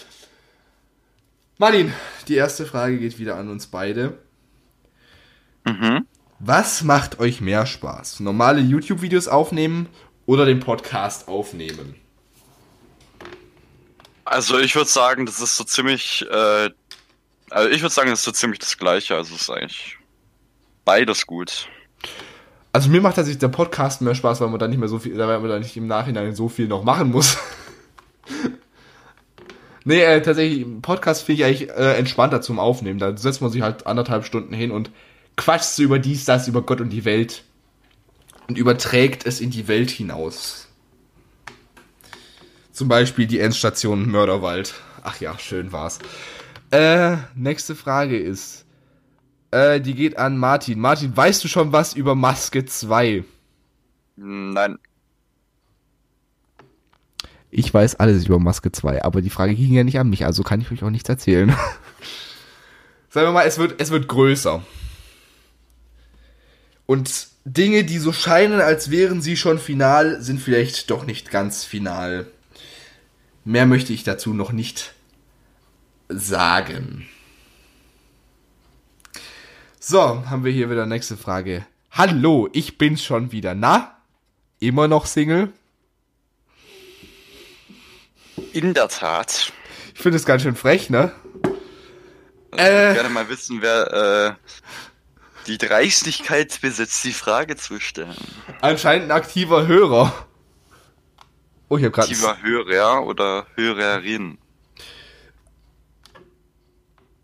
[1.58, 1.94] Martin,
[2.28, 4.18] die erste Frage geht wieder an uns beide.
[5.66, 6.06] Mhm.
[6.40, 8.20] Was macht euch mehr Spaß?
[8.20, 9.88] Normale YouTube-Videos aufnehmen
[10.26, 11.96] oder den Podcast aufnehmen?
[14.26, 16.70] Also ich würde sagen, das ist so ziemlich, äh,
[17.50, 19.16] also ich würde sagen, das ist so ziemlich das Gleiche.
[19.16, 19.98] Also es ist eigentlich
[20.84, 21.70] beides gut.
[22.74, 25.16] Also mir macht tatsächlich der Podcast mehr Spaß, weil man dann nicht mehr so viel,
[25.16, 27.38] weil man dann nicht im Nachhinein so viel noch machen muss.
[29.86, 32.98] nee, äh, tatsächlich, Podcast finde ich eigentlich äh, entspannter zum Aufnehmen.
[32.98, 34.90] Da setzt man sich halt anderthalb Stunden hin und
[35.38, 37.44] quatscht so über dies, das, über Gott und die Welt.
[38.48, 40.68] Und überträgt es in die Welt hinaus.
[42.72, 44.74] Zum Beispiel die Endstation Mörderwald.
[45.04, 46.00] Ach ja, schön war's.
[46.72, 48.63] Äh, nächste Frage ist,
[49.54, 50.80] äh, die geht an Martin.
[50.80, 53.24] Martin, weißt du schon was über Maske 2?
[54.16, 54.78] Nein.
[57.52, 60.42] Ich weiß alles über Maske 2, aber die Frage ging ja nicht an mich, also
[60.42, 61.50] kann ich euch auch nichts erzählen.
[63.10, 64.64] Sagen wir mal, es wird, es wird größer.
[66.88, 71.64] Und Dinge, die so scheinen, als wären sie schon final, sind vielleicht doch nicht ganz
[71.64, 72.26] final.
[73.46, 74.94] Mehr möchte ich dazu noch nicht
[76.10, 77.08] sagen.
[79.86, 81.68] So, haben wir hier wieder nächste Frage.
[81.92, 83.54] Hallo, ich bin's schon wieder.
[83.54, 83.98] Na?
[84.62, 85.52] Immer noch Single?
[88.54, 89.52] In der Tat.
[89.94, 91.12] Ich finde es ganz schön frech, ne?
[92.52, 94.52] Also äh, ich gerne mal wissen, wer äh,
[95.48, 98.16] die Dreistigkeit besitzt, die Frage zu stellen.
[98.62, 100.14] Anscheinend ein aktiver Hörer.
[101.68, 102.08] Oh, ich hab gerade.
[102.08, 104.38] Aktiver Hörer oder Hörerin.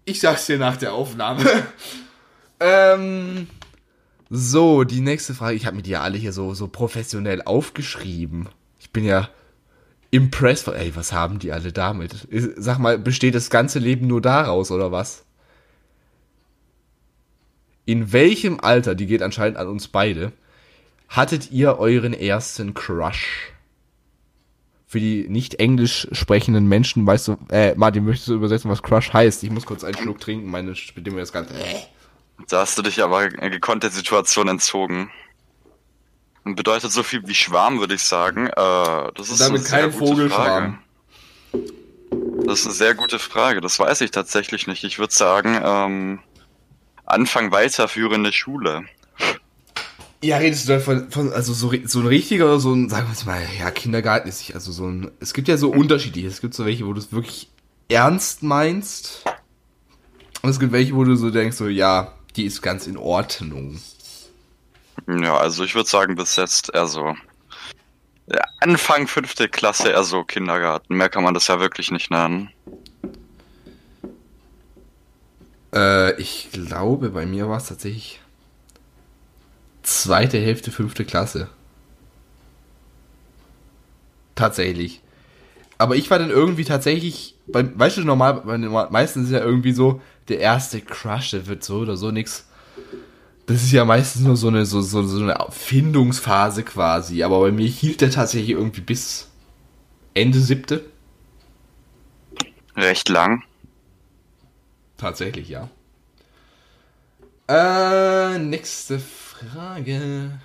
[0.04, 1.66] Ich sag's dir nach der Aufnahme.
[2.60, 3.48] Ähm,
[4.30, 5.56] so, die nächste Frage.
[5.56, 8.50] Ich habe mir die ja alle hier so, so professionell aufgeschrieben.
[8.80, 9.30] Ich bin ja
[10.12, 12.28] impressed ey, was haben die alle damit?
[12.30, 15.26] Sag mal, besteht das ganze Leben nur daraus oder was?
[17.86, 20.32] In welchem Alter, die geht anscheinend an uns beide,
[21.08, 23.52] hattet ihr euren ersten Crush?
[24.86, 29.14] Für die nicht englisch sprechenden Menschen, weißt du, äh, Martin, möchtest du übersetzen, was Crush
[29.14, 29.44] heißt?
[29.44, 31.80] Ich muss kurz einen Schluck trinken, meine Stimme ist ganz, äh.
[32.48, 35.12] Da hast du dich aber gekonnt der Situation entzogen.
[36.44, 38.48] Und bedeutet so viel wie Schwarm, würde ich sagen.
[38.48, 40.80] Äh, das ist damit kein Vogelschwarm.
[42.46, 43.62] Das ist eine sehr gute Frage.
[43.62, 44.84] Das weiß ich tatsächlich nicht.
[44.84, 46.20] Ich würde sagen, ähm,
[47.06, 48.86] Anfang weiterführende Schule.
[50.24, 53.26] Ja, redest du da von, von also so, so ein richtiger so ein, sagen wir
[53.26, 56.28] mal, ja, Kindergarten ist nicht, also so ein, es gibt ja so unterschiedliche.
[56.28, 57.50] Es gibt so welche, wo du es wirklich
[57.88, 59.24] ernst meinst.
[60.42, 63.82] Und es gibt welche, wo du so denkst, so, ja, die ist ganz in Ordnung.
[65.08, 67.16] Ja, also ich würde sagen, bis jetzt eher so.
[68.62, 70.96] Anfang fünfte Klasse, eher so Kindergarten.
[70.96, 72.50] Mehr kann man das ja wirklich nicht nennen.
[75.74, 78.22] Äh, ich glaube, bei mir war es tatsächlich
[79.84, 81.50] zweite Hälfte fünfte Klasse.
[84.36, 85.02] Tatsächlich.
[85.78, 88.44] Aber ich war dann irgendwie tatsächlich, bei, weißt du, normal,
[88.92, 92.46] meistens ist ja irgendwie so, der erste Crush, der wird so oder so nix.
[93.46, 97.24] Das ist ja meistens nur so eine, so, so, so eine Findungsphase quasi.
[97.24, 99.28] Aber bei mir hielt der tatsächlich irgendwie bis
[100.14, 100.86] Ende siebte.
[102.76, 103.44] Recht lang.
[104.98, 105.70] Tatsächlich, ja.
[107.48, 110.40] Äh, nächste Frage.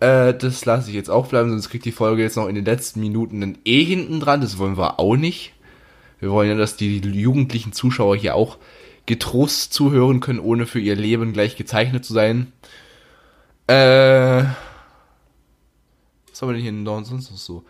[0.00, 2.64] Äh, das lasse ich jetzt auch bleiben, sonst kriegt die Folge jetzt noch in den
[2.64, 4.40] letzten Minuten ein E hinten dran.
[4.40, 5.54] Das wollen wir auch nicht.
[6.20, 8.58] Wir wollen ja, dass die jugendlichen Zuschauer hier auch
[9.06, 12.52] getrost zuhören können, ohne für ihr Leben gleich gezeichnet zu sein.
[13.66, 14.44] Äh.
[16.30, 17.64] Was haben wir denn hier noch sonst noch so?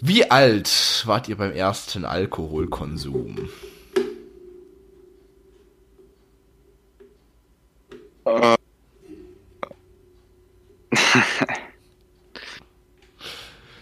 [0.00, 3.48] Wie alt wart ihr beim ersten Alkoholkonsum?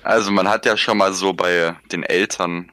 [0.03, 2.71] Also man hat ja schon mal so bei den Eltern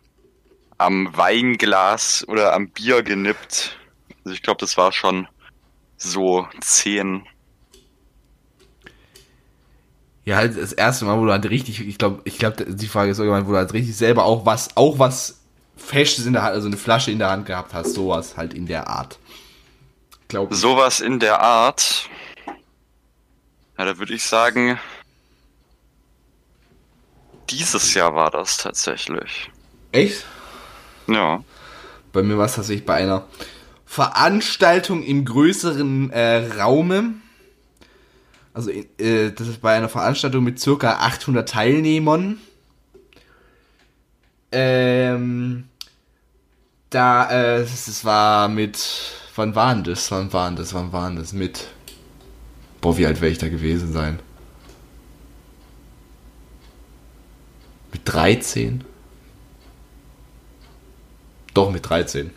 [0.81, 3.77] am Weinglas oder am Bier genippt.
[4.23, 5.27] Also ich glaube, das war schon
[5.97, 7.25] so zehn.
[10.25, 13.11] Ja, halt das erste Mal, wo du halt richtig, ich glaube, ich glaube, die Frage
[13.11, 15.39] ist irgendwann, wo du halt richtig selber auch was, auch was
[15.75, 18.67] Festes in der Hand, also eine Flasche in der Hand gehabt hast, sowas halt in
[18.67, 19.17] der Art.
[20.27, 22.09] Glaub Sowas in der Art.
[23.77, 24.79] Ja, da würde ich sagen,
[27.49, 29.49] dieses Jahr war das tatsächlich.
[29.91, 30.23] Echt?
[31.13, 31.43] Ja.
[32.13, 33.25] Bei mir war es tatsächlich bei einer
[33.85, 37.13] Veranstaltung im größeren äh, Raume.
[38.53, 42.37] Also äh, das ist bei einer Veranstaltung mit circa 800 Teilnehmern.
[44.51, 45.65] Ähm,
[46.89, 50.11] da, äh, das war mit, wann waren das?
[50.11, 50.73] Wann waren das?
[50.73, 51.31] Wann waren das?
[51.31, 51.67] Mit,
[52.81, 54.19] boah, wie alt wäre ich da gewesen sein?
[57.93, 58.83] Mit 13?
[61.53, 62.31] Doch, mit 13.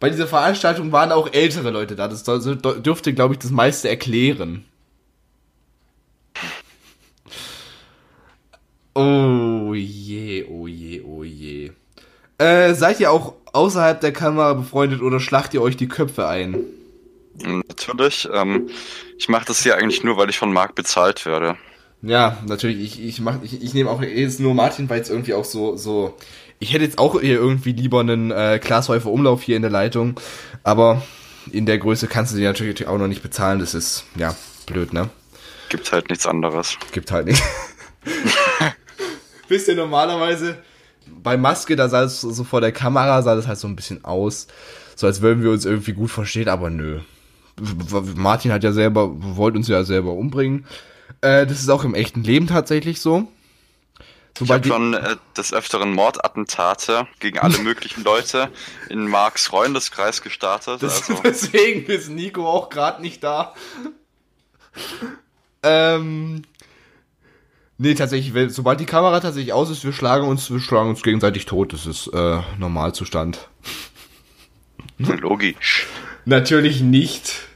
[0.00, 2.08] Bei dieser Veranstaltung waren auch ältere Leute da.
[2.08, 4.64] Das dürfte, glaube ich, das meiste erklären.
[8.94, 11.72] Oh je, oh je, oh je.
[12.38, 16.56] Äh, seid ihr auch außerhalb der Kamera befreundet oder schlacht ihr euch die Köpfe ein?
[17.44, 18.28] Natürlich.
[18.32, 18.68] Ähm,
[19.16, 21.56] ich mache das hier eigentlich nur, weil ich von Marc bezahlt werde.
[22.02, 22.80] Ja, natürlich.
[22.80, 25.76] Ich, ich, mach, ich, ich nehme auch jetzt nur Martin, weil es irgendwie auch so,
[25.76, 26.16] so
[26.58, 30.18] ich hätte jetzt auch hier irgendwie lieber einen äh, Glashäufer Umlauf hier in der Leitung,
[30.64, 31.02] aber
[31.50, 33.58] in der Größe kannst du die natürlich auch noch nicht bezahlen.
[33.58, 34.34] Das ist, ja,
[34.66, 35.08] blöd, ne?
[35.68, 36.76] Gibt halt nichts anderes.
[36.92, 37.42] Gibt halt nicht.
[39.48, 40.58] Wisst ihr, normalerweise
[41.22, 44.04] bei Maske, da sah es so vor der Kamera, sah das halt so ein bisschen
[44.04, 44.46] aus,
[44.94, 47.00] so als würden wir uns irgendwie gut verstehen, aber nö.
[48.16, 50.66] Martin hat ja selber, wollte uns ja selber umbringen.
[51.20, 53.26] Äh, das ist auch im echten Leben tatsächlich so.
[54.38, 58.50] Sobald ich habe schon äh, des Öfteren Mordattentate gegen alle möglichen Leute
[58.88, 60.80] in Marks Freundeskreis gestartet.
[60.80, 61.22] Das, also.
[61.24, 63.54] Deswegen ist Nico auch gerade nicht da.
[65.64, 66.42] ähm,
[67.78, 71.46] nee, tatsächlich, sobald die Kamera tatsächlich aus ist, wir schlagen uns, wir schlagen uns gegenseitig
[71.46, 71.72] tot.
[71.72, 73.48] Das ist äh, Normalzustand.
[74.98, 75.88] Logisch.
[76.26, 77.48] Natürlich nicht.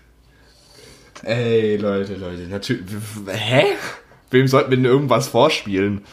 [1.22, 2.84] Ey, Leute, Leute, natürlich.
[3.28, 3.66] Hä?
[4.32, 6.04] Wem sollten wir denn irgendwas vorspielen?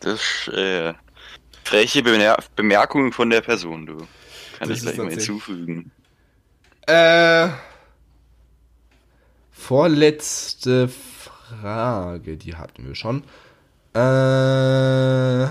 [0.00, 0.94] Das äh,
[1.64, 3.96] freche Bemer Bemerkung von der Person, du.
[4.58, 5.90] Kann das ich gleich mal hinzufügen.
[6.86, 7.48] Äh,
[9.50, 13.24] vorletzte Frage, die hatten wir schon.
[13.94, 15.48] Äh,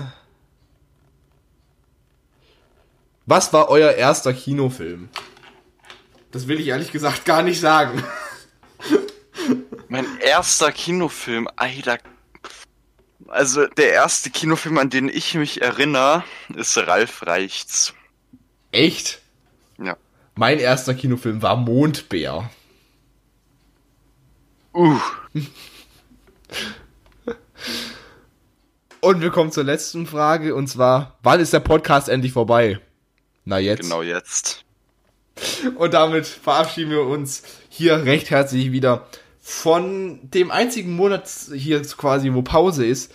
[3.26, 5.08] was war euer erster Kinofilm?
[6.30, 8.02] Das will ich ehrlich gesagt gar nicht sagen.
[9.88, 11.98] Mein erster Kinofilm, Alter.
[13.28, 16.24] Also der erste Kinofilm, an den ich mich erinnere,
[16.54, 17.92] ist Ralf Reichts.
[18.72, 19.20] Echt?
[19.78, 19.96] Ja.
[20.34, 22.50] Mein erster Kinofilm war Mondbär.
[24.74, 24.98] Uh.
[29.00, 32.80] Und wir kommen zur letzten Frage und zwar, wann ist der Podcast endlich vorbei?
[33.44, 33.82] Na jetzt.
[33.82, 34.64] Genau jetzt.
[35.76, 39.06] Und damit verabschieden wir uns hier recht herzlich wieder
[39.48, 43.14] von dem einzigen Monat hier quasi, wo Pause ist,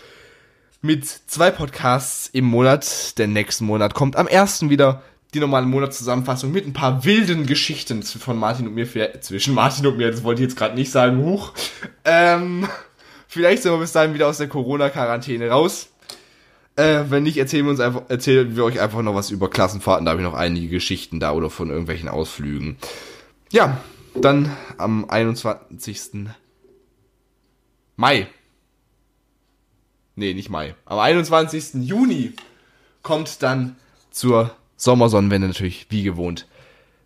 [0.81, 3.19] mit zwei Podcasts im Monat.
[3.19, 5.03] Der nächsten Monat kommt am ersten wieder
[5.35, 8.87] die normale Monatszusammenfassung mit ein paar wilden Geschichten von Martin und mir,
[9.21, 11.53] zwischen Martin und mir, das wollte ich jetzt gerade nicht sagen, huch.
[12.03, 12.67] Ähm,
[13.27, 15.89] vielleicht sind wir bis dahin wieder aus der Corona-Quarantäne raus.
[16.75, 20.05] Äh, wenn nicht, erzählen wir uns einfach, erzählen wir euch einfach noch was über Klassenfahrten.
[20.05, 22.77] Da habe ich noch einige Geschichten da oder von irgendwelchen Ausflügen.
[23.51, 23.77] Ja,
[24.15, 26.29] dann am 21.
[27.95, 28.27] Mai.
[30.15, 30.75] Nee, nicht Mai.
[30.85, 31.85] Am 21.
[31.85, 32.33] Juni
[33.01, 33.75] kommt dann
[34.11, 36.47] zur Sommersonnenwende natürlich wie gewohnt.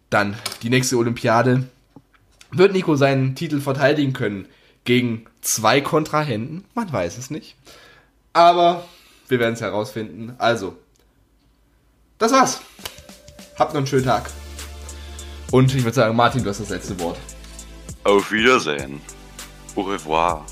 [0.10, 1.70] Dann die nächste Olympiade.
[2.52, 4.48] Wird Nico seinen Titel verteidigen können
[4.84, 6.64] gegen zwei Kontrahenten?
[6.76, 7.56] Man weiß es nicht.
[8.34, 8.88] Aber
[9.28, 10.36] wir werden es herausfinden.
[10.38, 10.78] Also,
[12.18, 12.62] das war's.
[13.58, 14.30] Habt noch einen schönen Tag.
[15.52, 17.18] Und ich würde sagen, Martin, du hast das letzte Wort.
[18.04, 19.02] Auf Wiedersehen.
[19.76, 20.46] Au revoir.